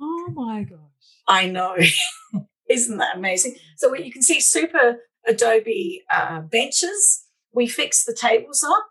Oh 0.00 0.28
my 0.34 0.64
gosh. 0.64 0.78
I 1.26 1.46
know. 1.46 1.76
Isn't 2.70 2.98
that 2.98 3.16
amazing? 3.16 3.56
So 3.76 3.94
you 3.94 4.12
can 4.12 4.22
see 4.22 4.40
super 4.40 4.98
Adobe 5.26 6.04
uh, 6.10 6.40
benches. 6.40 7.24
We 7.52 7.66
fixed 7.66 8.06
the 8.06 8.14
tables 8.14 8.64
up. 8.64 8.86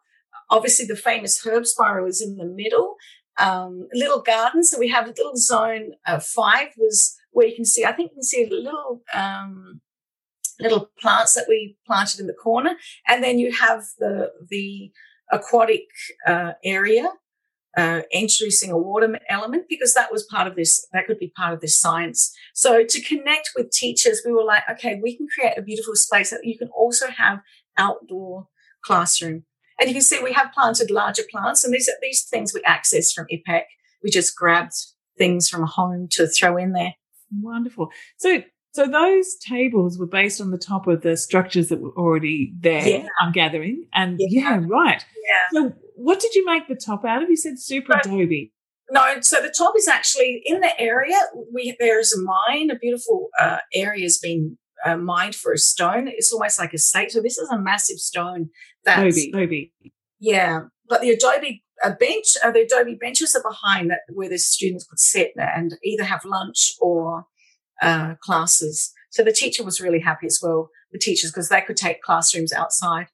Obviously, 0.50 0.86
the 0.86 0.96
famous 0.96 1.46
herb 1.46 1.66
spiral 1.66 2.08
is 2.08 2.22
in 2.22 2.38
the 2.38 2.46
middle. 2.46 2.96
Um, 3.40 3.88
little 3.94 4.22
garden. 4.22 4.64
So 4.64 4.80
we 4.80 4.88
have 4.90 5.06
a 5.06 5.10
little 5.16 5.36
zone 5.36 5.92
uh, 6.08 6.20
five 6.20 6.70
was 6.76 7.16
where 7.32 7.46
you 7.46 7.56
can 7.56 7.66
see, 7.66 7.86
I 7.86 7.92
think 7.92 8.10
you 8.10 8.16
can 8.16 8.24
see 8.24 8.48
little 8.50 9.04
um, 9.14 9.82
little 10.60 10.90
plants 11.00 11.36
that 11.36 11.46
we 11.48 11.78
planted 11.86 12.20
in 12.20 12.28
the 12.28 12.34
corner. 12.34 12.76
And 13.08 13.24
then 13.24 13.40
you 13.40 13.52
have 13.52 13.84
the, 14.00 14.32
the 14.50 14.92
aquatic 15.32 15.86
uh, 16.26 16.54
area, 16.64 17.10
uh, 17.78 18.02
introducing 18.12 18.72
a 18.72 18.78
water 18.78 19.20
element 19.30 19.66
because 19.70 19.94
that 19.94 20.12
was 20.12 20.24
part 20.24 20.48
of 20.48 20.56
this, 20.56 20.88
that 20.94 21.06
could 21.06 21.20
be 21.20 21.32
part 21.36 21.54
of 21.54 21.62
this 21.62 21.80
science. 21.80 22.36
So 22.56 22.84
to 22.84 23.02
connect 23.02 23.52
with 23.56 23.70
teachers, 23.72 24.22
we 24.26 24.32
were 24.32 24.44
like, 24.44 24.64
okay, 24.72 25.00
we 25.02 25.16
can 25.16 25.28
create 25.28 25.58
a 25.58 25.62
beautiful 25.62 25.96
space 25.96 26.32
that 26.32 26.44
you 26.44 26.58
can 26.58 26.70
also 26.70 27.10
have 27.10 27.40
outdoor 27.78 28.48
classroom. 28.84 29.44
And 29.80 29.88
you 29.90 29.94
can 29.94 30.02
see 30.02 30.20
we 30.24 30.34
have 30.34 30.52
planted 30.54 30.90
larger 30.90 31.24
plants 31.30 31.64
and 31.64 31.74
these 31.74 31.88
are 31.88 31.98
these 32.02 32.24
things 32.24 32.54
we 32.54 32.62
access 32.66 33.12
from 33.12 33.28
IPEC. 33.32 33.64
We 34.04 34.10
just 34.10 34.36
grabbed 34.36 34.74
things 35.18 35.50
from 35.50 35.64
home 35.64 36.08
to 36.12 36.28
throw 36.28 36.58
in 36.58 36.74
there. 36.74 36.94
Wonderful. 37.32 37.90
So 38.18 38.44
so 38.74 38.86
those 38.86 39.36
tables 39.38 39.98
were 39.98 40.06
based 40.06 40.40
on 40.40 40.52
the 40.52 40.58
top 40.58 40.86
of 40.86 41.02
the 41.02 41.18
structures 41.18 41.70
that 41.70 41.80
were 41.80 41.98
already 41.98 42.54
there, 42.60 42.88
yeah. 42.88 43.08
I'm 43.20 43.32
gathering. 43.32 43.88
And 43.92 44.18
yeah, 44.20 44.60
yeah 44.60 44.66
right. 44.68 45.04
Yeah. 45.26 45.62
So 45.62 45.74
what 45.96 46.20
did 46.20 46.36
you 46.36 46.46
make 46.46 46.68
the 46.68 46.76
top 46.76 47.04
out 47.04 47.24
of? 47.24 47.30
You 47.30 47.38
said 47.38 47.60
super 47.60 47.94
so, 48.04 48.12
adobe. 48.12 48.54
No, 48.92 49.20
so 49.22 49.42
the 49.42 49.54
top 49.56 49.74
is 49.76 49.88
actually 49.88 50.44
in 50.46 50.62
the 50.62 50.80
area. 50.80 51.16
We 51.52 51.76
there's 51.80 52.14
a 52.14 52.22
mine, 52.22 52.70
a 52.70 52.78
beautiful 52.78 53.30
uh, 53.40 53.58
area 53.74 54.04
has 54.04 54.20
been 54.20 54.58
uh, 54.86 54.98
mined 54.98 55.36
for 55.36 55.52
a 55.52 55.58
stone. 55.58 56.08
It's 56.08 56.32
almost 56.32 56.60
like 56.60 56.74
a 56.74 56.78
state. 56.78 57.12
So 57.12 57.22
this 57.22 57.38
is 57.38 57.50
a 57.50 57.58
massive 57.58 57.98
stone. 57.98 58.50
That's 58.88 59.18
adobe. 59.18 59.32
adobe. 59.34 59.74
Yeah, 60.20 60.62
but 60.90 61.02
the 61.02 61.12
adobe 61.12 61.64
a 61.84 61.92
bench, 61.92 62.26
uh, 62.44 62.52
the 62.52 62.62
adobe 62.62 62.96
benches 62.96 63.36
are 63.36 63.44
behind 63.48 63.92
that 63.92 64.00
where 64.12 64.30
the 64.30 64.40
students 64.40 64.86
could 64.86 65.00
sit 65.00 65.34
and 65.36 65.78
either 65.84 66.04
have 66.04 66.26
lunch 66.26 66.74
or 66.80 67.26
uh, 67.82 68.16
classes. 68.22 68.94
So 69.10 69.24
the 69.24 69.32
teacher 69.32 69.64
was 69.64 69.80
really 69.80 70.00
happy 70.00 70.28
as 70.28 70.40
well, 70.42 70.70
the 70.92 71.00
teachers, 71.00 71.32
because 71.32 71.50
they 71.50 71.62
could 71.62 71.78
take 71.78 72.02
classrooms 72.02 72.52
outside. 72.52 73.08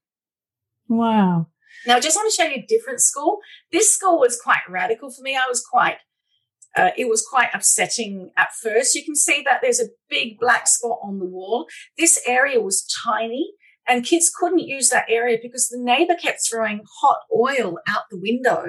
Wow. 0.87 1.47
Now, 1.85 1.97
I 1.97 1.99
just 1.99 2.15
want 2.15 2.31
to 2.31 2.35
show 2.35 2.47
you 2.47 2.63
a 2.63 2.65
different 2.67 3.01
school. 3.01 3.39
This 3.71 3.93
school 3.93 4.19
was 4.19 4.39
quite 4.41 4.61
radical 4.69 5.11
for 5.11 5.21
me. 5.21 5.35
I 5.35 5.47
was 5.49 5.61
quite, 5.61 5.97
uh, 6.77 6.91
it 6.97 7.09
was 7.09 7.25
quite 7.29 7.49
upsetting 7.53 8.31
at 8.37 8.53
first. 8.53 8.95
You 8.95 9.03
can 9.03 9.15
see 9.15 9.43
that 9.45 9.59
there's 9.61 9.81
a 9.81 9.89
big 10.09 10.39
black 10.39 10.67
spot 10.67 10.99
on 11.03 11.19
the 11.19 11.25
wall. 11.25 11.67
This 11.97 12.21
area 12.25 12.61
was 12.61 12.87
tiny 13.03 13.53
and 13.87 14.05
kids 14.05 14.31
couldn't 14.33 14.59
use 14.59 14.89
that 14.89 15.05
area 15.09 15.37
because 15.41 15.69
the 15.69 15.79
neighbor 15.79 16.15
kept 16.15 16.47
throwing 16.47 16.83
hot 17.01 17.19
oil 17.35 17.77
out 17.87 18.03
the 18.09 18.19
window 18.19 18.65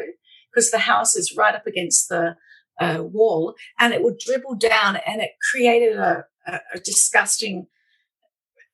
because 0.53 0.71
the 0.71 0.79
house 0.79 1.17
is 1.17 1.37
right 1.37 1.55
up 1.55 1.67
against 1.67 2.09
the 2.09 2.37
uh, 2.81 3.03
wall 3.03 3.55
and 3.79 3.93
it 3.93 4.03
would 4.03 4.19
dribble 4.19 4.57
down 4.57 4.99
and 5.07 5.23
it 5.23 5.31
created 5.51 5.97
a, 5.97 6.25
a, 6.47 6.61
a 6.75 6.81
disgusting 6.81 7.67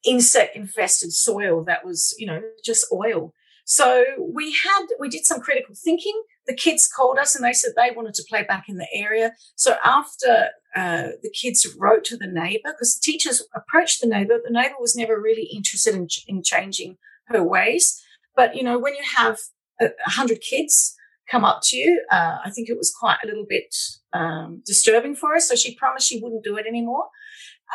insect 0.04 0.56
infested 0.56 1.12
soil 1.12 1.62
that 1.64 1.84
was, 1.84 2.14
you 2.18 2.26
know, 2.26 2.40
just 2.64 2.86
oil. 2.92 3.34
So 3.64 4.04
we 4.18 4.52
had, 4.52 4.86
we 4.98 5.08
did 5.08 5.24
some 5.24 5.40
critical 5.40 5.74
thinking. 5.74 6.22
The 6.46 6.54
kids 6.54 6.88
called 6.88 7.18
us 7.18 7.34
and 7.34 7.44
they 7.44 7.52
said 7.52 7.72
they 7.76 7.94
wanted 7.94 8.14
to 8.14 8.24
play 8.28 8.42
back 8.42 8.64
in 8.68 8.76
the 8.76 8.88
area. 8.92 9.32
So 9.56 9.76
after 9.84 10.48
uh, 10.74 11.08
the 11.22 11.30
kids 11.30 11.66
wrote 11.78 12.04
to 12.04 12.16
the 12.16 12.26
neighbor, 12.26 12.72
because 12.72 12.94
the 12.94 13.12
teachers 13.12 13.46
approached 13.54 14.00
the 14.00 14.08
neighbor, 14.08 14.40
the 14.42 14.52
neighbor 14.52 14.74
was 14.80 14.96
never 14.96 15.20
really 15.20 15.48
interested 15.54 15.94
in, 15.94 16.08
in 16.26 16.42
changing 16.42 16.98
her 17.26 17.42
ways. 17.42 18.02
But, 18.34 18.56
you 18.56 18.62
know, 18.62 18.78
when 18.78 18.94
you 18.94 19.04
have 19.16 19.38
a 19.80 19.90
hundred 20.06 20.40
kids 20.40 20.96
come 21.30 21.44
up 21.44 21.60
to 21.62 21.76
you. 21.76 22.02
Uh, 22.10 22.38
I 22.44 22.50
think 22.50 22.68
it 22.68 22.76
was 22.76 22.92
quite 22.92 23.18
a 23.22 23.26
little 23.26 23.46
bit 23.48 23.74
um, 24.12 24.62
disturbing 24.66 25.14
for 25.14 25.34
us. 25.34 25.48
So 25.48 25.54
she 25.54 25.74
promised 25.74 26.08
she 26.08 26.20
wouldn't 26.20 26.44
do 26.44 26.56
it 26.56 26.66
anymore. 26.66 27.08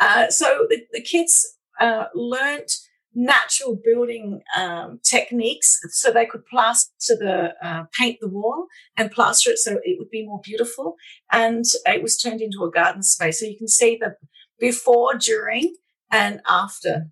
Uh, 0.00 0.28
so 0.28 0.66
the, 0.68 0.82
the 0.92 1.00
kids 1.00 1.56
uh, 1.80 2.04
learnt 2.14 2.70
natural 3.18 3.80
building 3.82 4.42
um, 4.56 5.00
techniques 5.02 5.80
so 5.88 6.10
they 6.10 6.26
could 6.26 6.44
plaster 6.46 7.16
the 7.16 7.54
uh, 7.62 7.84
paint 7.98 8.18
the 8.20 8.28
wall 8.28 8.66
and 8.96 9.10
plaster 9.10 9.50
it 9.50 9.58
so 9.58 9.78
it 9.84 9.98
would 9.98 10.10
be 10.10 10.26
more 10.26 10.40
beautiful 10.44 10.96
and 11.32 11.64
it 11.86 12.02
was 12.02 12.18
turned 12.18 12.42
into 12.42 12.62
a 12.62 12.70
garden 12.70 13.02
space 13.02 13.40
so 13.40 13.46
you 13.46 13.56
can 13.56 13.68
see 13.68 13.96
the 13.98 14.14
before 14.60 15.14
during 15.14 15.74
and 16.12 16.40
after 16.48 17.06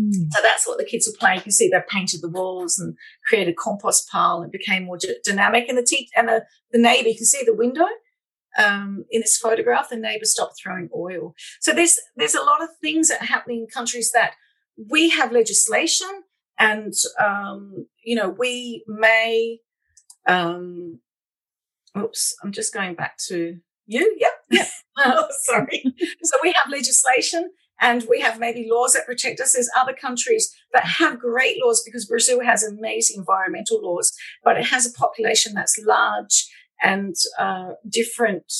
Mm. 0.00 0.12
So 0.30 0.40
that's 0.42 0.66
what 0.66 0.78
the 0.78 0.84
kids 0.84 1.06
were 1.06 1.18
playing. 1.18 1.38
You 1.38 1.42
can 1.42 1.52
see 1.52 1.68
they 1.68 1.82
painted 1.88 2.22
the 2.22 2.28
walls 2.28 2.78
and 2.78 2.96
created 3.28 3.56
compost 3.56 4.08
pile 4.10 4.40
and 4.40 4.52
became 4.52 4.84
more 4.84 4.96
d- 4.96 5.16
dynamic. 5.24 5.68
And 5.68 5.76
the 5.76 5.82
te- 5.82 6.08
and 6.16 6.28
the, 6.28 6.44
the 6.70 6.78
neighbor, 6.78 7.08
you 7.08 7.16
can 7.16 7.26
see 7.26 7.42
the 7.44 7.54
window 7.54 7.86
um, 8.58 9.04
in 9.10 9.20
this 9.20 9.36
photograph. 9.36 9.88
The 9.90 9.96
neighbor 9.96 10.24
stopped 10.24 10.60
throwing 10.62 10.88
oil. 10.94 11.34
So 11.60 11.72
there's 11.72 11.98
there's 12.16 12.34
a 12.34 12.42
lot 12.42 12.62
of 12.62 12.68
things 12.80 13.08
that 13.08 13.22
are 13.22 13.26
happening 13.26 13.60
in 13.60 13.66
countries 13.66 14.12
that 14.12 14.34
we 14.88 15.10
have 15.10 15.32
legislation, 15.32 16.08
and 16.58 16.92
um, 17.18 17.86
you 18.04 18.16
know 18.16 18.30
we 18.30 18.84
may. 18.86 19.58
Um, 20.26 21.00
oops, 21.98 22.36
I'm 22.42 22.52
just 22.52 22.72
going 22.72 22.94
back 22.94 23.16
to 23.28 23.58
you. 23.86 24.16
Yep, 24.18 24.32
yep. 24.50 24.66
oh, 24.98 25.26
sorry. 25.42 25.82
so 26.22 26.36
we 26.42 26.52
have 26.52 26.70
legislation 26.70 27.50
and 27.80 28.06
we 28.08 28.20
have 28.20 28.38
maybe 28.38 28.68
laws 28.70 28.92
that 28.92 29.06
protect 29.06 29.40
us. 29.40 29.54
There's 29.54 29.70
other 29.76 29.94
countries 29.94 30.54
that 30.72 30.84
have 30.84 31.18
great 31.18 31.56
laws 31.64 31.82
because 31.84 32.04
Brazil 32.04 32.40
has 32.44 32.62
amazing 32.62 33.18
environmental 33.18 33.80
laws, 33.82 34.12
but 34.44 34.58
it 34.58 34.66
has 34.66 34.86
a 34.86 34.92
population 34.92 35.54
that's 35.54 35.80
large 35.84 36.46
and 36.82 37.14
uh, 37.38 37.72
different. 37.88 38.52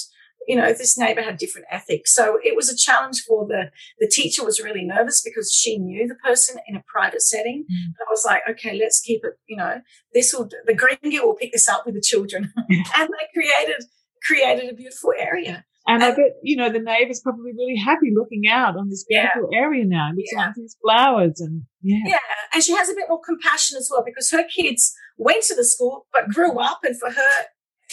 You 0.50 0.56
know, 0.56 0.72
this 0.72 0.98
neighbor 0.98 1.22
had 1.22 1.36
different 1.38 1.66
ethics. 1.70 2.14
So 2.14 2.38
it 2.42 2.56
was 2.56 2.68
a 2.68 2.76
challenge 2.76 3.22
for 3.26 3.46
the, 3.46 3.70
the 3.98 4.08
teacher 4.08 4.44
was 4.44 4.60
really 4.60 4.84
nervous 4.84 5.22
because 5.22 5.52
she 5.52 5.78
knew 5.78 6.08
the 6.08 6.16
person 6.16 6.58
in 6.66 6.76
a 6.76 6.82
private 6.86 7.22
setting. 7.22 7.64
Mm. 7.70 7.92
I 8.00 8.10
was 8.10 8.24
like, 8.26 8.42
okay, 8.50 8.78
let's 8.78 9.00
keep 9.00 9.20
it, 9.24 9.34
you 9.46 9.56
know, 9.56 9.80
this 10.12 10.32
will, 10.32 10.48
the 10.66 10.74
green 10.74 10.98
gear 11.10 11.24
will 11.24 11.36
pick 11.36 11.52
this 11.52 11.68
up 11.68 11.86
with 11.86 11.94
the 11.94 12.00
children. 12.00 12.52
and 12.68 13.08
they 13.08 13.26
created, 13.32 13.84
created 14.26 14.70
a 14.70 14.74
beautiful 14.74 15.12
area. 15.18 15.64
And 15.86 16.04
I 16.04 16.10
bet, 16.10 16.36
you 16.42 16.56
know, 16.56 16.70
the 16.70 16.78
neighbor's 16.78 17.20
probably 17.20 17.52
really 17.52 17.76
happy 17.76 18.12
looking 18.14 18.42
out 18.48 18.76
on 18.76 18.90
this 18.90 19.04
beautiful 19.08 19.48
yeah. 19.50 19.58
area 19.58 19.84
now 19.84 20.10
with 20.14 20.26
yeah. 20.32 20.52
these 20.54 20.76
flowers 20.82 21.40
and 21.40 21.62
yeah. 21.82 22.02
Yeah. 22.06 22.18
And 22.52 22.62
she 22.62 22.72
has 22.76 22.88
a 22.88 22.94
bit 22.94 23.06
more 23.08 23.20
compassion 23.20 23.76
as 23.78 23.88
well 23.90 24.04
because 24.04 24.30
her 24.30 24.44
kids 24.44 24.94
went 25.16 25.42
to 25.44 25.54
the 25.54 25.64
school 25.64 26.06
but 26.12 26.28
grew 26.28 26.58
up 26.58 26.80
and 26.84 26.98
for 26.98 27.10
her, 27.10 27.44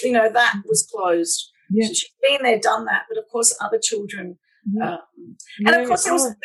you 0.03 0.11
know, 0.11 0.29
that 0.31 0.53
mm-hmm. 0.57 0.67
was 0.67 0.87
closed. 0.93 1.51
Yeah. 1.69 1.87
So 1.87 1.93
she's 1.93 2.11
been 2.27 2.43
there, 2.43 2.59
done 2.59 2.85
that. 2.85 3.03
But 3.09 3.17
of 3.17 3.25
course, 3.31 3.55
other 3.61 3.79
children. 3.81 4.37
Mm-hmm. 4.67 4.81
Um, 4.81 4.99
and 5.65 5.75
of 5.75 5.87
course, 5.87 6.03
there, 6.03 6.13
was, 6.13 6.35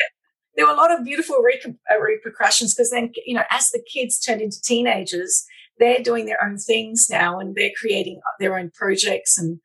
there 0.57 0.67
were 0.67 0.73
a 0.73 0.77
lot 0.77 0.93
of 0.93 1.05
beautiful 1.05 1.37
uh, 1.37 2.01
repercussions 2.01 2.75
because 2.75 2.91
then, 2.91 3.13
you 3.27 3.35
know, 3.35 3.45
as 3.51 3.71
the 3.71 3.83
kids 3.93 4.19
turned 4.19 4.41
into 4.41 4.61
teenagers, 4.63 5.45
they're 5.79 6.03
doing 6.03 6.27
their 6.27 6.43
own 6.45 6.59
things 6.59 7.09
now 7.11 7.39
and 7.39 7.55
they're 7.57 7.71
creating 7.79 8.21
their 8.39 8.59
own 8.59 8.71
projects 8.71 9.39
and 9.39 9.59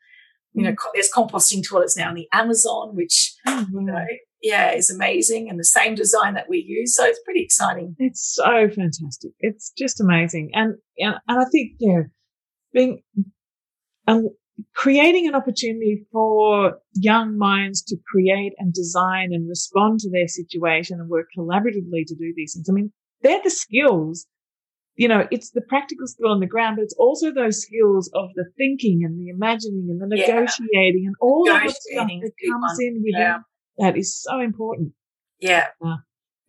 you 0.58 0.64
know, 0.64 0.72
mm-hmm. 0.72 0.88
there's 0.96 1.12
composting 1.16 1.64
toilets 1.64 1.96
now 1.96 2.10
in 2.10 2.16
the 2.16 2.28
Amazon, 2.34 2.96
which, 2.96 3.36
mm-hmm. 3.48 3.78
you 3.78 3.86
know, 3.86 4.06
yeah, 4.42 4.72
is 4.72 4.90
amazing 4.90 5.50
and 5.50 5.60
the 5.60 5.64
same 5.64 5.94
design 5.94 6.34
that 6.34 6.50
we 6.50 6.58
use. 6.58 6.96
So 6.96 7.06
it's 7.06 7.22
pretty 7.24 7.44
exciting. 7.44 7.96
It's 8.00 8.34
so 8.36 8.68
fantastic. 8.68 9.32
It's 9.40 9.72
just 9.78 10.02
amazing. 10.02 10.50
And, 10.54 10.76
and, 10.98 11.16
and 11.28 11.40
I 11.40 11.46
think, 11.52 11.74
yeah, 11.80 12.04
being, 12.74 13.04
um, 14.08 14.30
creating 14.76 15.28
an 15.28 15.36
opportunity 15.36 16.06
for 16.12 16.80
young 16.94 17.38
minds 17.38 17.82
to 17.84 17.98
create 18.12 18.54
and 18.58 18.74
design 18.74 19.30
and 19.32 19.48
respond 19.48 20.00
to 20.00 20.10
their 20.10 20.28
situation 20.28 21.00
and 21.00 21.10
work 21.10 21.28
collaboratively 21.38 22.06
to 22.08 22.16
do 22.16 22.34
these 22.36 22.54
things. 22.54 22.68
I 22.70 22.74
mean, 22.74 22.92
they're 23.22 23.42
the 23.44 23.50
skills 23.50 24.28
you 24.98 25.08
know, 25.08 25.28
it's 25.30 25.52
the 25.52 25.62
practical 25.62 26.08
skill 26.08 26.32
on 26.32 26.40
the 26.40 26.48
ground, 26.48 26.78
but 26.78 26.84
it's 26.84 26.96
also 26.98 27.32
those 27.32 27.62
skills 27.62 28.10
of 28.16 28.30
the 28.36 28.46
thinking 28.58 29.04
and 29.06 29.20
the 29.20 29.30
imagining 29.30 29.88
and 29.90 30.02
the 30.02 30.08
negotiating 30.08 31.04
yeah. 31.04 31.08
and 31.08 31.16
all 31.22 31.50
of 31.50 31.62
the 31.62 31.70
stuff 31.70 32.08
that 32.08 32.32
comes 32.50 32.80
in 32.80 32.96
with 33.04 33.14
yeah. 33.16 33.38
that 33.78 33.96
is 33.96 34.20
so 34.20 34.40
important. 34.40 34.94
Yeah. 35.40 35.68
Uh, 35.86 35.98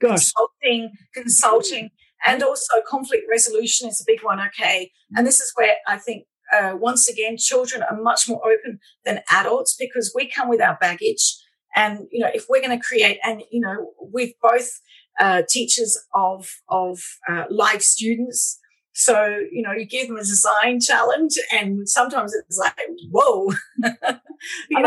gosh. 0.00 0.32
Consulting, 0.32 0.92
consulting, 1.14 1.90
and 2.26 2.42
also 2.42 2.72
conflict 2.86 3.24
resolution 3.30 3.86
is 3.86 4.00
a 4.00 4.04
big 4.06 4.24
one. 4.24 4.40
Okay. 4.40 4.92
And 5.14 5.26
this 5.26 5.40
is 5.40 5.52
where 5.54 5.76
I 5.86 5.98
think, 5.98 6.24
uh, 6.52 6.76
once 6.76 7.08
again, 7.08 7.36
children 7.36 7.82
are 7.82 8.00
much 8.00 8.28
more 8.28 8.40
open 8.44 8.80
than 9.04 9.20
adults 9.30 9.76
because 9.78 10.12
we 10.14 10.28
come 10.28 10.48
with 10.48 10.60
our 10.60 10.76
baggage. 10.80 11.36
And, 11.76 12.06
you 12.10 12.20
know, 12.20 12.30
if 12.32 12.46
we're 12.48 12.62
going 12.62 12.78
to 12.78 12.84
create, 12.84 13.18
and, 13.22 13.42
you 13.50 13.60
know, 13.60 13.92
we've 14.12 14.32
both 14.42 14.80
uh, 15.18 15.42
teachers 15.48 15.98
of 16.14 16.48
of 16.68 17.00
uh, 17.28 17.44
live 17.50 17.82
students. 17.82 18.58
So 18.92 19.38
you 19.52 19.62
know, 19.62 19.72
you 19.72 19.86
give 19.86 20.08
them 20.08 20.16
a 20.16 20.20
design 20.20 20.80
challenge, 20.80 21.34
and 21.52 21.88
sometimes 21.88 22.34
it's 22.34 22.58
like, 22.58 22.74
whoa. 23.10 23.50
and 23.82 23.96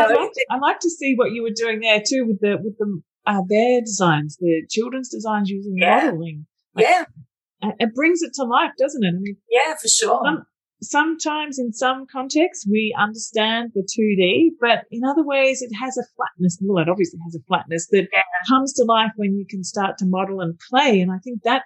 I 0.00 0.06
like, 0.06 0.30
I 0.50 0.58
like 0.58 0.80
to 0.80 0.90
see 0.90 1.14
what 1.16 1.32
you 1.32 1.42
were 1.42 1.52
doing 1.54 1.80
there 1.80 2.02
too 2.06 2.26
with 2.26 2.40
the 2.40 2.58
with 2.62 2.76
the 2.78 3.00
uh, 3.26 3.42
their 3.48 3.80
designs, 3.80 4.36
the 4.38 4.62
children's 4.68 5.08
designs 5.08 5.48
using 5.48 5.76
yeah. 5.76 6.06
modeling. 6.06 6.46
Like, 6.74 6.86
yeah, 6.86 7.04
it 7.78 7.94
brings 7.94 8.22
it 8.22 8.32
to 8.34 8.44
life, 8.44 8.72
doesn't 8.78 9.04
it? 9.04 9.14
I 9.14 9.18
mean, 9.18 9.36
yeah, 9.50 9.74
for 9.80 9.88
sure. 9.88 10.20
Some, 10.24 10.46
sometimes 10.82 11.58
in 11.58 11.72
some 11.72 12.06
contexts 12.10 12.66
we 12.68 12.94
understand 12.98 13.72
the 13.74 13.82
2D, 13.82 14.50
but 14.60 14.84
in 14.90 15.02
other 15.04 15.24
ways 15.24 15.62
it 15.62 15.72
has 15.80 15.96
a 15.96 16.04
flatness. 16.16 16.58
Well, 16.60 16.82
it 16.82 16.88
obviously 16.88 17.20
has 17.24 17.34
a 17.34 17.44
flatness 17.46 17.88
that 17.90 18.08
yeah. 18.12 18.22
comes 18.48 18.72
to 18.74 18.84
life 18.84 19.12
when 19.16 19.36
you 19.36 19.46
can 19.48 19.64
start 19.64 19.98
to 19.98 20.06
model 20.06 20.40
and 20.40 20.58
play. 20.70 21.00
And 21.00 21.10
I 21.10 21.18
think 21.18 21.42
that 21.44 21.64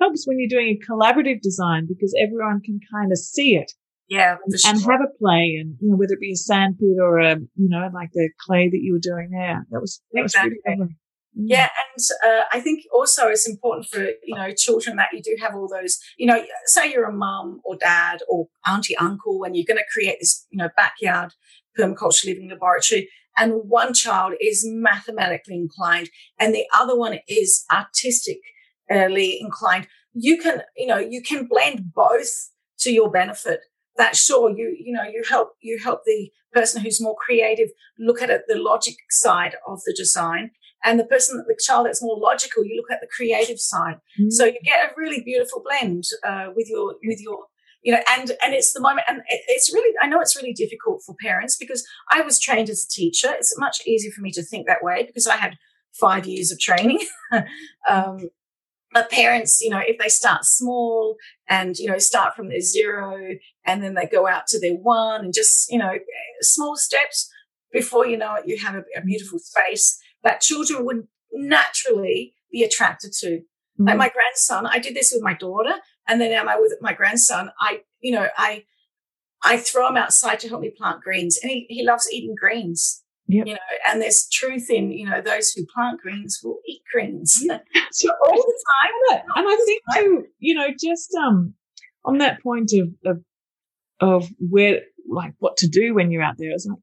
helps 0.00 0.26
when 0.26 0.38
you're 0.38 0.48
doing 0.48 0.76
a 0.76 0.92
collaborative 0.92 1.40
design 1.40 1.86
because 1.86 2.14
everyone 2.20 2.60
can 2.60 2.80
kind 2.92 3.12
of 3.12 3.18
see 3.18 3.56
it. 3.56 3.72
Yeah, 4.08 4.36
sure. 4.56 4.70
and 4.70 4.80
have 4.82 5.00
a 5.00 5.18
play, 5.18 5.58
and 5.60 5.74
you 5.80 5.90
know 5.90 5.96
whether 5.96 6.12
it 6.12 6.20
be 6.20 6.30
a 6.30 6.36
sandpit 6.36 6.96
or 7.00 7.18
a 7.18 7.34
you 7.56 7.68
know 7.68 7.90
like 7.92 8.10
the 8.12 8.30
clay 8.46 8.68
that 8.70 8.78
you 8.80 8.92
were 8.92 9.00
doing 9.00 9.30
there. 9.32 9.66
That 9.72 9.80
was 9.80 10.00
that 10.12 10.22
exactly. 10.22 10.58
was 10.64 10.78
really. 10.78 10.96
Yeah, 11.38 11.68
and 11.94 12.02
uh, 12.26 12.44
I 12.50 12.60
think 12.60 12.84
also 12.94 13.28
it's 13.28 13.46
important 13.46 13.86
for 13.86 14.00
you 14.24 14.34
know 14.34 14.52
children 14.56 14.96
that 14.96 15.08
you 15.12 15.20
do 15.22 15.36
have 15.38 15.54
all 15.54 15.68
those. 15.68 15.98
You 16.16 16.26
know, 16.26 16.42
say 16.64 16.90
you're 16.90 17.04
a 17.04 17.12
mum 17.12 17.60
or 17.62 17.76
dad 17.76 18.20
or 18.26 18.46
auntie 18.66 18.96
uncle, 18.96 19.44
and 19.44 19.54
you're 19.54 19.66
going 19.66 19.76
to 19.76 19.84
create 19.92 20.16
this 20.18 20.46
you 20.50 20.56
know 20.56 20.70
backyard 20.76 21.34
permaculture 21.78 22.24
living 22.24 22.48
laboratory, 22.48 23.10
and 23.36 23.52
one 23.68 23.92
child 23.92 24.32
is 24.40 24.64
mathematically 24.66 25.56
inclined, 25.56 26.08
and 26.38 26.54
the 26.54 26.64
other 26.74 26.96
one 26.96 27.18
is 27.28 27.66
artistically 27.70 29.38
inclined. 29.38 29.88
You 30.14 30.38
can 30.38 30.62
you 30.74 30.86
know 30.86 30.98
you 30.98 31.20
can 31.20 31.46
blend 31.46 31.92
both 31.92 32.50
to 32.78 32.90
your 32.90 33.10
benefit. 33.10 33.60
That 33.98 34.16
sure 34.16 34.50
you 34.50 34.74
you 34.78 34.92
know 34.92 35.02
you 35.04 35.22
help 35.28 35.50
you 35.60 35.78
help 35.82 36.00
the 36.06 36.30
person 36.52 36.80
who's 36.80 37.00
more 37.02 37.16
creative 37.18 37.68
look 37.98 38.22
at 38.22 38.30
it 38.30 38.42
the 38.48 38.56
logic 38.56 38.94
side 39.10 39.56
of 39.66 39.80
the 39.84 39.92
design 39.94 40.50
and 40.86 41.00
the 41.00 41.04
person, 41.04 41.44
the 41.46 41.58
child 41.60 41.86
that's 41.86 42.00
more 42.00 42.16
logical, 42.16 42.64
you 42.64 42.76
look 42.76 42.90
at 42.90 43.00
the 43.00 43.08
creative 43.14 43.58
side. 43.58 43.96
Mm-hmm. 44.18 44.30
So 44.30 44.44
you 44.44 44.58
get 44.64 44.90
a 44.90 44.94
really 44.96 45.20
beautiful 45.20 45.62
blend 45.62 46.04
uh, 46.24 46.50
with 46.54 46.70
your 46.70 46.94
with 47.04 47.20
your 47.20 47.40
you 47.82 47.92
know 47.92 48.00
and 48.16 48.32
and 48.42 48.54
it's 48.54 48.72
the 48.72 48.80
moment 48.80 49.06
and 49.08 49.20
it's 49.28 49.72
really 49.72 49.94
i 50.00 50.08
know 50.08 50.20
it's 50.20 50.34
really 50.34 50.52
difficult 50.52 51.02
for 51.04 51.14
parents 51.20 51.56
because 51.56 51.86
i 52.10 52.20
was 52.20 52.40
trained 52.40 52.68
as 52.68 52.84
a 52.84 52.88
teacher 52.88 53.28
it's 53.32 53.56
much 53.58 53.86
easier 53.86 54.10
for 54.10 54.22
me 54.22 54.32
to 54.32 54.42
think 54.42 54.66
that 54.66 54.82
way 54.82 55.04
because 55.06 55.26
i 55.28 55.36
had 55.36 55.56
five 55.92 56.26
years 56.26 56.50
of 56.50 56.58
training 56.58 56.98
um, 57.88 58.28
but 58.92 59.10
parents 59.10 59.60
you 59.60 59.70
know 59.70 59.80
if 59.86 59.98
they 59.98 60.08
start 60.08 60.44
small 60.44 61.16
and 61.48 61.76
you 61.76 61.86
know 61.86 61.98
start 61.98 62.34
from 62.34 62.48
their 62.48 62.60
zero 62.60 63.36
and 63.64 63.84
then 63.84 63.94
they 63.94 64.06
go 64.06 64.26
out 64.26 64.48
to 64.48 64.58
their 64.58 64.74
one 64.74 65.24
and 65.24 65.34
just 65.34 65.70
you 65.70 65.78
know 65.78 65.92
small 66.40 66.76
steps 66.76 67.30
before 67.72 68.06
you 68.06 68.16
know 68.16 68.34
it 68.34 68.48
you 68.48 68.56
have 68.58 68.74
a, 68.74 68.82
a 68.96 69.02
beautiful 69.02 69.38
space 69.38 70.00
that 70.26 70.40
children 70.40 70.84
would 70.84 71.06
naturally 71.32 72.34
be 72.50 72.64
attracted 72.64 73.12
to. 73.20 73.28
Mm-hmm. 73.28 73.84
Like 73.86 73.96
my 73.96 74.08
grandson, 74.08 74.66
I 74.66 74.80
did 74.80 74.96
this 74.96 75.12
with 75.14 75.22
my 75.22 75.34
daughter, 75.34 75.74
and 76.08 76.20
then 76.20 76.32
now 76.32 76.60
with 76.60 76.74
my 76.80 76.92
grandson, 76.92 77.50
I, 77.60 77.82
you 78.00 78.12
know, 78.12 78.26
I, 78.36 78.64
I 79.44 79.58
throw 79.58 79.88
him 79.88 79.96
outside 79.96 80.40
to 80.40 80.48
help 80.48 80.62
me 80.62 80.72
plant 80.76 81.02
greens, 81.02 81.38
and 81.40 81.50
he, 81.50 81.66
he 81.68 81.84
loves 81.84 82.08
eating 82.12 82.34
greens. 82.38 83.02
Yep. 83.28 83.46
You 83.46 83.52
know, 83.54 83.60
and 83.88 84.00
there's 84.00 84.28
truth 84.32 84.70
in 84.70 84.92
you 84.92 85.04
know 85.04 85.20
those 85.20 85.50
who 85.50 85.66
plant 85.74 86.00
greens 86.00 86.38
will 86.44 86.60
eat 86.64 86.82
greens 86.92 87.32
so 87.90 88.10
all 88.24 88.36
the 88.36 88.64
time. 89.10 89.22
And 89.34 89.46
I 89.48 89.64
think 89.66 89.82
too, 89.94 90.24
you 90.38 90.54
know, 90.54 90.68
just 90.80 91.12
um 91.16 91.54
on 92.04 92.18
that 92.18 92.40
point 92.40 92.72
of 92.72 92.88
of 93.04 93.22
of 93.98 94.28
where 94.38 94.82
like 95.08 95.34
what 95.40 95.56
to 95.56 95.68
do 95.68 95.92
when 95.92 96.12
you're 96.12 96.22
out 96.22 96.36
there, 96.38 96.50
it's 96.52 96.66
like 96.66 96.78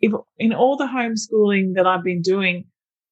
if 0.00 0.12
in 0.38 0.54
all 0.54 0.76
the 0.76 0.86
homeschooling 0.86 1.74
that 1.74 1.86
I've 1.86 2.04
been 2.04 2.22
doing, 2.22 2.64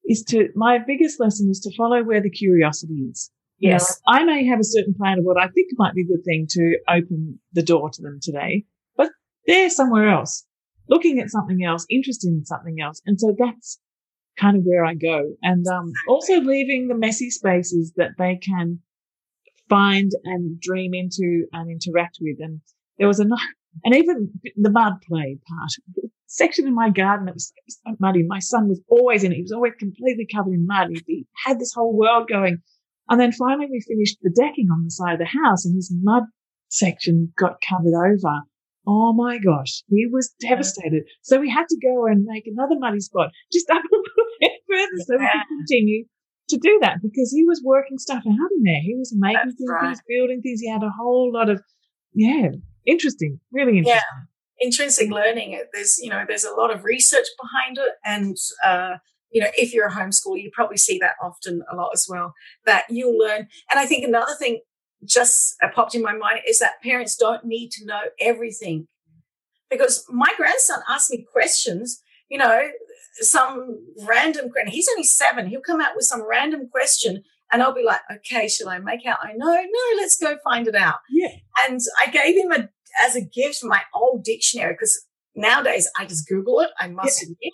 is 0.04 0.24
to, 0.24 0.48
my 0.54 0.78
biggest 0.78 1.20
lesson 1.20 1.48
is 1.50 1.60
to 1.60 1.76
follow 1.76 2.02
where 2.02 2.22
the 2.22 2.30
curiosity 2.30 3.08
is. 3.10 3.30
Yes. 3.58 4.00
You 4.06 4.12
know, 4.12 4.20
I 4.20 4.24
may 4.24 4.46
have 4.46 4.60
a 4.60 4.64
certain 4.64 4.94
plan 4.94 5.18
of 5.18 5.24
what 5.24 5.40
I 5.40 5.48
think 5.48 5.68
might 5.76 5.94
be 5.94 6.02
a 6.02 6.04
good 6.04 6.24
thing 6.24 6.46
to 6.50 6.78
open 6.88 7.38
the 7.52 7.62
door 7.62 7.90
to 7.90 8.02
them 8.02 8.18
today, 8.22 8.64
but 8.96 9.10
they're 9.46 9.70
somewhere 9.70 10.08
else, 10.08 10.46
looking 10.88 11.18
at 11.20 11.30
something 11.30 11.62
else, 11.62 11.84
interested 11.90 12.28
in 12.28 12.44
something 12.44 12.80
else. 12.80 13.02
And 13.04 13.20
so 13.20 13.34
that's 13.38 13.78
kind 14.38 14.56
of 14.56 14.62
where 14.64 14.84
I 14.84 14.94
go. 14.94 15.34
And 15.42 15.66
um, 15.66 15.92
also 16.08 16.40
leaving 16.40 16.88
the 16.88 16.94
messy 16.94 17.30
spaces 17.30 17.92
that 17.96 18.12
they 18.18 18.36
can 18.36 18.80
find 19.68 20.10
and 20.24 20.60
dream 20.60 20.94
into 20.94 21.46
and 21.52 21.70
interact 21.70 22.18
with. 22.20 22.38
And 22.40 22.60
there 22.98 23.08
was 23.08 23.20
a, 23.20 23.26
and 23.84 23.94
even 23.94 24.32
the 24.56 24.70
mud 24.70 24.94
play 25.06 25.38
part, 25.46 25.70
section 26.30 26.66
in 26.66 26.74
my 26.74 26.88
garden 26.90 27.26
that 27.26 27.34
was 27.34 27.52
so 27.66 27.96
muddy. 27.98 28.22
My 28.26 28.38
son 28.38 28.68
was 28.68 28.80
always 28.88 29.24
in 29.24 29.32
it. 29.32 29.36
He 29.36 29.42
was 29.42 29.52
always 29.52 29.74
completely 29.78 30.26
covered 30.32 30.54
in 30.54 30.64
mud. 30.64 30.90
He 31.06 31.26
had 31.44 31.58
this 31.58 31.72
whole 31.74 31.96
world 31.96 32.28
going. 32.28 32.62
And 33.08 33.20
then 33.20 33.32
finally 33.32 33.66
we 33.68 33.80
finished 33.80 34.18
the 34.22 34.30
decking 34.30 34.68
on 34.72 34.84
the 34.84 34.90
side 34.90 35.14
of 35.14 35.18
the 35.18 35.26
house 35.26 35.66
and 35.66 35.74
his 35.74 35.92
mud 36.02 36.22
section 36.68 37.32
got 37.36 37.60
covered 37.60 37.94
over. 37.94 38.34
Oh 38.86 39.12
my 39.12 39.38
gosh, 39.38 39.82
he 39.88 40.06
was 40.06 40.32
devastated. 40.40 41.02
So 41.22 41.40
we 41.40 41.50
had 41.50 41.66
to 41.68 41.76
go 41.82 42.06
and 42.06 42.24
make 42.24 42.44
another 42.46 42.78
muddy 42.78 43.00
spot 43.00 43.30
just 43.52 43.68
up 43.68 43.82
a 43.92 43.96
little 43.96 44.30
bit 44.40 44.52
further 44.68 45.04
so 45.06 45.18
we 45.18 45.26
could 45.26 45.48
continue 45.58 46.04
to 46.50 46.58
do 46.58 46.78
that 46.82 46.98
because 47.02 47.32
he 47.32 47.44
was 47.44 47.60
working 47.64 47.98
stuff 47.98 48.22
out 48.24 48.50
in 48.56 48.62
there. 48.62 48.82
He 48.82 48.94
was 48.96 49.12
making 49.16 49.40
That's 49.44 49.56
things, 49.58 49.68
right. 49.68 49.82
he 49.82 49.88
was 49.90 50.02
building 50.08 50.42
things. 50.42 50.60
He 50.60 50.70
had 50.70 50.84
a 50.84 50.90
whole 50.96 51.32
lot 51.32 51.50
of, 51.50 51.60
yeah, 52.14 52.50
interesting, 52.86 53.40
really 53.50 53.78
interesting. 53.78 53.96
Yeah 53.96 54.29
intrinsic 54.60 55.10
learning 55.10 55.60
there's 55.72 55.98
you 55.98 56.10
know 56.10 56.24
there's 56.26 56.44
a 56.44 56.54
lot 56.54 56.72
of 56.72 56.84
research 56.84 57.26
behind 57.40 57.78
it 57.78 57.94
and 58.04 58.36
uh, 58.64 58.96
you 59.30 59.40
know 59.40 59.48
if 59.56 59.72
you're 59.72 59.86
a 59.86 59.92
homeschooler 59.92 60.40
you 60.40 60.50
probably 60.52 60.76
see 60.76 60.98
that 60.98 61.14
often 61.22 61.62
a 61.72 61.76
lot 61.76 61.90
as 61.94 62.06
well 62.08 62.34
that 62.66 62.84
you'll 62.90 63.18
learn 63.18 63.48
and 63.70 63.80
i 63.80 63.86
think 63.86 64.04
another 64.04 64.34
thing 64.38 64.60
just 65.04 65.56
popped 65.74 65.94
in 65.94 66.02
my 66.02 66.12
mind 66.12 66.40
is 66.46 66.58
that 66.58 66.82
parents 66.82 67.16
don't 67.16 67.44
need 67.44 67.70
to 67.70 67.86
know 67.86 68.02
everything 68.20 68.86
because 69.70 70.04
my 70.10 70.32
grandson 70.36 70.80
asked 70.88 71.10
me 71.10 71.26
questions 71.32 72.02
you 72.28 72.36
know 72.36 72.68
some 73.14 73.78
random 74.06 74.50
question 74.50 74.70
he's 74.70 74.88
only 74.90 75.04
seven 75.04 75.46
he'll 75.46 75.60
come 75.60 75.80
out 75.80 75.96
with 75.96 76.04
some 76.04 76.26
random 76.28 76.68
question 76.70 77.22
and 77.52 77.62
I'll 77.62 77.74
be 77.74 77.84
like, 77.84 78.00
okay, 78.12 78.48
should 78.48 78.68
I 78.68 78.78
make 78.78 79.04
out? 79.06 79.18
I 79.22 79.32
know, 79.32 79.52
no, 79.52 79.96
let's 79.96 80.16
go 80.16 80.36
find 80.44 80.68
it 80.68 80.74
out. 80.74 80.98
Yeah. 81.10 81.32
And 81.66 81.80
I 82.00 82.10
gave 82.10 82.36
him 82.36 82.52
a 82.52 82.68
as 83.02 83.16
a 83.16 83.20
gift 83.20 83.60
my 83.62 83.82
old 83.94 84.24
dictionary 84.24 84.74
because 84.74 85.06
nowadays 85.34 85.88
I 85.98 86.06
just 86.06 86.28
Google 86.28 86.60
it. 86.60 86.70
I 86.78 86.88
must 86.88 87.22
admit. 87.22 87.52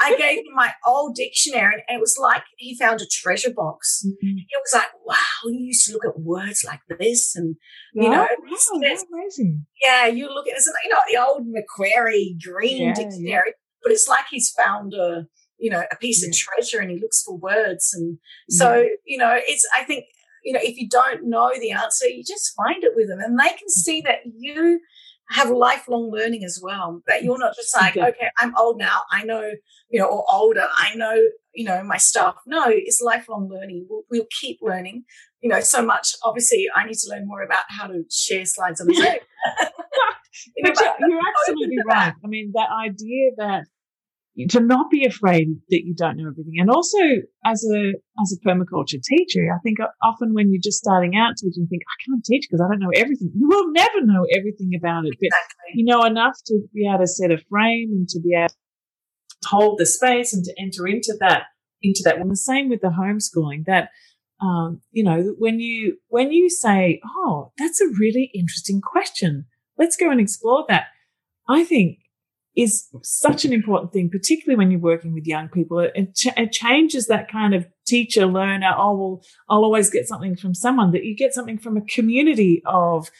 I 0.00 0.16
gave 0.16 0.38
him 0.38 0.54
my 0.54 0.72
old 0.86 1.14
dictionary 1.14 1.74
and 1.88 1.96
it 1.96 2.00
was 2.00 2.18
like 2.20 2.42
he 2.56 2.76
found 2.76 3.00
a 3.00 3.06
treasure 3.06 3.52
box. 3.54 4.04
Mm-hmm. 4.04 4.36
He 4.38 4.46
was 4.56 4.74
like, 4.74 4.88
wow, 5.04 5.16
you 5.44 5.66
used 5.66 5.86
to 5.86 5.92
look 5.92 6.04
at 6.04 6.20
words 6.20 6.64
like 6.64 6.80
this. 6.98 7.36
And, 7.36 7.56
you 7.92 8.10
know, 8.10 8.22
wow, 8.22 8.28
that's 8.42 9.04
amazing. 9.08 9.66
Yeah, 9.84 10.06
you 10.06 10.28
look 10.28 10.48
at 10.48 10.56
it, 10.56 10.64
you 10.84 10.90
know, 10.90 10.98
the 11.10 11.24
old 11.24 11.46
Macquarie 11.46 12.36
green 12.44 12.88
yeah, 12.88 12.94
dictionary, 12.94 13.22
yeah. 13.46 13.52
but 13.82 13.92
it's 13.92 14.08
like 14.08 14.24
he's 14.30 14.50
found 14.50 14.94
a, 14.94 15.26
you 15.58 15.70
know, 15.70 15.84
a 15.90 15.96
piece 15.96 16.22
yeah. 16.22 16.28
of 16.28 16.34
treasure 16.36 16.80
and 16.80 16.90
he 16.90 16.98
looks 16.98 17.22
for 17.22 17.36
words. 17.36 17.94
And 17.94 18.18
so, 18.50 18.84
you 19.04 19.16
know, 19.16 19.38
it's, 19.40 19.66
I 19.76 19.84
think 19.84 20.06
you 20.44 20.52
know, 20.52 20.60
if 20.62 20.76
you 20.76 20.88
don't 20.88 21.28
know 21.28 21.50
the 21.58 21.72
answer, 21.72 22.06
you 22.06 22.22
just 22.22 22.54
find 22.54 22.84
it 22.84 22.92
with 22.94 23.08
them 23.08 23.20
and 23.20 23.38
they 23.38 23.48
can 23.48 23.68
see 23.68 24.00
that 24.02 24.20
you 24.36 24.80
have 25.30 25.50
lifelong 25.50 26.10
learning 26.10 26.44
as 26.44 26.60
well. 26.62 27.02
That 27.06 27.24
you're 27.24 27.38
not 27.38 27.54
just 27.56 27.74
like, 27.74 27.96
okay, 27.96 28.28
I'm 28.38 28.54
old 28.56 28.78
now. 28.78 29.02
I 29.10 29.24
know, 29.24 29.52
you 29.88 30.00
know, 30.00 30.06
or 30.06 30.24
older. 30.30 30.68
I 30.76 30.94
know, 30.94 31.18
you 31.54 31.64
know, 31.64 31.82
my 31.82 31.96
stuff. 31.96 32.36
No, 32.46 32.64
it's 32.68 33.00
lifelong 33.00 33.48
learning. 33.48 33.86
We'll, 33.88 34.02
we'll 34.10 34.26
keep 34.40 34.58
learning, 34.60 35.04
you 35.40 35.48
know, 35.48 35.60
so 35.60 35.84
much. 35.84 36.14
Obviously, 36.22 36.66
I 36.74 36.84
need 36.84 36.96
to 36.96 37.10
learn 37.10 37.26
more 37.26 37.42
about 37.42 37.64
how 37.68 37.86
to 37.86 38.04
share 38.10 38.44
slides 38.44 38.80
on 38.80 38.88
the 38.88 38.94
Zoom. 38.94 39.06
you 40.56 40.64
know, 40.64 40.72
but 40.74 40.96
you're 41.00 41.20
absolutely 41.40 41.78
right. 41.86 42.12
I 42.22 42.26
mean, 42.26 42.52
that 42.54 42.68
idea 42.70 43.30
that 43.38 43.64
to 44.48 44.60
not 44.60 44.90
be 44.90 45.04
afraid 45.04 45.48
that 45.70 45.84
you 45.84 45.94
don't 45.94 46.16
know 46.16 46.28
everything. 46.28 46.54
And 46.58 46.68
also 46.68 46.98
as 47.44 47.64
a, 47.64 47.92
as 48.20 48.36
a 48.36 48.48
permaculture 48.48 49.00
teacher, 49.00 49.46
I 49.54 49.58
think 49.62 49.78
often 50.02 50.34
when 50.34 50.52
you're 50.52 50.60
just 50.62 50.78
starting 50.78 51.14
out 51.16 51.36
teaching, 51.36 51.62
you 51.62 51.66
think, 51.70 51.82
I 51.82 51.96
can't 52.04 52.24
teach 52.24 52.46
because 52.50 52.60
I 52.60 52.68
don't 52.68 52.80
know 52.80 52.90
everything. 52.94 53.30
You 53.34 53.48
will 53.48 53.70
never 53.70 54.04
know 54.04 54.26
everything 54.36 54.72
about 54.76 55.04
it, 55.06 55.14
but 55.20 55.30
you 55.72 55.84
know 55.84 56.04
enough 56.04 56.36
to 56.46 56.60
be 56.74 56.88
able 56.88 57.04
to 57.04 57.06
set 57.06 57.30
a 57.30 57.38
frame 57.48 57.90
and 57.92 58.08
to 58.08 58.20
be 58.20 58.34
able 58.36 58.48
to 58.48 59.48
hold 59.48 59.78
the 59.78 59.86
space 59.86 60.32
and 60.32 60.44
to 60.44 60.54
enter 60.58 60.88
into 60.88 61.14
that, 61.20 61.44
into 61.80 62.02
that. 62.04 62.16
And 62.16 62.30
the 62.30 62.36
same 62.36 62.68
with 62.68 62.80
the 62.80 62.88
homeschooling 62.88 63.66
that, 63.66 63.90
um, 64.40 64.80
you 64.90 65.04
know, 65.04 65.34
when 65.38 65.60
you, 65.60 65.98
when 66.08 66.32
you 66.32 66.50
say, 66.50 67.00
Oh, 67.18 67.52
that's 67.56 67.80
a 67.80 67.86
really 68.00 68.32
interesting 68.34 68.80
question. 68.80 69.46
Let's 69.78 69.96
go 69.96 70.10
and 70.10 70.20
explore 70.20 70.64
that. 70.68 70.86
I 71.48 71.62
think 71.62 71.98
is 72.56 72.88
such 73.02 73.44
an 73.44 73.52
important 73.52 73.92
thing, 73.92 74.08
particularly 74.08 74.56
when 74.56 74.70
you're 74.70 74.80
working 74.80 75.12
with 75.12 75.26
young 75.26 75.48
people. 75.48 75.80
It, 75.80 76.14
ch- 76.14 76.28
it, 76.36 76.52
changes 76.52 77.08
that 77.08 77.30
kind 77.30 77.54
of 77.54 77.66
teacher 77.84 78.26
learner. 78.26 78.72
Oh, 78.76 78.96
well, 78.96 79.22
I'll 79.48 79.64
always 79.64 79.90
get 79.90 80.06
something 80.06 80.36
from 80.36 80.54
someone 80.54 80.92
that 80.92 81.04
you 81.04 81.16
get 81.16 81.34
something 81.34 81.58
from 81.58 81.76
a 81.76 81.80
community 81.80 82.62
of, 82.64 83.10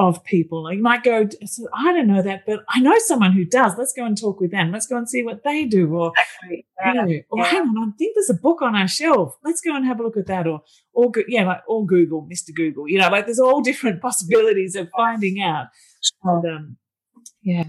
of 0.00 0.24
people. 0.24 0.72
You 0.72 0.82
might 0.82 1.04
go, 1.04 1.28
I 1.72 1.92
don't 1.92 2.08
know 2.08 2.22
that, 2.22 2.44
but 2.44 2.64
I 2.68 2.80
know 2.80 2.98
someone 2.98 3.32
who 3.32 3.44
does. 3.44 3.74
Let's 3.78 3.92
go 3.92 4.04
and 4.04 4.20
talk 4.20 4.40
with 4.40 4.50
them. 4.50 4.72
Let's 4.72 4.86
go 4.86 4.96
and 4.96 5.08
see 5.08 5.22
what 5.22 5.44
they 5.44 5.64
do. 5.64 5.94
Or, 5.94 6.12
exactly. 6.50 6.64
you 6.84 6.94
know, 6.94 7.22
or 7.30 7.38
yeah. 7.38 7.44
hang 7.44 7.62
on, 7.62 7.92
I 7.94 7.96
think 7.96 8.16
there's 8.16 8.30
a 8.30 8.34
book 8.34 8.62
on 8.62 8.74
our 8.74 8.88
shelf. 8.88 9.36
Let's 9.44 9.60
go 9.60 9.76
and 9.76 9.84
have 9.86 10.00
a 10.00 10.02
look 10.02 10.16
at 10.16 10.26
that. 10.26 10.48
Or, 10.48 10.62
or 10.92 11.12
yeah, 11.28 11.44
like, 11.44 11.62
or 11.68 11.86
Google, 11.86 12.28
Mr. 12.28 12.52
Google, 12.52 12.88
you 12.88 12.98
know, 12.98 13.10
like 13.10 13.26
there's 13.26 13.38
all 13.38 13.60
different 13.60 14.02
possibilities 14.02 14.74
of 14.74 14.88
finding 14.96 15.40
out. 15.40 15.66
And, 16.24 16.44
um, 16.44 16.76
yeah. 17.42 17.64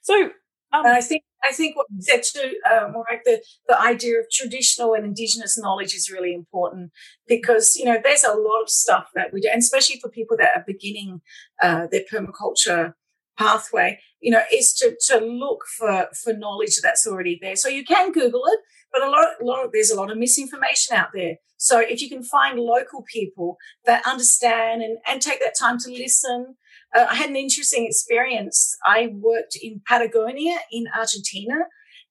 So 0.00 0.30
um, 0.74 0.86
and 0.86 0.94
I 0.94 1.00
think 1.00 1.22
I 1.48 1.52
think 1.52 1.76
what 1.76 1.86
you 1.94 2.02
said 2.02 2.22
too, 2.22 2.58
uh, 2.70 2.88
like 3.10 3.22
the 3.24 3.42
the 3.68 3.80
idea 3.80 4.18
of 4.18 4.26
traditional 4.30 4.94
and 4.94 5.04
indigenous 5.04 5.58
knowledge 5.58 5.94
is 5.94 6.10
really 6.10 6.34
important 6.34 6.90
because 7.28 7.76
you 7.76 7.84
know 7.84 7.98
there's 8.02 8.24
a 8.24 8.34
lot 8.34 8.62
of 8.62 8.68
stuff 8.68 9.10
that 9.14 9.32
we 9.32 9.40
do, 9.40 9.48
and 9.52 9.60
especially 9.60 10.00
for 10.00 10.08
people 10.08 10.36
that 10.38 10.50
are 10.56 10.64
beginning 10.66 11.20
uh, 11.62 11.86
their 11.90 12.02
permaculture 12.12 12.94
pathway, 13.38 13.98
you 14.20 14.30
know, 14.30 14.42
is 14.52 14.72
to 14.74 14.96
to 15.08 15.24
look 15.24 15.64
for 15.78 16.08
for 16.22 16.32
knowledge 16.32 16.80
that's 16.82 17.06
already 17.06 17.38
there. 17.40 17.56
So 17.56 17.68
you 17.68 17.84
can 17.84 18.12
Google 18.12 18.42
it, 18.46 18.60
but 18.92 19.02
a 19.02 19.10
lot, 19.10 19.26
a 19.40 19.44
lot 19.44 19.64
of, 19.64 19.72
there's 19.72 19.90
a 19.90 19.96
lot 19.96 20.10
of 20.10 20.18
misinformation 20.18 20.96
out 20.96 21.08
there. 21.14 21.36
So 21.56 21.80
if 21.80 22.02
you 22.02 22.08
can 22.08 22.22
find 22.22 22.58
local 22.58 23.04
people 23.10 23.56
that 23.86 24.06
understand 24.06 24.82
and, 24.82 24.98
and 25.06 25.22
take 25.22 25.40
that 25.40 25.56
time 25.58 25.78
to 25.78 25.90
listen 25.90 26.56
uh, 26.94 27.06
I 27.10 27.14
had 27.16 27.30
an 27.30 27.36
interesting 27.36 27.86
experience. 27.86 28.76
I 28.86 29.08
worked 29.12 29.56
in 29.60 29.82
Patagonia 29.86 30.58
in 30.70 30.86
Argentina, 30.96 31.66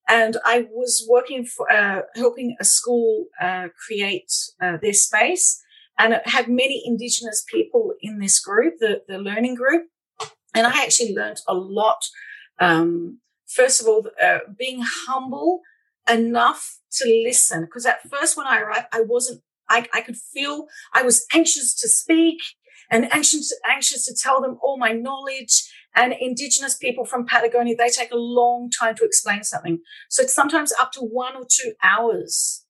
and 0.10 0.38
I 0.46 0.68
was 0.72 1.08
working 1.10 1.46
for 1.46 1.72
uh, 1.72 2.02
helping 2.16 2.56
a 2.60 2.66
school 2.66 3.28
uh, 3.42 3.70
create 3.88 4.32
uh, 4.62 4.78
their 4.82 4.94
space, 4.94 5.62
and 5.98 6.14
it 6.14 6.28
had 6.28 6.48
many 6.50 6.84
indigenous 6.86 7.44
people 7.50 7.94
in 8.02 8.20
this 8.20 8.40
group, 8.40 8.76
the 8.80 9.02
the 9.08 9.18
learning 9.18 9.56
group, 9.56 9.88
and 10.54 10.68
I 10.68 10.84
actually 10.84 11.16
learned 11.16 11.40
a 11.48 11.54
lot. 11.54 12.04
Um, 12.60 13.20
first 13.48 13.82
of 13.82 13.88
all, 13.88 14.06
uh, 14.22 14.40
being 14.58 14.82
humble 14.84 15.62
enough 16.10 16.80
to 17.00 17.06
listen, 17.24 17.62
because 17.62 17.86
at 17.86 18.08
first 18.10 18.36
when 18.36 18.48
I 18.48 18.60
arrived, 18.60 18.88
I 18.92 19.02
wasn't. 19.02 19.42
I, 19.70 19.88
I 19.94 20.02
could 20.02 20.18
feel 20.18 20.68
I 20.94 21.04
was 21.04 21.26
anxious 21.34 21.74
to 21.76 21.88
speak 21.88 22.40
and 22.94 23.14
anxious, 23.14 23.54
anxious 23.66 24.06
to 24.06 24.16
tell 24.16 24.41
them 24.41 24.58
all 24.62 24.78
my 24.78 24.91
knowledge. 24.91 25.70
And 25.96 26.14
indigenous 26.20 26.76
people 26.76 27.06
from 27.06 27.26
Patagonia, 27.26 27.76
they 27.78 27.89
take 27.89 28.12
a 28.12 28.18
long 28.18 28.72
time 28.72 28.96
to 28.96 29.06
explain 29.06 29.44
something. 29.44 29.80
So 30.10 30.24
it's 30.24 30.34
sometimes 30.34 30.74
up 30.80 30.91
to 30.94 31.02
one 31.02 31.36
or 31.36 31.46
two 31.48 31.74
hours. 31.84 32.66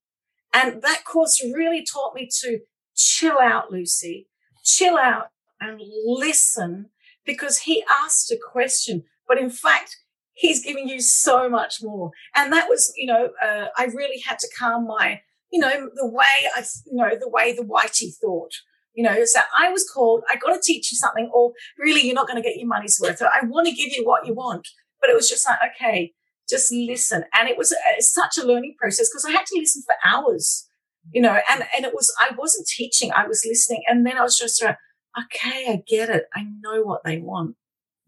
And 0.54 0.82
that 0.82 1.04
course 1.06 1.42
really 1.44 1.86
taught 1.86 2.16
me 2.16 2.28
to 2.42 2.60
chill 2.96 3.40
out, 3.40 3.72
Lucy, 3.72 4.28
chill 4.64 4.98
out 4.98 5.28
and 5.60 5.82
listen 6.06 6.90
because 7.26 7.60
he 7.60 7.84
asked 7.90 8.32
a 8.32 8.38
question, 8.38 9.04
but 9.28 9.40
in 9.40 9.50
fact, 9.50 9.98
he's 10.34 10.64
giving 10.64 10.90
you 10.90 11.00
so 11.00 11.50
much 11.50 11.78
more. 11.82 12.12
And 12.36 12.52
that 12.52 12.68
was, 12.70 12.94
you 12.98 13.08
know, 13.08 13.30
uh, 13.42 13.68
I 13.78 13.86
really 13.86 14.20
had 14.20 14.40
to 14.40 14.50
calm 14.58 14.86
my, 14.86 15.22
you 15.52 15.60
know, 15.60 15.90
the 15.96 16.08
way 16.08 16.50
I, 16.56 16.64
you 16.86 16.98
know, 16.98 17.12
the 17.18 17.30
way 17.30 17.54
the 17.54 17.64
whitey 17.64 18.14
thought. 18.22 18.54
You 18.94 19.04
know, 19.04 19.26
so 19.26 19.40
I 19.58 19.70
was 19.70 19.90
called, 19.90 20.24
I 20.30 20.36
got 20.36 20.54
to 20.54 20.62
teach 20.62 20.92
you 20.92 20.98
something, 20.98 21.30
or 21.34 21.54
really, 21.80 22.02
you're 22.06 22.14
not 22.14 22.28
going 22.28 22.42
to 22.42 22.48
get 22.48 22.58
your 22.58 22.68
money's 22.68 23.00
worth. 23.02 23.22
I 23.22 23.46
want 23.46 23.68
to 23.68 23.74
give 23.74 23.92
you 23.92 24.06
what 24.06 24.26
you 24.28 24.34
want. 24.34 24.68
But 25.02 25.10
it 25.10 25.16
was 25.16 25.30
just 25.30 25.48
like, 25.48 25.58
okay, 25.76 26.14
just 26.50 26.72
listen. 26.72 27.24
And 27.38 27.50
it 27.50 27.58
was 27.58 27.72
uh, 27.72 27.76
a, 27.98 28.02
such 28.02 28.38
a 28.38 28.46
learning 28.46 28.76
process 28.80 29.10
because 29.10 29.26
I 29.26 29.32
had 29.32 29.46
to 29.46 29.60
listen 29.60 29.84
for 29.86 29.96
hours, 30.08 30.68
you 31.12 31.22
know, 31.22 31.40
and, 31.50 31.66
and 31.76 31.86
it 31.86 31.94
was, 31.94 32.14
I 32.20 32.32
wasn't 32.38 32.68
teaching, 32.68 33.12
I 33.12 33.28
was 33.28 33.46
listening. 33.46 33.84
And 33.88 34.06
then 34.06 34.18
I 34.18 34.22
was 34.22 34.38
just 34.38 34.64
like, 34.64 34.78
okay, 35.20 35.66
I 35.70 35.84
get 35.88 36.10
it. 36.10 36.26
I 36.34 36.46
know 36.62 36.84
what 36.84 37.04
they 37.04 37.18
want. 37.18 37.56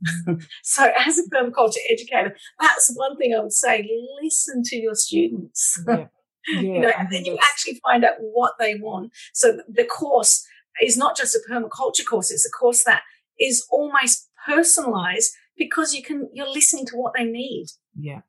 so 0.64 0.90
as 0.98 1.18
a 1.18 1.24
permaculture 1.30 1.78
educator, 1.90 2.36
that's 2.60 2.94
one 2.96 3.18
thing 3.18 3.34
I 3.34 3.42
would 3.42 3.54
say, 3.54 3.90
listen 4.22 4.64
to 4.66 4.76
your 4.76 4.96
students. 4.96 5.82
Yeah. 5.88 6.06
Yeah, 6.48 6.62
you 6.62 6.80
know, 6.80 6.92
and 6.96 7.08
then 7.10 7.26
you 7.26 7.40
actually 7.42 7.82
find 7.82 8.06
out 8.06 8.18
what 8.20 8.54
they 8.60 8.76
want. 8.76 9.12
So 9.34 9.62
the 9.68 9.84
course 9.84 10.46
is 10.82 10.98
not 10.98 11.18
just 11.18 11.36
a 11.36 11.40
permaculture 11.50 12.06
course, 12.06 12.32
it's 12.32 12.46
a 12.46 12.52
course 12.52 12.84
that 12.84 13.04
is 13.40 13.66
almost 13.70 14.30
personalized 14.48 15.34
because 15.58 15.94
you 15.94 16.04
can 16.04 16.30
you're 16.34 16.50
listening 16.50 16.86
to 16.88 16.98
what 16.98 17.14
they 17.16 17.26
need. 17.26 17.68
Yeah. 17.98 18.22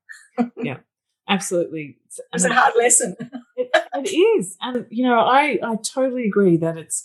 Yeah. 0.63 0.79
Absolutely. 1.29 1.99
It's 2.33 2.45
a 2.45 2.53
hard 2.53 2.75
lesson. 2.77 3.17
it, 3.57 3.69
it 3.95 4.15
is. 4.15 4.57
And 4.61 4.87
you 4.91 5.05
know, 5.05 5.19
I 5.19 5.59
I 5.63 5.77
totally 5.77 6.27
agree 6.27 6.57
that 6.59 6.77
it's 6.77 7.05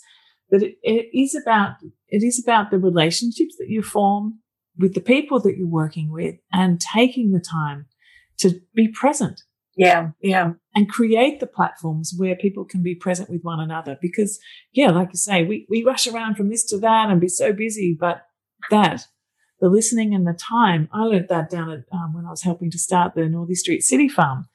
that 0.50 0.62
it, 0.62 0.76
it 0.82 1.08
is 1.12 1.34
about 1.34 1.76
it 2.08 2.22
is 2.22 2.42
about 2.42 2.70
the 2.70 2.78
relationships 2.78 3.56
that 3.58 3.68
you 3.68 3.82
form 3.82 4.38
with 4.78 4.94
the 4.94 5.00
people 5.00 5.40
that 5.40 5.56
you're 5.56 5.66
working 5.66 6.10
with 6.10 6.36
and 6.52 6.80
taking 6.80 7.32
the 7.32 7.40
time 7.40 7.86
to 8.38 8.60
be 8.74 8.88
present 8.88 9.42
yeah, 9.76 10.10
yeah. 10.20 10.52
And 10.74 10.88
create 10.88 11.40
the 11.40 11.46
platforms 11.46 12.14
where 12.16 12.36
people 12.36 12.64
can 12.64 12.82
be 12.82 12.94
present 12.94 13.30
with 13.30 13.42
one 13.42 13.60
another. 13.60 13.98
Because, 14.00 14.38
yeah, 14.72 14.90
like 14.90 15.08
you 15.12 15.18
say, 15.18 15.44
we, 15.44 15.66
we 15.68 15.84
rush 15.84 16.06
around 16.06 16.36
from 16.36 16.48
this 16.48 16.64
to 16.66 16.78
that 16.78 17.10
and 17.10 17.20
be 17.20 17.28
so 17.28 17.52
busy, 17.52 17.96
but 17.98 18.22
that, 18.70 19.06
the 19.60 19.68
listening 19.68 20.14
and 20.14 20.26
the 20.26 20.32
time, 20.32 20.88
I 20.92 21.02
learned 21.04 21.28
that 21.28 21.50
down 21.50 21.70
at, 21.70 21.84
um, 21.92 22.14
when 22.14 22.26
I 22.26 22.30
was 22.30 22.42
helping 22.42 22.70
to 22.72 22.78
start 22.78 23.14
the 23.14 23.22
Northey 23.22 23.54
Street 23.54 23.82
City 23.82 24.08
Farm. 24.08 24.48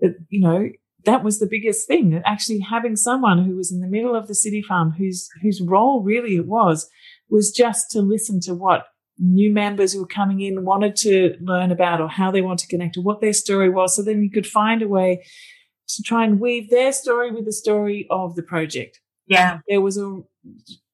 That, 0.00 0.16
you 0.28 0.40
know, 0.40 0.70
that 1.04 1.22
was 1.22 1.38
the 1.38 1.46
biggest 1.46 1.86
thing 1.86 2.10
that 2.10 2.22
actually 2.24 2.60
having 2.60 2.96
someone 2.96 3.44
who 3.44 3.56
was 3.56 3.70
in 3.70 3.80
the 3.80 3.86
middle 3.86 4.16
of 4.16 4.26
the 4.26 4.34
city 4.34 4.62
farm 4.62 4.92
whose, 4.92 5.28
whose 5.42 5.60
role 5.60 6.02
really 6.02 6.36
it 6.36 6.46
was, 6.46 6.88
was 7.28 7.50
just 7.50 7.90
to 7.90 8.00
listen 8.00 8.40
to 8.40 8.54
what 8.54 8.86
new 9.18 9.52
members 9.52 9.92
who 9.92 10.00
were 10.00 10.06
coming 10.06 10.40
in 10.40 10.64
wanted 10.64 10.96
to 10.96 11.36
learn 11.40 11.70
about 11.70 12.00
or 12.00 12.08
how 12.08 12.30
they 12.30 12.42
want 12.42 12.58
to 12.60 12.66
connect 12.66 12.96
or 12.96 13.02
what 13.02 13.20
their 13.20 13.32
story 13.32 13.70
was. 13.70 13.94
So 13.94 14.02
then 14.02 14.22
you 14.22 14.30
could 14.30 14.46
find 14.46 14.82
a 14.82 14.88
way 14.88 15.24
to 15.88 16.02
try 16.02 16.24
and 16.24 16.40
weave 16.40 16.70
their 16.70 16.92
story 16.92 17.30
with 17.30 17.44
the 17.44 17.52
story 17.52 18.06
of 18.10 18.34
the 18.34 18.42
project. 18.42 19.00
Yeah. 19.26 19.60
There 19.68 19.80
was 19.80 19.98
a, 19.98 20.20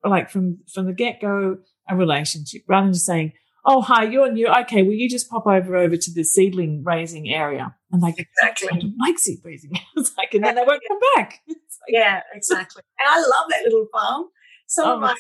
like 0.05 0.31
from, 0.31 0.59
from 0.73 0.87
the 0.87 0.93
get 0.93 1.21
go, 1.21 1.59
a 1.89 1.97
relationship 1.97 2.63
rather 2.69 2.87
than 2.87 2.95
just 2.95 3.07
saying, 3.07 3.33
Oh, 3.67 3.83
hi, 3.83 4.05
you're 4.05 4.33
new. 4.33 4.49
Okay. 4.49 4.83
Will 4.83 4.95
you 4.95 5.09
just 5.09 5.29
pop 5.29 5.47
over 5.47 5.77
over 5.77 5.97
to 5.97 6.13
the 6.15 6.25
seedling 6.25 6.83
raising 6.83 7.29
area? 7.29 7.75
And 7.93 8.01
like, 8.01 8.19
exactly. 8.19 8.69
I 8.73 8.79
don't 8.79 8.95
like 8.99 9.19
seed 9.19 9.41
raising. 9.45 9.73
it's 9.97 10.13
like, 10.17 10.33
and 10.33 10.45
then 10.45 10.55
they 10.55 10.63
won't 10.67 10.83
come 10.87 10.99
back. 11.17 11.41
Like, 11.89 11.95
yeah, 11.95 12.21
exactly. 12.35 12.83
And 13.03 13.11
I 13.11 13.19
love 13.21 13.49
that 13.49 13.63
little 13.65 13.87
farm. 13.91 14.27
Some 14.67 14.87
oh, 14.87 14.95
of 14.97 15.01
my 15.01 15.15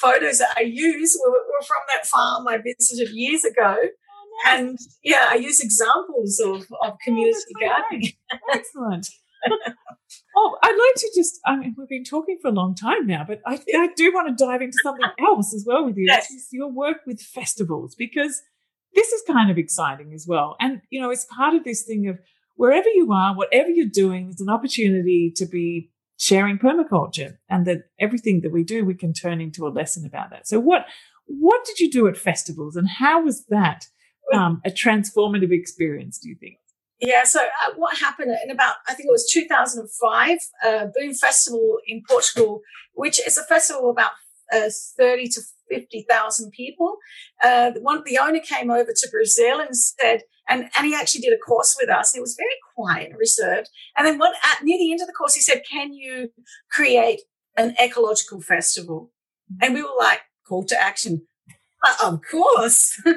photos 0.00 0.38
that 0.38 0.54
I 0.56 0.62
use 0.62 1.18
were, 1.24 1.32
were 1.32 1.66
from 1.66 1.82
that 1.94 2.06
farm 2.06 2.48
I 2.48 2.58
visited 2.58 3.14
years 3.14 3.44
ago. 3.44 3.76
Oh, 3.76 4.44
nice. 4.44 4.58
And 4.58 4.78
yeah, 5.02 5.26
I 5.30 5.36
use 5.36 5.60
examples 5.60 6.40
of, 6.40 6.62
of 6.62 6.66
oh, 6.82 6.96
community 7.04 7.38
oh, 7.56 7.66
gardening. 7.66 8.12
Excellent. 8.52 9.08
oh, 10.36 10.56
I'd 10.62 10.70
like 10.70 11.02
to 11.02 11.12
just, 11.14 11.40
I 11.44 11.56
mean, 11.56 11.74
we've 11.76 11.88
been 11.88 12.04
talking 12.04 12.38
for 12.40 12.48
a 12.48 12.52
long 12.52 12.74
time 12.74 13.06
now, 13.06 13.24
but 13.26 13.40
I, 13.46 13.60
I 13.76 13.88
do 13.96 14.12
want 14.12 14.36
to 14.36 14.44
dive 14.44 14.62
into 14.62 14.78
something 14.82 15.04
else 15.20 15.54
as 15.54 15.64
well 15.66 15.84
with 15.84 15.96
you, 15.96 16.06
yes. 16.06 16.28
which 16.30 16.36
is 16.36 16.48
your 16.52 16.70
work 16.70 16.98
with 17.06 17.20
festivals, 17.20 17.94
because 17.94 18.40
this 18.94 19.12
is 19.12 19.22
kind 19.26 19.50
of 19.50 19.58
exciting 19.58 20.12
as 20.14 20.26
well. 20.28 20.56
And, 20.60 20.80
you 20.90 21.00
know, 21.00 21.10
it's 21.10 21.26
part 21.34 21.54
of 21.54 21.64
this 21.64 21.82
thing 21.82 22.08
of 22.08 22.18
wherever 22.56 22.88
you 22.88 23.12
are, 23.12 23.34
whatever 23.34 23.70
you're 23.70 23.86
doing, 23.86 24.26
there's 24.26 24.40
an 24.40 24.50
opportunity 24.50 25.32
to 25.36 25.46
be 25.46 25.90
sharing 26.22 26.56
permaculture 26.56 27.36
and 27.50 27.66
that 27.66 27.78
everything 27.98 28.42
that 28.42 28.52
we 28.52 28.62
do, 28.62 28.84
we 28.84 28.94
can 28.94 29.12
turn 29.12 29.40
into 29.40 29.66
a 29.66 29.70
lesson 29.70 30.06
about 30.06 30.30
that. 30.30 30.46
So 30.46 30.60
what, 30.60 30.86
what 31.26 31.64
did 31.64 31.80
you 31.80 31.90
do 31.90 32.06
at 32.06 32.16
festivals 32.16 32.76
and 32.76 32.88
how 32.88 33.24
was 33.24 33.44
that 33.46 33.86
um, 34.32 34.62
a 34.64 34.70
transformative 34.70 35.50
experience, 35.50 36.20
do 36.20 36.28
you 36.28 36.36
think? 36.36 36.58
Yeah, 37.00 37.24
so 37.24 37.40
uh, 37.40 37.72
what 37.74 37.98
happened 37.98 38.30
in 38.44 38.52
about, 38.52 38.76
I 38.86 38.94
think 38.94 39.08
it 39.08 39.10
was 39.10 39.28
2005, 39.32 40.38
uh, 40.64 40.86
Boom 40.94 41.12
Festival 41.12 41.78
in 41.88 42.04
Portugal, 42.08 42.60
which 42.94 43.18
is 43.26 43.36
a 43.36 43.42
festival 43.42 43.90
about 43.90 44.12
uh, 44.52 44.70
30 44.96 45.26
to 45.26 45.40
50,000 45.70 46.52
people. 46.52 46.98
Uh, 47.42 47.72
one, 47.80 48.04
the 48.06 48.18
owner 48.18 48.38
came 48.38 48.70
over 48.70 48.92
to 48.94 49.08
Brazil 49.10 49.58
and 49.58 49.76
said, 49.76 50.20
And, 50.48 50.68
and 50.76 50.86
he 50.86 50.94
actually 50.94 51.20
did 51.20 51.32
a 51.32 51.38
course 51.38 51.76
with 51.80 51.88
us. 51.88 52.16
It 52.16 52.20
was 52.20 52.36
very 52.36 52.56
quiet 52.74 53.10
and 53.10 53.18
reserved. 53.18 53.68
And 53.96 54.06
then 54.06 54.18
one, 54.18 54.32
at, 54.44 54.62
near 54.62 54.78
the 54.78 54.92
end 54.92 55.00
of 55.00 55.06
the 55.06 55.12
course, 55.12 55.34
he 55.34 55.40
said, 55.40 55.62
can 55.70 55.92
you 55.92 56.30
create 56.70 57.20
an 57.56 57.74
ecological 57.82 58.40
festival? 58.40 59.12
And 59.60 59.74
we 59.74 59.82
were 59.82 59.88
like, 59.98 60.20
call 60.46 60.64
to 60.64 60.80
action. 60.80 61.22
Of 62.00 62.20
course, 62.30 62.96
of 63.06 63.14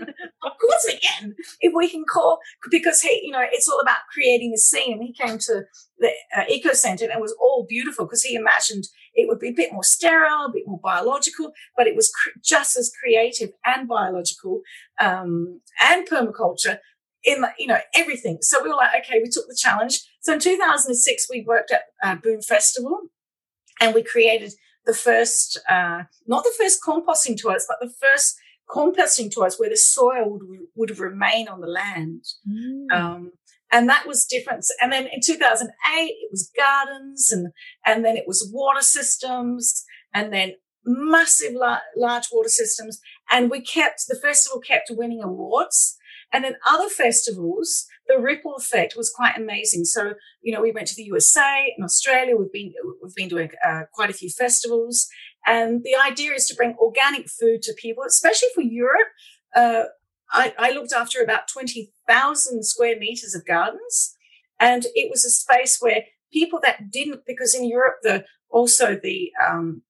course 0.60 0.86
we 0.88 0.98
can. 0.98 1.36
If 1.62 1.74
we 1.76 1.88
can 1.88 2.04
call, 2.04 2.40
because 2.72 3.00
he, 3.00 3.22
you 3.24 3.32
know, 3.32 3.44
it's 3.52 3.70
all 3.70 3.80
about 3.80 4.00
creating 4.12 4.52
the 4.52 4.58
scene. 4.58 4.94
And 4.94 5.04
he 5.04 5.14
came 5.14 5.38
to 5.38 5.64
the 6.00 6.10
uh, 6.36 6.46
eco 6.50 6.74
center 6.74 7.06
and 7.06 7.14
it 7.14 7.22
was 7.22 7.36
all 7.40 7.68
beautiful 7.70 8.06
because 8.06 8.24
he 8.24 8.36
imagined 8.36 8.86
it 9.14 9.28
would 9.28 9.40
be 9.40 9.50
a 9.50 9.54
bit 9.54 9.72
more 9.72 9.84
sterile, 9.84 10.46
a 10.46 10.52
bit 10.52 10.64
more 10.66 10.80
biological, 10.84 11.52
but 11.78 11.86
it 11.86 11.96
was 11.96 12.10
cr- 12.10 12.40
just 12.44 12.76
as 12.76 12.92
creative 13.00 13.52
and 13.66 13.88
biological 13.88 14.62
um, 15.00 15.62
and 15.80 16.08
permaculture 16.08 16.80
in 17.26 17.44
you 17.58 17.68
know 17.68 17.80
everything. 17.96 18.38
So 18.42 18.64
we 18.64 18.70
were 18.70 18.76
like, 18.76 19.04
okay, 19.04 19.20
we 19.22 19.30
took 19.30 19.48
the 19.48 19.58
challenge. 19.60 20.02
So 20.22 20.34
in 20.34 20.40
2006, 20.40 21.28
we 21.30 21.44
worked 21.48 21.72
at 21.72 21.84
uh, 22.04 22.16
Boom 22.16 22.42
Festival, 22.42 23.00
and 23.82 23.94
we 23.94 24.04
created 24.04 24.54
the 24.86 24.94
first, 24.94 25.60
uh, 25.70 26.04
not 26.28 26.44
the 26.44 26.54
first 26.58 26.80
composting 26.86 27.40
toilets, 27.42 27.66
but 27.68 27.78
the 27.82 27.94
first 28.00 28.38
composting 28.70 29.34
toilets 29.34 29.60
where 29.60 29.70
the 29.70 29.78
soil 29.78 30.40
would, 30.40 30.60
would 30.76 31.00
remain 31.00 31.48
on 31.48 31.62
the 31.62 31.68
land. 31.68 32.24
Mm. 32.48 32.92
Um, 32.92 33.32
and 33.72 33.90
that 33.90 34.08
was 34.08 34.26
different. 34.26 34.66
And 34.82 34.92
then 34.92 35.08
in 35.12 35.20
2008, 35.24 35.70
it 35.96 36.30
was 36.32 36.52
gardens 36.58 37.32
and, 37.32 37.52
and 37.86 38.06
then 38.06 38.16
it 38.16 38.26
was 38.28 38.50
water 38.54 38.82
systems 38.82 39.84
and 40.14 40.32
then 40.32 40.54
massive 40.86 41.54
large 41.54 42.26
water 42.32 42.50
systems. 42.50 43.00
And 43.32 43.50
we 43.50 43.62
kept, 43.62 44.04
the 44.08 44.16
festival 44.16 44.62
kept 44.62 44.92
winning 44.92 45.22
awards. 45.22 45.98
And 46.32 46.44
then 46.44 46.56
other 46.68 46.90
festivals, 46.90 47.86
the 48.08 48.20
ripple 48.20 48.56
effect 48.56 48.96
was 48.96 49.10
quite 49.10 49.38
amazing. 49.38 49.86
So, 49.86 50.14
you 50.42 50.54
know, 50.54 50.62
we 50.62 50.72
went 50.72 50.88
to 50.88 50.96
the 50.96 51.04
USA 51.04 51.74
and 51.76 51.84
Australia. 51.84 52.36
We've 52.36 52.52
been, 52.52 52.74
we've 53.02 53.16
been 53.16 53.30
doing 53.30 53.52
uh, 53.66 53.84
quite 53.94 54.10
a 54.10 54.14
few 54.14 54.30
festivals. 54.30 55.08
And 55.46 55.84
the 55.84 55.96
idea 55.96 56.34
is 56.34 56.48
to 56.48 56.56
bring 56.56 56.76
organic 56.78 57.30
food 57.30 57.62
to 57.64 57.74
people, 57.74 58.04
especially 58.08 58.50
for 58.54 58.62
Europe. 58.62 59.10
Uh, 59.56 59.84
I, 60.32 60.54
I, 60.58 60.72
looked 60.72 60.92
after 60.92 61.22
about 61.22 61.48
20,000 61.48 62.64
square 62.64 62.98
meters 63.00 63.36
of 63.36 63.46
gardens. 63.46 64.16
And 64.60 64.86
it 64.96 65.10
was 65.10 65.24
a 65.24 65.30
space 65.30 65.78
where 65.80 66.04
people 66.34 66.60
that 66.64 66.92
didn't, 66.92 67.22
because 67.26 67.56
in 67.56 67.68
Europe, 67.68 67.98
the, 68.04 68.26
also 68.50 69.00
the, 69.02 69.32
um, 69.48 69.84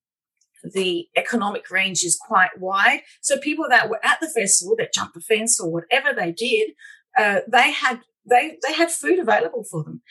the 0.74 1.08
economic 1.16 1.70
range 1.70 2.04
is 2.04 2.16
quite 2.16 2.60
wide. 2.60 3.02
So 3.22 3.38
people 3.38 3.66
that 3.70 3.90
were 3.90 4.04
at 4.04 4.20
the 4.20 4.30
festival 4.30 4.76
that 4.78 4.94
jumped 4.94 5.14
the 5.14 5.22
fence 5.22 5.60
or 5.60 5.72
whatever 5.72 6.14
they 6.14 6.32
did, 6.32 6.72
uh, 7.18 7.42
they 7.48 7.72
had 7.72 8.02
they 8.30 8.58
they 8.66 8.74
had 8.74 8.92
food 8.92 9.20
available 9.20 9.64
for 9.70 9.84
them 9.84 10.02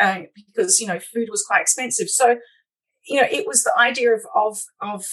uh, 0.00 0.22
because 0.34 0.80
you 0.80 0.86
know 0.86 0.98
food 0.98 1.28
was 1.30 1.44
quite 1.46 1.62
expensive. 1.62 2.08
So 2.08 2.36
you 3.06 3.20
know 3.20 3.28
it 3.30 3.46
was 3.46 3.62
the 3.62 3.72
idea 3.78 4.12
of 4.12 4.22
of 4.34 4.60
of 4.80 5.04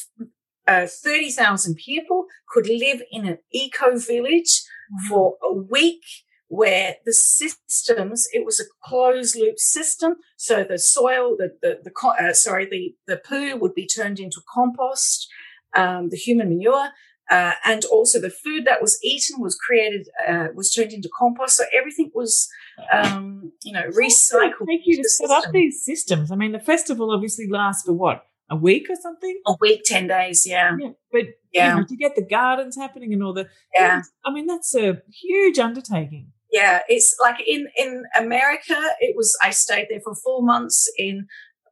uh, 0.68 0.86
30,000 0.86 1.76
people 1.78 2.26
could 2.48 2.68
live 2.68 3.02
in 3.12 3.28
an 3.28 3.40
eco 3.52 3.98
village 3.98 4.62
for 5.08 5.36
a 5.44 5.52
week 5.52 6.04
where 6.50 6.95
the 7.06 7.14
systems, 7.14 8.28
it 8.34 8.43
was 8.43 8.60
a 8.60 8.64
closed 8.84 9.36
loop 9.39 9.60
system. 9.60 10.16
So 10.36 10.64
the 10.64 10.80
soil, 10.80 11.38
the, 11.38 11.56
the, 11.62 11.80
the 11.84 12.08
uh, 12.08 12.34
sorry, 12.34 12.68
the, 12.70 12.95
the 13.08 13.18
poo 13.18 13.56
would 13.56 13.76
be 13.76 13.88
turned 13.88 14.20
into 14.20 14.41
compost, 14.52 15.28
um, 15.76 16.10
the 16.10 16.18
human 16.18 16.50
manure. 16.50 16.89
Uh, 17.30 17.52
and 17.64 17.86
also 17.86 18.20
the 18.20 18.32
food 18.32 18.66
that 18.66 18.82
was 18.82 19.00
eaten 19.04 19.39
was 19.39 19.56
created, 19.56 20.10
uh, 20.28 20.47
was 20.56 20.74
turned 20.74 20.91
into 20.91 21.08
compost. 21.16 21.58
So 21.58 21.66
everything 21.72 22.10
was, 22.16 22.50
um, 22.91 23.52
you 23.64 23.72
know, 23.72 23.84
recycled. 23.89 24.66
Thank 24.66 24.82
you 24.86 24.97
to 24.97 25.08
set 25.08 25.28
system. 25.28 25.32
up 25.32 25.54
these 25.54 25.86
systems. 25.86 26.32
I 26.32 26.36
mean, 26.36 26.54
the 26.54 26.60
festival 26.60 27.12
obviously 27.12 27.47
lasts 27.47 27.84
for 27.84 27.93
what? 27.93 28.26
A 28.50 28.56
week 28.56 28.88
or 28.89 28.95
something? 28.95 29.39
A 29.45 29.54
week, 29.62 29.82
10 29.86 30.08
days, 30.08 30.47
yeah. 30.47 30.76
yeah 30.80 30.89
but 31.12 31.22
yeah. 31.54 31.76
You 31.76 31.82
know, 31.82 31.88
to 31.88 31.95
get 31.95 32.16
the 32.16 32.26
gardens 32.26 32.76
happening 32.76 33.14
and 33.14 33.24
all 33.24 33.34
the, 33.34 33.47
yeah. 33.78 34.02
I 34.26 34.34
mean, 34.34 34.47
that's 34.47 34.74
a 34.74 35.04
huge 35.12 35.60
undertaking. 35.60 36.32
Yeah, 36.52 36.80
it's 36.88 37.16
like 37.22 37.39
in 37.45 37.68
in 37.78 38.04
America, 38.18 38.80
it 39.00 39.16
was. 39.16 39.38
I 39.43 39.52
stayed 39.52 39.88
there 39.89 40.02
for 40.02 40.16
four 40.16 40.41
months. 40.41 40.91
In 40.97 41.28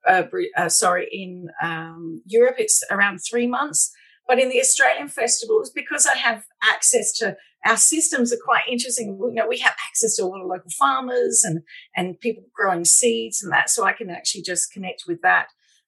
uh, 0.07 0.23
uh, 0.55 0.69
sorry, 0.69 1.07
in 1.11 1.49
um, 1.61 2.21
Europe, 2.25 2.55
it's 2.59 2.83
around 2.91 3.19
three 3.19 3.47
months. 3.47 3.91
But 4.27 4.39
in 4.39 4.49
the 4.49 4.59
Australian 4.59 5.07
festivals, 5.07 5.71
because 5.71 6.05
I 6.05 6.17
have 6.17 6.43
access 6.61 7.13
to 7.19 7.37
our 7.65 7.77
systems, 7.77 8.33
are 8.33 8.37
quite 8.43 8.63
interesting. 8.69 9.17
You 9.19 9.33
know, 9.33 9.47
we 9.47 9.59
have 9.59 9.75
access 9.87 10.15
to 10.17 10.23
a 10.23 10.27
lot 10.27 10.41
of 10.41 10.47
local 10.47 10.69
farmers 10.77 11.43
and 11.43 11.61
and 11.95 12.19
people 12.19 12.43
growing 12.53 12.85
seeds 12.85 13.41
and 13.41 13.51
that, 13.51 13.69
so 13.69 13.83
I 13.83 13.93
can 13.93 14.09
actually 14.09 14.43
just 14.43 14.71
connect 14.71 15.03
with 15.07 15.21
that. 15.21 15.47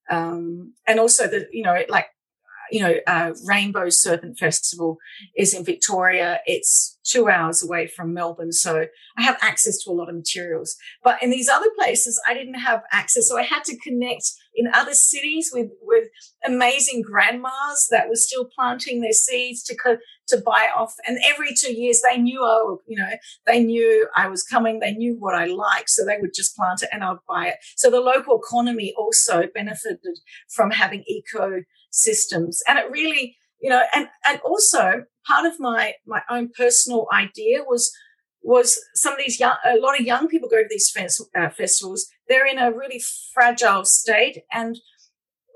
Um, 0.09 0.73
and 0.87 0.99
also 0.99 1.27
the 1.27 1.47
you 1.51 1.63
know 1.63 1.83
like 1.89 2.07
you 2.71 2.81
know, 2.81 2.95
uh, 3.07 3.33
Rainbow 3.45 3.89
Serpent 3.89 4.37
Festival 4.37 4.97
is 5.35 5.53
in 5.53 5.63
Victoria. 5.63 6.39
It's 6.45 6.97
two 7.03 7.27
hours 7.27 7.63
away 7.63 7.87
from 7.87 8.13
Melbourne. 8.13 8.51
So 8.51 8.85
I 9.17 9.21
have 9.21 9.37
access 9.41 9.83
to 9.83 9.91
a 9.91 9.93
lot 9.93 10.09
of 10.09 10.15
materials. 10.15 10.75
But 11.03 11.21
in 11.23 11.29
these 11.29 11.49
other 11.49 11.69
places, 11.77 12.21
I 12.27 12.33
didn't 12.33 12.59
have 12.59 12.83
access. 12.91 13.27
So 13.27 13.37
I 13.37 13.43
had 13.43 13.63
to 13.65 13.77
connect 13.77 14.31
in 14.55 14.67
other 14.73 14.93
cities 14.93 15.51
with, 15.53 15.69
with 15.81 16.09
amazing 16.45 17.01
grandmas 17.01 17.87
that 17.91 18.09
were 18.09 18.15
still 18.15 18.45
planting 18.45 19.01
their 19.01 19.13
seeds 19.13 19.63
to, 19.63 19.75
to 20.27 20.37
buy 20.37 20.67
off. 20.75 20.93
And 21.07 21.17
every 21.27 21.53
two 21.57 21.73
years 21.73 22.01
they 22.07 22.17
knew, 22.17 22.39
oh, 22.41 22.81
you 22.87 22.97
know, 22.97 23.11
they 23.45 23.63
knew 23.63 24.07
I 24.15 24.27
was 24.27 24.43
coming. 24.43 24.79
They 24.79 24.93
knew 24.93 25.15
what 25.17 25.35
I 25.35 25.45
liked. 25.45 25.89
So 25.89 26.05
they 26.05 26.17
would 26.19 26.33
just 26.33 26.55
plant 26.55 26.83
it 26.83 26.89
and 26.91 27.03
I 27.03 27.11
would 27.11 27.19
buy 27.27 27.47
it. 27.47 27.55
So 27.75 27.89
the 27.89 28.01
local 28.01 28.39
economy 28.39 28.93
also 28.97 29.43
benefited 29.53 30.19
from 30.49 30.71
having 30.71 31.03
eco 31.07 31.61
systems. 31.89 32.61
And 32.67 32.77
it 32.77 32.91
really, 32.91 33.37
you 33.61 33.69
know, 33.69 33.81
and, 33.93 34.07
and 34.27 34.39
also 34.41 35.05
part 35.25 35.45
of 35.45 35.59
my, 35.59 35.93
my 36.05 36.21
own 36.29 36.49
personal 36.55 37.07
idea 37.13 37.63
was, 37.63 37.91
was 38.41 38.79
some 38.95 39.13
of 39.13 39.19
these 39.19 39.39
young, 39.39 39.55
a 39.65 39.77
lot 39.77 39.99
of 39.99 40.05
young 40.05 40.27
people 40.27 40.49
go 40.49 40.61
to 40.61 40.69
these 40.69 40.93
uh, 41.37 41.49
festivals. 41.49 42.07
They're 42.27 42.47
in 42.47 42.57
a 42.57 42.71
really 42.71 43.01
fragile 43.33 43.85
state. 43.85 44.43
And 44.51 44.77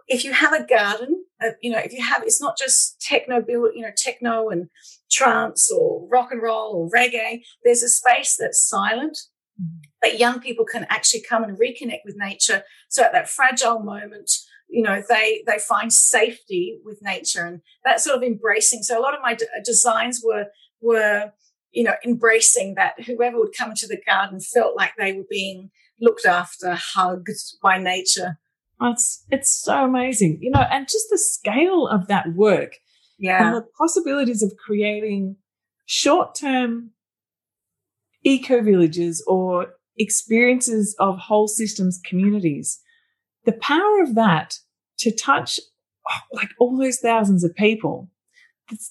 if 0.07 0.23
you 0.25 0.33
have 0.33 0.53
a 0.53 0.65
garden, 0.65 1.23
uh, 1.43 1.51
you 1.61 1.71
know, 1.71 1.79
if 1.79 1.93
you 1.93 2.03
have, 2.03 2.23
it's 2.23 2.41
not 2.41 2.57
just 2.57 3.01
techno 3.01 3.41
build, 3.41 3.71
you 3.75 3.81
know, 3.81 3.91
techno 3.95 4.49
and 4.49 4.69
trance 5.11 5.71
or 5.71 6.07
rock 6.11 6.29
and 6.31 6.41
roll 6.41 6.73
or 6.73 6.89
reggae. 6.89 7.41
There's 7.63 7.83
a 7.83 7.89
space 7.89 8.35
that's 8.39 8.67
silent 8.67 9.17
mm-hmm. 9.61 9.79
that 10.01 10.19
young 10.19 10.39
people 10.39 10.65
can 10.65 10.85
actually 10.89 11.23
come 11.27 11.43
and 11.43 11.57
reconnect 11.57 12.01
with 12.05 12.15
nature. 12.17 12.63
So 12.89 13.03
at 13.03 13.13
that 13.13 13.29
fragile 13.29 13.79
moment, 13.79 14.31
you 14.73 14.81
know 14.81 15.01
they 15.07 15.43
they 15.45 15.59
find 15.59 15.93
safety 15.93 16.79
with 16.83 17.01
nature 17.01 17.45
and 17.45 17.61
that 17.85 18.01
sort 18.01 18.17
of 18.17 18.23
embracing. 18.23 18.81
So 18.83 18.99
a 18.99 19.01
lot 19.01 19.13
of 19.13 19.21
my 19.21 19.35
d- 19.35 19.45
uh, 19.55 19.61
designs 19.63 20.21
were 20.23 20.47
were 20.81 21.31
you 21.71 21.83
know 21.83 21.93
embracing 22.03 22.75
that 22.75 23.01
whoever 23.05 23.37
would 23.37 23.55
come 23.57 23.69
into 23.69 23.87
the 23.87 24.01
garden 24.05 24.39
felt 24.39 24.75
like 24.75 24.93
they 24.97 25.13
were 25.13 25.27
being 25.29 25.69
looked 26.01 26.25
after 26.25 26.73
hugged 26.73 27.29
by 27.61 27.77
nature. 27.77 28.39
Oh, 28.81 28.91
it's 28.91 29.23
it's 29.29 29.51
so 29.51 29.85
amazing 29.85 30.39
you 30.41 30.49
know 30.49 30.65
and 30.71 30.87
just 30.89 31.07
the 31.09 31.17
scale 31.17 31.87
of 31.87 32.07
that 32.07 32.33
work 32.33 32.73
yeah. 33.19 33.45
and 33.45 33.55
the 33.55 33.65
possibilities 33.77 34.41
of 34.41 34.51
creating 34.57 35.37
short-term 35.85 36.89
eco 38.23 38.61
villages 38.61 39.23
or 39.27 39.75
experiences 39.97 40.95
of 40.99 41.17
whole 41.19 41.47
systems 41.47 41.99
communities. 42.03 42.79
The 43.45 43.53
power 43.53 44.01
of 44.01 44.15
that 44.15 44.57
to 45.03 45.15
touch 45.15 45.59
oh, 46.09 46.19
like 46.33 46.49
all 46.59 46.77
those 46.77 46.99
thousands 46.99 47.43
of 47.43 47.55
people, 47.55 48.09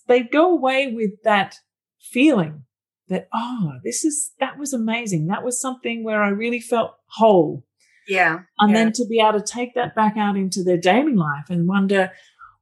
they 0.06 0.22
go 0.22 0.52
away 0.52 0.92
with 0.92 1.10
that 1.24 1.56
feeling 2.00 2.64
that, 3.08 3.28
oh, 3.34 3.72
this 3.84 4.04
is, 4.04 4.32
that 4.40 4.58
was 4.58 4.72
amazing. 4.72 5.26
That 5.26 5.44
was 5.44 5.60
something 5.60 6.04
where 6.04 6.22
I 6.22 6.28
really 6.28 6.60
felt 6.60 6.94
whole. 7.06 7.64
Yeah. 8.08 8.40
And 8.58 8.70
yeah. 8.70 8.76
then 8.76 8.92
to 8.92 9.06
be 9.06 9.20
able 9.20 9.40
to 9.40 9.44
take 9.44 9.74
that 9.74 9.94
back 9.94 10.16
out 10.16 10.36
into 10.36 10.62
their 10.62 10.78
daily 10.78 11.14
life 11.14 11.50
and 11.50 11.68
wonder, 11.68 12.10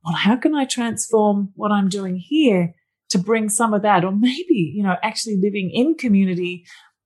well, 0.05 0.17
how 0.17 0.37
can 0.37 0.55
I 0.55 0.65
transform 0.65 1.53
what 1.55 1.73
I'm 1.73 1.89
doing 1.89 2.17
here 2.17 2.75
to 3.11 3.19
bring 3.19 3.49
some 3.49 3.75
of 3.75 3.83
that? 3.83 4.05
Or 4.05 4.13
maybe, 4.13 4.73
you 4.75 4.83
know, 4.83 4.97
actually 5.03 5.37
living 5.37 5.71
in 5.71 5.95
community 5.95 6.65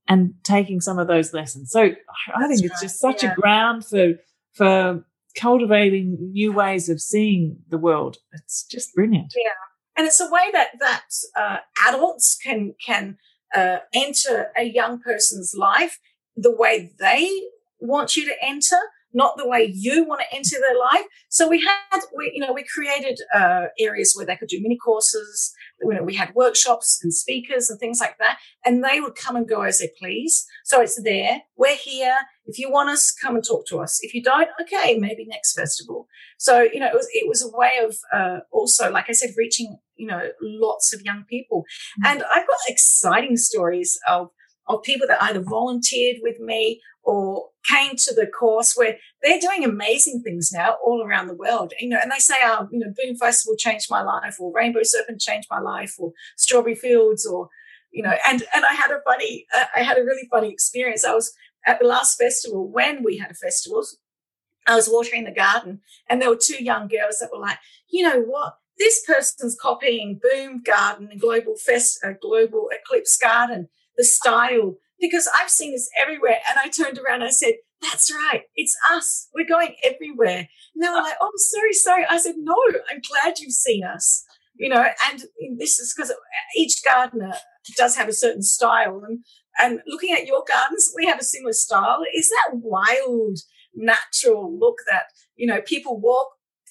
and 0.08 0.34
taking 0.42 0.80
some 0.80 0.98
of 0.98 1.08
those 1.08 1.32
lessons. 1.32 1.70
So 1.70 1.80
I 2.34 2.48
think 2.48 2.64
it's 2.64 2.80
just 2.80 3.00
such 3.00 3.22
yeah. 3.22 3.32
a 3.32 3.34
ground 3.34 3.86
for, 3.86 4.14
for 4.52 5.04
cultivating 5.36 6.16
new 6.32 6.52
ways 6.52 6.88
of 6.88 7.00
seeing 7.00 7.58
the 7.68 7.78
world. 7.78 8.18
It's 8.32 8.64
just 8.64 8.94
brilliant. 8.94 9.32
Yeah, 9.36 9.50
and 9.96 10.06
it's 10.06 10.20
a 10.20 10.30
way 10.30 10.50
that 10.52 10.68
that 10.80 11.04
uh, 11.36 11.58
adults 11.88 12.36
can 12.36 12.74
can 12.84 13.18
uh, 13.54 13.78
enter 13.94 14.48
a 14.56 14.64
young 14.64 15.00
person's 15.00 15.54
life 15.56 15.98
the 16.36 16.54
way 16.54 16.92
they 16.98 17.30
want 17.80 18.16
you 18.16 18.24
to 18.26 18.34
enter, 18.42 18.76
not 19.12 19.36
the 19.36 19.46
way 19.48 19.70
you 19.72 20.04
want 20.04 20.20
to 20.20 20.36
enter 20.36 20.56
their 20.60 20.76
life. 20.76 21.06
So 21.28 21.48
we 21.48 21.60
had, 21.60 22.00
we, 22.16 22.32
you 22.34 22.40
know, 22.40 22.52
we 22.52 22.64
created 22.64 23.20
uh, 23.34 23.66
areas 23.78 24.14
where 24.16 24.26
they 24.26 24.36
could 24.36 24.48
do 24.48 24.60
mini 24.60 24.76
courses. 24.76 25.52
You 25.80 25.94
know, 25.94 26.02
we 26.02 26.14
had 26.14 26.34
workshops 26.34 27.00
and 27.02 27.14
speakers 27.14 27.70
and 27.70 27.78
things 27.78 28.00
like 28.00 28.18
that, 28.18 28.38
and 28.64 28.82
they 28.82 29.00
would 29.00 29.14
come 29.14 29.36
and 29.36 29.48
go 29.48 29.62
as 29.62 29.78
they 29.78 29.90
please. 29.98 30.46
So 30.64 30.80
it's 30.80 31.00
there. 31.02 31.42
We're 31.56 31.76
here. 31.76 32.16
If 32.46 32.58
you 32.58 32.70
want 32.70 32.90
us, 32.90 33.10
come 33.10 33.36
and 33.36 33.44
talk 33.44 33.66
to 33.66 33.78
us. 33.78 33.98
If 34.02 34.14
you 34.14 34.22
don't, 34.22 34.48
okay, 34.60 34.98
maybe 34.98 35.24
next 35.24 35.54
festival. 35.54 36.06
So 36.38 36.62
you 36.62 36.78
know, 36.78 36.86
it 36.86 36.94
was 36.94 37.08
it 37.12 37.28
was 37.28 37.42
a 37.42 37.56
way 37.56 37.78
of 37.82 37.96
uh, 38.12 38.40
also, 38.50 38.90
like 38.90 39.06
I 39.08 39.12
said, 39.12 39.30
reaching 39.36 39.78
you 39.96 40.06
know 40.06 40.30
lots 40.40 40.92
of 40.92 41.02
young 41.02 41.24
people. 41.28 41.60
Mm-hmm. 41.60 42.06
And 42.06 42.24
I've 42.34 42.46
got 42.46 42.58
exciting 42.68 43.36
stories 43.36 43.98
of 44.08 44.30
of 44.66 44.82
people 44.82 45.06
that 45.06 45.22
either 45.22 45.40
volunteered 45.40 46.16
with 46.22 46.38
me 46.40 46.80
or 47.02 47.48
came 47.70 47.96
to 47.96 48.14
the 48.14 48.26
course 48.26 48.74
where 48.76 48.96
they're 49.22 49.40
doing 49.40 49.64
amazing 49.64 50.22
things 50.22 50.50
now 50.52 50.76
all 50.84 51.02
around 51.02 51.28
the 51.28 51.34
world. 51.34 51.72
You 51.78 51.90
know, 51.90 51.98
and 52.02 52.10
they 52.10 52.18
say, 52.18 52.36
"Oh, 52.42 52.68
you 52.70 52.78
know, 52.78 52.92
Boom 52.96 53.16
Festival 53.16 53.56
changed 53.56 53.90
my 53.90 54.02
life," 54.02 54.36
or 54.38 54.52
Rainbow 54.52 54.82
Serpent 54.82 55.20
changed 55.20 55.48
my 55.50 55.60
life, 55.60 55.94
or 55.98 56.12
Strawberry 56.36 56.74
Fields, 56.74 57.26
or 57.26 57.48
you 57.90 58.02
know. 58.02 58.14
And 58.26 58.44
and 58.54 58.64
I 58.64 58.74
had 58.74 58.90
a 58.90 59.00
funny, 59.06 59.46
uh, 59.54 59.66
I 59.74 59.82
had 59.82 59.98
a 59.98 60.04
really 60.04 60.28
funny 60.30 60.50
experience. 60.50 61.04
I 61.04 61.14
was 61.14 61.32
at 61.66 61.80
the 61.80 61.86
last 61.86 62.16
festival 62.16 62.70
when 62.70 63.02
we 63.02 63.18
had 63.18 63.36
festivals. 63.36 63.98
I 64.66 64.76
was 64.76 64.88
watering 64.88 65.24
the 65.24 65.30
garden, 65.30 65.80
and 66.08 66.22
there 66.22 66.30
were 66.30 66.38
two 66.40 66.62
young 66.62 66.88
girls 66.88 67.18
that 67.20 67.30
were 67.32 67.40
like, 67.40 67.58
"You 67.88 68.08
know 68.08 68.20
what? 68.20 68.54
This 68.78 69.04
person's 69.06 69.56
copying 69.60 70.20
Boom 70.22 70.62
Garden 70.62 71.08
and 71.10 71.20
Global 71.20 71.56
Fest, 71.56 72.00
uh, 72.02 72.12
Global 72.20 72.70
Eclipse 72.72 73.16
Garden." 73.16 73.68
the 73.96 74.04
style, 74.04 74.76
because 75.00 75.28
I've 75.38 75.50
seen 75.50 75.72
this 75.72 75.88
everywhere. 76.00 76.38
And 76.48 76.58
I 76.58 76.68
turned 76.68 76.98
around 76.98 77.22
and 77.22 77.24
I 77.24 77.30
said, 77.30 77.54
That's 77.82 78.12
right, 78.12 78.42
it's 78.54 78.76
us. 78.92 79.28
We're 79.34 79.46
going 79.46 79.76
everywhere. 79.84 80.48
And 80.74 80.82
they 80.82 80.88
were 80.88 80.96
like, 80.96 81.16
Oh, 81.20 81.26
I'm 81.26 81.38
sorry, 81.38 81.72
sorry. 81.72 82.04
I 82.08 82.18
said, 82.18 82.34
No, 82.38 82.56
I'm 82.90 83.00
glad 83.00 83.38
you've 83.38 83.52
seen 83.52 83.84
us. 83.84 84.24
You 84.56 84.68
know, 84.68 84.86
and 85.10 85.24
this 85.58 85.80
is 85.80 85.92
because 85.94 86.12
each 86.56 86.82
gardener 86.84 87.32
does 87.76 87.96
have 87.96 88.08
a 88.08 88.12
certain 88.12 88.42
style. 88.42 89.02
And 89.06 89.24
and 89.58 89.80
looking 89.86 90.12
at 90.12 90.26
your 90.26 90.44
gardens, 90.46 90.92
we 90.96 91.06
have 91.06 91.20
a 91.20 91.24
similar 91.24 91.52
style. 91.52 92.02
Is 92.14 92.28
that 92.28 92.56
wild, 92.56 93.38
natural 93.74 94.56
look 94.58 94.78
that, 94.90 95.04
you 95.36 95.46
know, 95.46 95.60
people 95.60 96.00
walk 96.00 96.28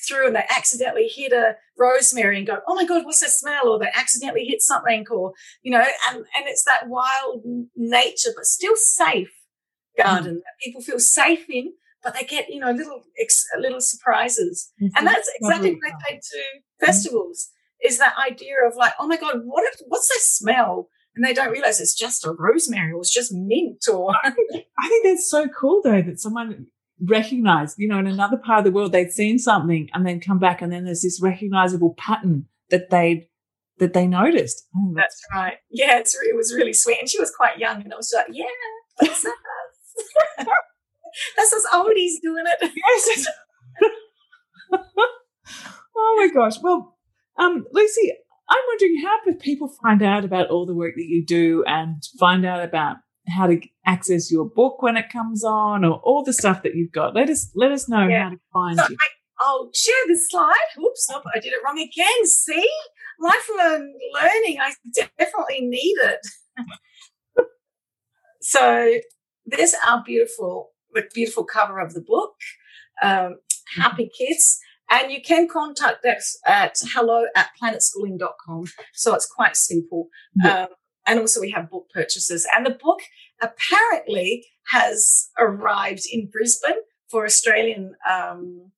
through 0.08 0.28
and 0.28 0.36
they 0.36 0.46
accidentally 0.56 1.08
hit 1.08 1.32
a 1.32 1.56
rosemary 1.78 2.38
and 2.38 2.48
go, 2.48 2.60
oh 2.68 2.76
my 2.76 2.86
God, 2.86 3.06
what's 3.06 3.22
that 3.22 3.30
smell? 3.30 3.70
Or 3.70 3.80
they 3.80 3.90
accidentally 3.94 4.46
hit 4.46 4.62
something 4.62 5.06
or, 5.10 5.34
you 5.62 5.72
know, 5.72 5.84
and, 6.10 6.18
and 6.18 6.46
it's 6.48 6.66
that 6.66 6.88
wild 6.88 7.44
nature, 7.76 8.32
but 8.36 8.46
still 8.46 8.76
safe 8.76 9.32
garden 9.98 10.36
mm. 10.36 10.40
that 10.40 10.64
people 10.64 10.82
feel 10.82 11.00
safe 11.00 11.46
in, 11.50 11.74
but 12.04 12.14
they 12.14 12.26
get, 12.26 12.50
you 12.50 12.60
know, 12.60 12.72
little, 12.72 13.04
little 13.60 13.82
surprises. 13.82 14.72
Mm-hmm. 14.82 14.98
And 14.98 15.08
that's 15.08 15.30
exactly 15.40 15.72
what 15.72 15.80
they 15.82 16.14
take 16.14 16.22
to 16.22 16.86
festivals 16.86 17.50
mm. 17.84 17.90
is 17.90 17.98
that 18.00 18.16
idea 18.30 18.56
of 18.68 18.76
like, 18.76 18.94
oh 19.00 19.08
my 19.08 19.18
God, 19.18 19.42
what, 19.46 19.64
what's 19.88 20.10
that 20.10 20.22
smell? 20.22 20.90
And 21.16 21.24
they 21.24 21.34
don't 21.34 21.52
realize 21.52 21.80
it's 21.80 21.96
just 21.96 22.26
a 22.26 22.32
rosemary 22.32 22.92
or 22.92 23.00
it's 23.00 23.14
just 23.14 23.34
mint 23.34 23.86
or 23.92 24.14
I 24.24 24.32
think 24.32 25.06
that's 25.06 25.30
so 25.30 25.48
cool 25.48 25.82
though 25.84 26.02
that 26.02 26.20
someone 26.20 26.68
recognized, 27.02 27.76
you 27.78 27.88
know, 27.88 28.00
in 28.00 28.08
another 28.08 28.38
part 28.38 28.60
of 28.60 28.66
the 28.66 28.72
world, 28.72 28.92
they'd 28.92 29.12
seen 29.12 29.40
something 29.40 29.90
and 29.94 30.06
then 30.06 30.20
come 30.20 30.40
back 30.40 30.62
and 30.62 30.72
then 30.72 30.86
there's 30.86 31.02
this 31.02 31.22
recognizable 31.22 31.96
pattern 31.98 32.46
that 32.70 32.90
they 32.90 33.30
that 33.80 33.94
they 33.94 34.08
noticed. 34.08 34.68
Oh, 34.76 34.94
that's, 34.96 35.20
that's, 35.20 35.28
right. 35.34 35.58
Yeah, 35.70 35.98
it's, 35.98 36.16
it 36.16 36.36
was 36.36 36.54
really 36.54 36.74
sweet. 36.74 37.00
And 37.00 37.10
she 37.10 37.20
was 37.20 37.32
quite 37.36 37.58
young 37.58 37.82
and 37.82 37.92
I 37.92 37.98
was 37.98 38.14
like, 38.16 38.28
yeah, 38.32 38.46
that's 39.00 39.26
us. 39.26 39.32
that's 41.38 41.54
us 41.54 41.66
oldies 41.74 42.22
doing 42.22 42.46
it. 42.46 42.72
Yes. 42.76 43.28
oh 45.96 46.16
my 46.18 46.30
gosh. 46.34 46.60
Well, 46.62 46.98
um, 47.38 47.66
Lucy, 47.72 48.14
I'm 48.54 48.64
wondering 48.68 49.02
how 49.04 49.20
do 49.26 49.34
people 49.34 49.74
find 49.82 50.04
out 50.04 50.24
about 50.24 50.50
all 50.50 50.68
the 50.68 50.76
work 50.76 50.94
that 50.96 51.08
you 51.08 51.26
do 51.26 51.64
and 51.66 52.04
find 52.20 52.46
out 52.46 52.64
about 52.64 52.98
how 53.28 53.48
to 53.48 53.60
access 53.86 54.32
your 54.32 54.46
book 54.46 54.82
when 54.84 54.96
it 54.96 55.10
comes 55.10 55.44
on 55.44 55.84
or 55.84 56.00
all 56.04 56.24
the 56.24 56.34
stuff 56.34 56.62
that 56.62 56.76
you've 56.76 56.92
got. 56.92 57.16
Let 57.16 57.30
us 57.30 57.50
let 57.56 57.72
us 57.72 57.90
know 57.90 58.08
yeah. 58.08 58.26
how 58.26 58.30
to 58.30 58.40
find 58.52 58.78
so 58.78 58.86
you. 58.90 58.98
I, 59.00 59.54
will 59.54 59.72
share 59.74 59.96
the 60.08 60.20
slide. 60.30 60.54
Oops, 60.80 61.08
oh, 61.14 61.22
I 61.34 61.40
did 61.40 61.54
it 61.54 61.64
wrong 61.66 61.80
again. 61.80 62.26
See? 62.26 62.70
Lifelong 63.20 63.94
learning. 64.14 64.58
I 64.62 64.74
definitely 64.94 65.62
need 65.62 65.96
it. 66.04 66.20
so 68.42 69.00
there's 69.48 69.74
our 69.88 70.04
beautiful, 70.06 70.72
beautiful 71.14 71.44
cover 71.44 71.80
of 71.80 71.94
the 71.94 72.02
book, 72.02 72.36
um, 73.02 73.38
Happy 73.78 74.12
Kids. 74.16 74.60
And 74.94 75.12
you 75.12 75.24
can 75.24 75.48
contact 75.48 76.06
us 76.06 76.38
at 76.46 76.78
hello 76.94 77.26
at 77.36 77.50
planetschooling.com. 77.60 78.66
So 78.94 79.16
it's 79.16 79.26
quite 79.26 79.56
simple. 79.56 80.10
Yeah. 80.44 80.64
Um, 80.64 80.68
and 81.08 81.20
also 81.20 81.42
we 81.42 81.50
have 81.50 81.72
book 81.72 81.88
purchases. 81.92 82.48
And 82.56 82.64
the 82.64 82.78
book 82.80 83.00
apparently 83.42 84.46
has 84.68 85.30
arrived 85.40 86.04
in 86.12 86.30
Brisbane 86.32 86.78
for 87.10 87.26
Australian 87.26 87.96
um, 88.10 88.72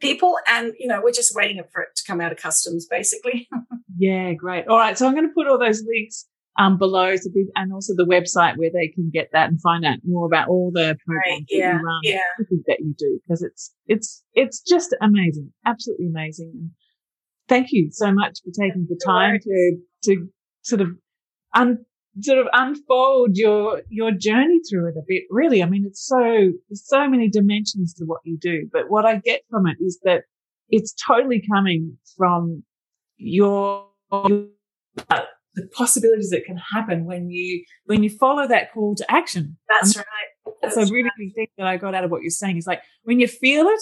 people. 0.00 0.38
And, 0.46 0.72
you 0.78 0.86
know, 0.86 1.00
we're 1.02 1.10
just 1.10 1.34
waiting 1.34 1.60
for 1.72 1.82
it 1.82 1.88
to 1.96 2.04
come 2.06 2.20
out 2.20 2.30
of 2.30 2.38
customs, 2.38 2.86
basically. 2.88 3.48
yeah, 3.98 4.34
great. 4.34 4.68
All 4.68 4.78
right. 4.78 4.96
So 4.96 5.04
I'm 5.04 5.14
going 5.14 5.28
to 5.28 5.34
put 5.34 5.48
all 5.48 5.58
those 5.58 5.82
links 5.84 6.26
um, 6.58 6.78
below 6.78 7.14
so 7.16 7.30
and 7.54 7.72
also 7.72 7.92
the 7.96 8.06
website 8.06 8.56
where 8.56 8.70
they 8.72 8.88
can 8.88 9.10
get 9.12 9.28
that 9.32 9.48
and 9.48 9.60
find 9.60 9.84
out 9.84 9.98
more 10.04 10.26
about 10.26 10.48
all 10.48 10.70
the 10.72 10.96
programs 11.06 11.26
right, 11.28 11.44
yeah, 11.48 11.72
that 11.72 11.78
you 11.78 11.86
run, 11.86 12.00
yeah. 12.02 12.18
that 12.66 12.78
you 12.80 12.94
do, 12.98 13.20
because 13.22 13.42
it's, 13.42 13.74
it's, 13.86 14.24
it's 14.34 14.60
just 14.60 14.94
amazing. 15.02 15.52
Absolutely 15.66 16.06
amazing. 16.06 16.52
And 16.54 16.70
thank 17.48 17.68
you 17.70 17.90
so 17.92 18.12
much 18.12 18.38
for 18.44 18.50
taking 18.50 18.86
the 18.88 19.00
time 19.04 19.38
to, 19.40 19.76
to 20.04 20.28
sort 20.62 20.80
of 20.80 20.88
un, 21.54 21.84
sort 22.20 22.38
of 22.38 22.46
unfold 22.52 23.30
your 23.34 23.82
your 23.88 24.10
journey 24.10 24.58
through 24.70 24.88
it 24.88 24.94
a 24.96 25.02
bit. 25.06 25.24
Really, 25.30 25.62
I 25.62 25.66
mean, 25.66 25.84
it's 25.86 26.06
so 26.06 26.18
there's 26.18 26.86
so 26.86 27.08
many 27.08 27.28
dimensions 27.28 27.94
to 27.94 28.04
what 28.04 28.20
you 28.24 28.38
do. 28.40 28.68
But 28.72 28.84
what 28.88 29.04
I 29.04 29.16
get 29.16 29.42
from 29.50 29.66
it 29.66 29.76
is 29.80 30.00
that 30.04 30.22
it's 30.68 30.94
totally 31.06 31.42
coming 31.52 31.98
from 32.16 32.64
your 33.16 33.86
uh, 34.10 35.20
the 35.56 35.66
possibilities 35.68 36.30
that 36.30 36.44
can 36.44 36.58
happen 36.74 37.06
when 37.06 37.30
you 37.30 37.64
when 37.86 38.02
you 38.02 38.10
follow 38.10 38.46
that 38.46 38.72
call 38.72 38.94
to 38.94 39.10
action. 39.10 39.56
That's 39.68 39.96
right. 39.96 40.54
That's 40.62 40.76
a 40.76 40.82
really 40.82 41.04
right. 41.04 41.12
big 41.18 41.34
thing 41.34 41.48
that 41.58 41.66
I 41.66 41.76
got 41.78 41.94
out 41.94 42.04
of 42.04 42.10
what 42.10 42.22
you're 42.22 42.30
saying. 42.30 42.58
Is 42.58 42.66
like 42.66 42.82
when 43.02 43.18
you 43.18 43.26
feel 43.26 43.66
it, 43.66 43.80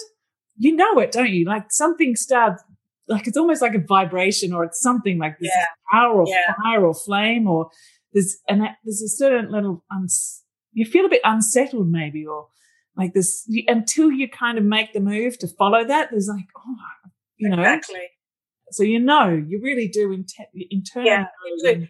you 0.57 0.75
know 0.75 0.99
it, 0.99 1.11
don't 1.11 1.29
you? 1.29 1.45
Like 1.45 1.65
something 1.69 2.15
starts 2.15 2.63
like 3.07 3.27
it's 3.27 3.37
almost 3.37 3.61
like 3.61 3.75
a 3.75 3.79
vibration 3.79 4.53
or 4.53 4.63
it's 4.63 4.81
something 4.81 5.19
like 5.19 5.37
this 5.39 5.51
yeah. 5.53 5.65
power 5.91 6.21
or 6.21 6.27
yeah. 6.27 6.55
fire 6.63 6.85
or 6.85 6.93
flame 6.93 7.47
or 7.47 7.69
there's 8.13 8.37
and 8.47 8.61
there's 8.83 9.01
a 9.01 9.09
certain 9.09 9.51
little 9.51 9.83
uns, 9.91 10.43
you 10.73 10.85
feel 10.85 11.05
a 11.05 11.09
bit 11.09 11.21
unsettled 11.23 11.89
maybe 11.89 12.25
or 12.25 12.47
like 12.95 13.13
this 13.13 13.47
until 13.67 14.11
you 14.11 14.29
kind 14.29 14.57
of 14.57 14.63
make 14.63 14.93
the 14.93 14.99
move 15.01 15.37
to 15.39 15.47
follow 15.47 15.83
that 15.85 16.09
there's 16.11 16.29
like 16.29 16.45
oh 16.57 17.09
you 17.37 17.49
know 17.49 17.59
exactly 17.59 18.07
so 18.75 18.83
you 18.83 18.99
know 18.99 19.29
you 19.29 19.59
really 19.63 19.87
do 19.87 20.11
inter- 20.11 20.43
internally 20.69 21.09
yeah, 21.09 21.25
and, 21.63 21.87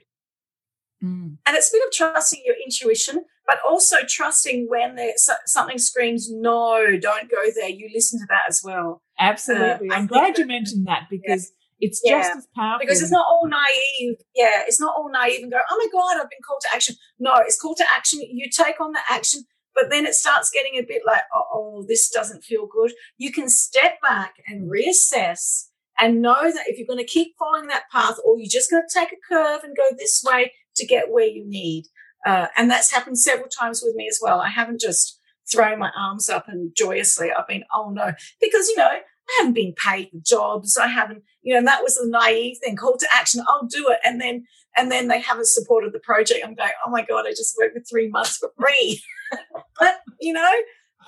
mm. 1.03 1.37
and 1.45 1.55
it's 1.55 1.69
a 1.69 1.75
bit 1.75 1.83
of 1.85 1.91
trusting 1.91 2.41
your 2.45 2.55
intuition 2.63 3.25
but 3.47 3.57
also 3.67 3.97
trusting 4.07 4.67
when 4.69 4.95
there 4.95 5.13
something 5.45 5.77
screams 5.77 6.29
no 6.31 6.97
don't 6.99 7.29
go 7.29 7.43
there 7.55 7.69
you 7.69 7.89
listen 7.93 8.19
to 8.19 8.25
that 8.29 8.43
as 8.47 8.61
well 8.63 9.01
absolutely 9.19 9.89
uh, 9.89 9.95
i'm 9.95 10.05
glad 10.05 10.37
you 10.37 10.45
mentioned 10.45 10.85
that 10.87 11.07
because 11.09 11.51
yeah 11.51 11.55
it's 11.81 12.01
yeah. 12.05 12.21
just 12.21 12.37
as 12.37 12.47
powerful. 12.55 12.79
Because 12.79 13.01
it's 13.01 13.11
not 13.11 13.25
all 13.27 13.49
naive. 13.49 14.15
Yeah, 14.33 14.63
it's 14.65 14.79
not 14.79 14.95
all 14.95 15.11
naive 15.11 15.43
and 15.43 15.51
go, 15.51 15.57
oh 15.69 15.77
my 15.77 15.87
God, 15.91 16.21
I've 16.21 16.29
been 16.29 16.39
called 16.47 16.61
to 16.61 16.69
action. 16.73 16.95
No, 17.19 17.33
it's 17.39 17.59
called 17.59 17.75
to 17.77 17.85
action. 17.93 18.21
You 18.21 18.49
take 18.49 18.79
on 18.79 18.93
the 18.93 19.01
action, 19.09 19.43
but 19.75 19.89
then 19.89 20.05
it 20.05 20.15
starts 20.15 20.49
getting 20.49 20.79
a 20.79 20.83
bit 20.83 21.01
like, 21.05 21.23
oh, 21.33 21.85
this 21.87 22.09
doesn't 22.09 22.45
feel 22.45 22.65
good. 22.65 22.93
You 23.17 23.31
can 23.31 23.49
step 23.49 24.01
back 24.01 24.35
and 24.47 24.71
reassess 24.71 25.65
and 25.99 26.21
know 26.21 26.51
that 26.51 26.67
if 26.67 26.77
you're 26.77 26.87
going 26.87 26.99
to 26.99 27.05
keep 27.05 27.35
following 27.37 27.67
that 27.67 27.89
path 27.91 28.17
or 28.25 28.37
you're 28.37 28.47
just 28.49 28.69
going 28.69 28.83
to 28.87 28.99
take 28.99 29.11
a 29.11 29.33
curve 29.33 29.63
and 29.63 29.77
go 29.77 29.83
this 29.97 30.23
way 30.25 30.51
to 30.75 30.85
get 30.85 31.11
where 31.11 31.25
you 31.25 31.45
need. 31.47 31.85
Uh, 32.25 32.47
and 32.57 32.69
that's 32.69 32.91
happened 32.91 33.19
several 33.19 33.47
times 33.47 33.81
with 33.83 33.95
me 33.95 34.07
as 34.07 34.19
well. 34.21 34.41
I 34.41 34.49
haven't 34.49 34.81
just 34.81 35.19
thrown 35.51 35.79
my 35.79 35.91
arms 35.97 36.29
up 36.29 36.45
and 36.47 36.75
joyously 36.75 37.31
I've 37.31 37.47
been, 37.47 37.63
oh 37.73 37.91
no, 37.91 38.13
because, 38.41 38.67
you 38.67 38.77
know, 38.77 38.87
I 38.87 39.35
haven't 39.37 39.53
been 39.53 39.73
paid 39.73 40.09
for 40.09 40.19
jobs. 40.23 40.77
I 40.77 40.87
haven't, 40.87 41.23
you 41.41 41.53
know, 41.53 41.59
and 41.59 41.67
that 41.67 41.83
was 41.83 41.95
the 41.95 42.07
naive 42.07 42.57
thing, 42.63 42.75
call 42.75 42.97
to 42.97 43.07
action. 43.13 43.43
I'll 43.47 43.67
do 43.67 43.89
it. 43.89 43.99
And 44.03 44.19
then, 44.19 44.45
and 44.75 44.91
then 44.91 45.07
they 45.07 45.19
haven't 45.19 45.47
supported 45.47 45.93
the 45.93 45.99
project. 45.99 46.41
I'm 46.43 46.55
going, 46.55 46.69
oh 46.85 46.89
my 46.89 47.05
God, 47.05 47.25
I 47.27 47.31
just 47.31 47.55
worked 47.59 47.75
for 47.75 47.83
three 47.83 48.09
months 48.09 48.37
for 48.37 48.51
free. 48.59 49.01
but, 49.79 49.99
you 50.19 50.33
know, 50.33 50.51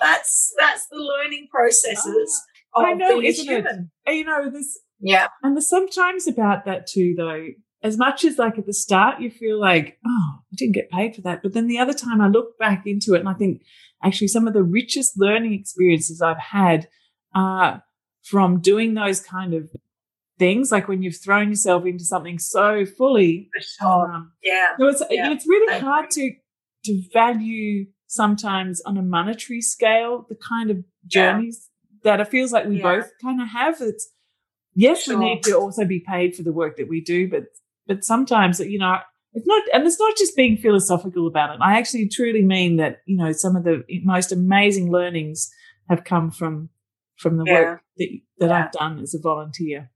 that's, 0.00 0.52
that's 0.56 0.86
the 0.86 0.98
learning 0.98 1.48
processes. 1.50 2.42
Oh, 2.84 2.86
I 2.86 2.94
know, 2.94 3.20
isn't 3.20 3.46
human. 3.46 3.90
it? 4.06 4.14
You 4.14 4.24
know, 4.24 4.50
this, 4.50 4.78
yeah. 5.00 5.28
And 5.42 5.56
there's 5.56 5.68
sometimes 5.68 6.26
about 6.26 6.64
that 6.64 6.86
too, 6.86 7.14
though, 7.16 7.46
as 7.82 7.96
much 7.96 8.24
as 8.24 8.38
like 8.38 8.58
at 8.58 8.66
the 8.66 8.74
start 8.74 9.20
you 9.20 9.30
feel 9.30 9.60
like, 9.60 9.98
oh, 10.06 10.38
I 10.40 10.54
didn't 10.56 10.74
get 10.74 10.90
paid 10.90 11.14
for 11.14 11.22
that. 11.22 11.42
But 11.42 11.54
then 11.54 11.68
the 11.68 11.78
other 11.78 11.94
time 11.94 12.20
I 12.20 12.28
look 12.28 12.58
back 12.58 12.86
into 12.86 13.14
it 13.14 13.20
and 13.20 13.28
I 13.28 13.34
think 13.34 13.62
actually 14.02 14.28
some 14.28 14.48
of 14.48 14.54
the 14.54 14.62
richest 14.62 15.18
learning 15.18 15.52
experiences 15.54 16.20
I've 16.20 16.38
had 16.38 16.88
are 17.34 17.82
from 18.24 18.60
doing 18.60 18.94
those 18.94 19.20
kind 19.20 19.54
of 19.54 19.70
things, 20.38 20.70
like 20.72 20.88
when 20.88 21.02
you've 21.02 21.20
thrown 21.20 21.50
yourself 21.50 21.84
into 21.84 22.04
something 22.04 22.38
so 22.38 22.84
fully. 22.84 23.48
Sure. 23.60 24.12
Um, 24.12 24.32
yeah. 24.42 24.76
So 24.78 24.88
it's, 24.88 25.02
yeah. 25.10 25.32
it's 25.32 25.46
really 25.46 25.80
hard 25.80 26.10
to, 26.10 26.32
to 26.84 27.02
value 27.12 27.86
sometimes 28.06 28.80
on 28.82 28.96
a 28.96 29.02
monetary 29.02 29.60
scale 29.60 30.26
the 30.28 30.36
kind 30.36 30.70
of 30.70 30.78
journeys. 31.06 31.68
That 32.04 32.20
it 32.20 32.28
feels 32.28 32.52
like 32.52 32.66
we 32.66 32.78
yeah. 32.78 32.82
both 32.82 33.10
kind 33.22 33.40
of 33.40 33.48
have. 33.48 33.76
It's, 33.80 34.08
yes, 34.74 35.02
sure. 35.02 35.18
we 35.18 35.24
need 35.24 35.42
to 35.44 35.56
also 35.56 35.84
be 35.84 36.00
paid 36.00 36.36
for 36.36 36.42
the 36.42 36.52
work 36.52 36.76
that 36.76 36.88
we 36.88 37.00
do, 37.00 37.28
but 37.28 37.44
but 37.86 38.04
sometimes 38.04 38.60
you 38.60 38.78
know 38.78 38.98
it's 39.32 39.46
not 39.46 39.62
and 39.72 39.86
it's 39.86 39.98
not 39.98 40.16
just 40.16 40.36
being 40.36 40.56
philosophical 40.56 41.26
about 41.26 41.54
it. 41.54 41.58
I 41.60 41.78
actually 41.78 42.08
truly 42.08 42.42
mean 42.42 42.76
that 42.76 43.00
you 43.06 43.16
know 43.16 43.32
some 43.32 43.56
of 43.56 43.64
the 43.64 43.84
most 44.04 44.32
amazing 44.32 44.90
learnings 44.90 45.50
have 45.88 46.04
come 46.04 46.30
from 46.30 46.70
from 47.16 47.36
the 47.36 47.44
yeah. 47.46 47.60
work 47.60 47.82
that 47.96 48.08
that 48.38 48.48
yeah. 48.48 48.64
I've 48.64 48.72
done 48.72 49.00
as 49.00 49.14
a 49.14 49.18
volunteer. 49.18 49.90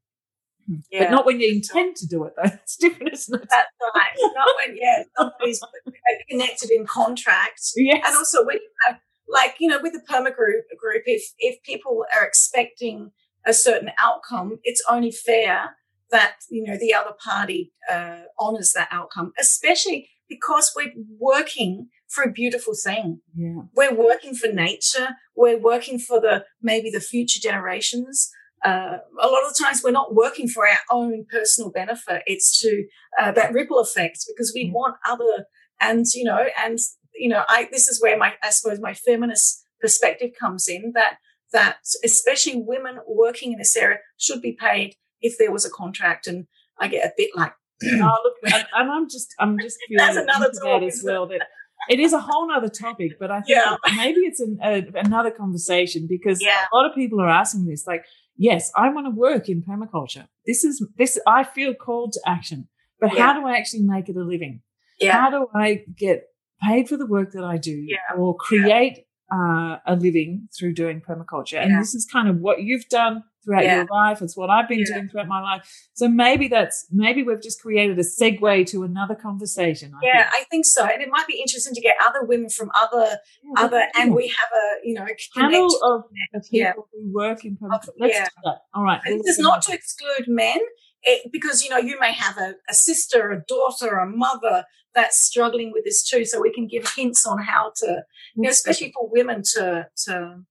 Hmm. 0.67 0.77
Yeah. 0.91 1.05
But 1.05 1.11
not 1.11 1.27
when 1.27 1.41
you 1.41 1.53
intend 1.53 1.97
to 1.97 2.07
do 2.07 2.25
it, 2.25 2.35
though. 2.37 2.51
It's 2.63 2.77
different, 2.77 3.13
isn't 3.13 3.35
it? 3.35 3.49
That's 3.51 3.69
right. 3.95 4.33
Not 4.35 4.49
when, 4.67 4.77
yeah, 4.77 5.03
somebody's 5.17 5.61
connected 6.31 6.71
in 6.71 6.87
contract. 6.87 7.61
Yes. 7.77 8.03
And 8.07 8.17
also 8.17 8.45
when 8.45 8.57
you 8.57 8.71
have, 8.87 9.01
like, 9.33 9.57
you 9.59 9.69
know, 9.69 9.81
with 9.83 9.95
the 9.95 10.03
perma 10.09 10.35
group, 10.35 10.67
group 10.79 11.03
if, 11.07 11.33
if 11.39 11.63
people 11.63 12.05
are 12.15 12.25
expecting 12.25 13.11
a 13.45 13.53
certain 13.53 13.91
outcome, 13.99 14.59
it's 14.63 14.85
only 14.89 15.11
fair 15.11 15.77
that 16.13 16.35
you 16.51 16.63
know 16.63 16.77
the 16.79 16.95
other 16.95 17.13
party 17.25 17.73
uh, 17.91 18.21
honors 18.39 18.73
that 18.77 18.89
outcome, 18.93 19.33
especially 19.41 20.11
because 20.29 20.73
we're 20.77 20.93
working 21.19 21.89
for 22.09 22.23
a 22.23 22.31
beautiful 22.31 22.75
thing. 22.75 23.21
Yeah. 23.35 23.63
We're 23.75 23.95
working 23.95 24.35
for 24.35 24.49
nature. 24.49 25.09
We're 25.35 25.59
working 25.59 25.99
for 25.99 26.21
the 26.21 26.45
maybe 26.63 26.91
the 26.91 27.01
future 27.01 27.41
generations. 27.41 28.31
Uh, 28.65 28.99
a 29.21 29.27
lot 29.27 29.43
of 29.49 29.59
times 29.59 29.83
we're 29.83 29.91
not 29.91 30.15
working 30.15 30.47
for 30.47 30.69
our 30.69 30.79
own 30.91 31.25
personal 31.29 31.73
benefit. 31.73 32.23
It's 32.27 32.61
to 32.61 32.85
uh, 33.19 33.33
that 33.33 33.53
ripple 33.53 33.81
effect 33.81 34.25
because 34.29 34.53
we 34.55 34.67
yeah. 34.67 34.73
want 34.73 34.97
other 35.09 35.47
and 35.81 36.07
you 36.15 36.25
know 36.25 36.47
and 36.63 36.79
you 37.15 37.29
know 37.29 37.45
I 37.49 37.69
this 37.71 37.89
is 37.89 38.01
where 38.01 38.17
my 38.17 38.35
I 38.43 38.51
suppose 38.51 38.81
my 38.81 38.95
feminist 38.95 39.65
perspective 39.81 40.31
comes 40.39 40.69
in 40.69 40.93
that 40.95 41.19
that 41.53 41.77
especially 42.05 42.57
women 42.57 42.99
working 43.07 43.53
in 43.53 43.59
this 43.59 43.77
area 43.77 43.99
should 44.17 44.43
be 44.43 44.53
paid 44.53 44.95
if 45.21 45.39
there 45.39 45.53
was 45.53 45.65
a 45.65 45.71
contract. 45.71 46.27
And 46.27 46.47
I 46.79 46.89
get 46.89 47.07
a 47.07 47.13
bit 47.17 47.31
like, 47.35 47.53
oh, 47.85 48.19
look, 48.25 48.35
and, 48.45 48.67
and, 48.75 48.91
I'm 48.91 49.09
just, 49.09 49.35
I'm 49.39 49.59
just 49.59 49.79
feeling 49.89 49.99
That's 49.99 50.17
another 50.17 50.51
that 50.53 50.83
as 50.83 51.03
well. 51.05 51.27
That 51.29 51.43
it 51.89 52.01
is 52.01 52.13
a 52.13 52.21
whole 52.21 52.51
other 52.51 52.69
topic, 52.69 53.13
but 53.19 53.31
I 53.31 53.41
think 53.41 53.59
yeah. 53.59 53.77
maybe 53.97 54.21
it's 54.21 54.41
an, 54.41 54.59
a, 54.63 54.85
another 54.95 55.31
conversation 55.31 56.07
because 56.09 56.43
yeah. 56.43 56.65
a 56.73 56.77
lot 56.77 56.89
of 56.89 56.95
people 56.95 57.21
are 57.21 57.29
asking 57.29 57.67
this. 57.67 57.87
Like, 57.87 58.05
yes, 58.37 58.71
I 58.77 58.89
want 58.91 59.07
to 59.07 59.11
work 59.11 59.49
in 59.49 59.63
permaculture. 59.63 60.27
This 60.47 60.65
is 60.65 60.85
this. 60.97 61.19
I 61.27 61.45
feel 61.45 61.75
called 61.75 62.13
to 62.13 62.21
action, 62.27 62.69
but 63.01 63.15
yeah. 63.15 63.27
how 63.27 63.41
do 63.41 63.47
I 63.47 63.57
actually 63.57 63.83
make 63.83 64.09
it 64.09 64.17
a 64.17 64.23
living? 64.23 64.63
Yeah. 65.01 65.21
How 65.21 65.31
do 65.31 65.49
I 65.53 65.83
get 65.97 66.25
paid 66.67 66.89
for 66.89 66.97
the 66.97 67.07
work 67.07 67.33
that 67.33 67.45
I 67.45 67.57
do, 67.57 67.87
or 68.17 68.37
create 68.37 69.07
uh, 69.33 69.79
a 69.87 69.97
living 69.97 70.49
through 70.57 70.75
doing 70.75 71.01
permaculture? 71.01 71.63
And 71.63 71.79
this 71.79 71.95
is 71.95 72.07
kind 72.11 72.29
of 72.29 72.39
what 72.39 72.63
you've 72.63 72.89
done 72.89 73.25
throughout 73.45 73.65
yeah. 73.65 73.77
your 73.77 73.87
life. 73.91 74.23
It's 74.23 74.37
what 74.37 74.51
I've 74.51 74.69
been 74.69 74.81
yeah. 74.81 74.95
doing 74.95 75.09
throughout 75.09 75.29
my 75.29 75.41
life. 75.41 75.69
So 75.95 76.09
maybe 76.09 76.49
that's 76.49 76.87
maybe 76.91 77.23
we've 77.23 77.43
just 77.43 77.61
created 77.61 77.99
a 77.99 78.03
segue 78.03 78.67
to 78.69 78.83
another 78.83 79.15
conversation. 79.15 79.93
I 79.95 79.99
yeah, 80.03 80.31
think. 80.31 80.35
I 80.35 80.45
think 80.51 80.67
so. 80.67 80.85
And 80.85 81.03
it 81.03 81.09
might 81.11 81.27
be 81.27 81.39
interesting 81.41 81.75
to 81.75 81.81
get 81.81 81.97
other 82.05 82.25
women 82.25 82.49
from 82.51 82.71
other 82.75 83.19
yeah, 83.43 83.65
other 83.65 83.83
and 83.99 84.15
we 84.15 84.29
have 84.29 84.51
a 84.55 84.87
you 84.87 84.95
know 84.95 85.05
a 85.05 85.39
panel 85.39 85.67
of, 85.83 86.05
of, 86.35 86.43
people 86.51 86.89
who 86.93 87.13
work 87.13 87.45
in 87.45 87.57
public. 87.57 87.83
Let's 87.99 88.19
do 88.19 88.41
that. 88.45 88.59
All 88.75 88.85
right. 88.85 89.01
And 89.05 89.21
this 89.21 89.39
is 89.39 89.39
not 89.39 89.63
to 89.63 89.73
exclude 89.73 90.27
men. 90.29 90.59
It, 91.05 91.33
because 91.33 91.65
you 91.65 91.71
know 91.71 91.79
you 91.79 91.99
may 91.99 92.13
have 92.13 92.39
a, 92.39 92.55
a 92.69 92.75
sister, 92.75 93.33
a 93.33 93.43
daughter, 93.49 93.97
a 93.97 94.07
mother 94.07 94.65
that's 94.95 95.19
struggling 95.19 95.73
with 95.73 95.85
this 95.85 96.03
too. 96.03 96.25
So 96.25 96.41
we 96.41 96.53
can 96.53 96.67
give 96.67 96.91
hints 96.95 97.27
on 97.27 97.43
how 97.43 97.73
to, 97.77 98.05
you 98.35 98.43
know, 98.43 98.51
especially 98.51 98.93
for 98.93 99.09
women 99.11 99.43
to 99.55 99.89
to 100.07 100.43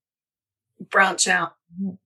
branch 0.90 1.28
out. 1.28 1.54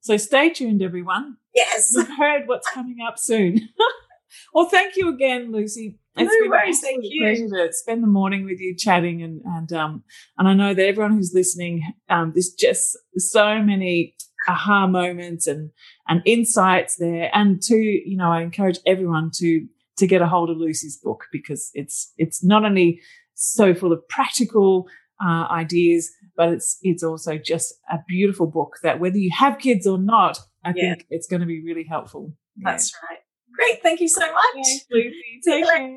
So 0.02 0.18
stay 0.18 0.50
tuned, 0.50 0.82
everyone. 0.82 1.38
Yes. 1.54 1.92
You've 1.96 2.18
heard 2.18 2.48
what's 2.48 2.70
coming 2.70 2.98
up 3.06 3.18
soon. 3.18 3.70
well, 4.54 4.66
thank 4.66 4.96
you 4.96 5.10
again, 5.10 5.52
Lucy. 5.52 5.98
It's 6.18 6.32
no 6.32 6.40
been 6.42 6.50
worries, 6.50 6.80
thank 6.80 7.04
you. 7.04 7.24
pleasure 7.24 7.68
to 7.68 7.74
spend 7.74 8.02
the 8.02 8.08
morning 8.08 8.46
with 8.46 8.60
you 8.62 8.74
chatting 8.78 9.22
and 9.22 9.42
and 9.44 9.74
um 9.74 10.04
and 10.38 10.48
I 10.48 10.54
know 10.54 10.74
that 10.74 10.86
everyone 10.86 11.14
who's 11.14 11.34
listening, 11.34 11.84
um, 12.10 12.32
there's 12.34 12.52
just 12.52 12.98
so 13.18 13.62
many 13.62 14.16
aha 14.48 14.88
moments 14.88 15.48
and 15.48 15.72
and 16.08 16.22
insights 16.26 16.98
there. 16.98 17.30
And 17.34 17.62
to, 17.64 17.76
you 17.76 18.18
know, 18.18 18.32
I 18.32 18.42
encourage 18.42 18.80
everyone 18.86 19.32
to 19.36 19.68
to 19.98 20.08
get 20.08 20.22
a 20.22 20.28
hold 20.28 20.50
of 20.50 20.58
Lucy's 20.58 20.98
book 20.98 21.26
because 21.32 21.72
it's 21.74 22.14
it's 22.18 22.44
not 22.44 22.66
only 22.66 23.02
so 23.34 23.74
full 23.74 23.92
of 23.92 24.08
practical 24.08 24.88
uh, 25.24 25.48
ideas, 25.50 26.12
but 26.36 26.50
it's 26.50 26.78
it's 26.82 27.04
also 27.04 27.38
just 27.38 27.74
a 27.92 28.00
beautiful 28.08 28.48
book 28.48 28.78
that 28.84 29.00
whether 29.00 29.18
you 29.18 29.32
have 29.38 29.60
kids 29.60 29.88
or 29.88 29.98
not, 29.98 30.40
I 30.64 30.74
yeah. 30.76 30.96
think 30.96 31.06
it's 31.10 31.28
going 31.28 31.42
to 31.42 31.46
be 31.48 31.64
really 31.64 31.84
helpful. 31.84 32.34
That's 32.58 32.92
yeah. 32.94 33.10
right. 33.10 33.20
Great. 33.56 33.82
Thank 33.82 34.02
you 34.02 34.10
so 34.10 34.22
much. 34.22 34.54
Thanks, 34.54 34.86
Lucy. 34.92 35.42
Take 35.44 35.66
care. 35.66 35.96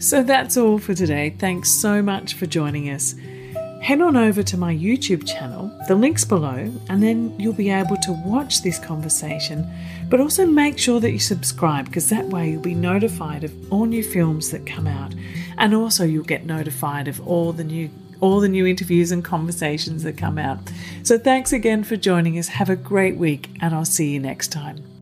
So 0.00 0.22
that's 0.22 0.56
all 0.56 0.78
for 0.78 0.94
today. 0.94 1.30
Thanks 1.30 1.72
so 1.72 2.02
much 2.02 2.34
for 2.34 2.46
joining 2.46 2.88
us. 2.88 3.16
Head 3.80 4.00
on 4.00 4.16
over 4.16 4.42
to 4.42 4.56
my 4.56 4.74
YouTube 4.74 5.26
channel, 5.26 5.70
the 5.86 5.94
link's 5.94 6.24
below, 6.24 6.72
and 6.88 7.02
then 7.02 7.38
you'll 7.38 7.52
be 7.52 7.70
able 7.70 7.96
to 7.96 8.12
watch 8.24 8.62
this 8.62 8.78
conversation. 8.78 9.66
But 10.08 10.20
also 10.20 10.46
make 10.46 10.78
sure 10.78 11.00
that 11.00 11.12
you 11.12 11.18
subscribe 11.18 11.86
because 11.86 12.08
that 12.10 12.26
way 12.26 12.50
you'll 12.50 12.62
be 12.62 12.74
notified 12.74 13.44
of 13.44 13.72
all 13.72 13.86
new 13.86 14.02
films 14.02 14.50
that 14.50 14.66
come 14.66 14.86
out 14.86 15.14
and 15.58 15.74
also 15.74 16.04
you'll 16.04 16.24
get 16.24 16.46
notified 16.46 17.08
of 17.08 17.26
all 17.26 17.52
the 17.52 17.64
new 17.64 17.90
all 18.20 18.40
the 18.40 18.48
new 18.48 18.66
interviews 18.66 19.12
and 19.12 19.24
conversations 19.24 20.02
that 20.02 20.18
come 20.18 20.38
out. 20.38 20.58
So 21.04 21.18
thanks 21.18 21.52
again 21.52 21.84
for 21.84 21.96
joining 21.96 22.36
us. 22.36 22.48
Have 22.48 22.68
a 22.68 22.74
great 22.74 23.16
week 23.16 23.48
and 23.60 23.72
I'll 23.72 23.84
see 23.84 24.10
you 24.10 24.18
next 24.18 24.48
time. 24.48 24.97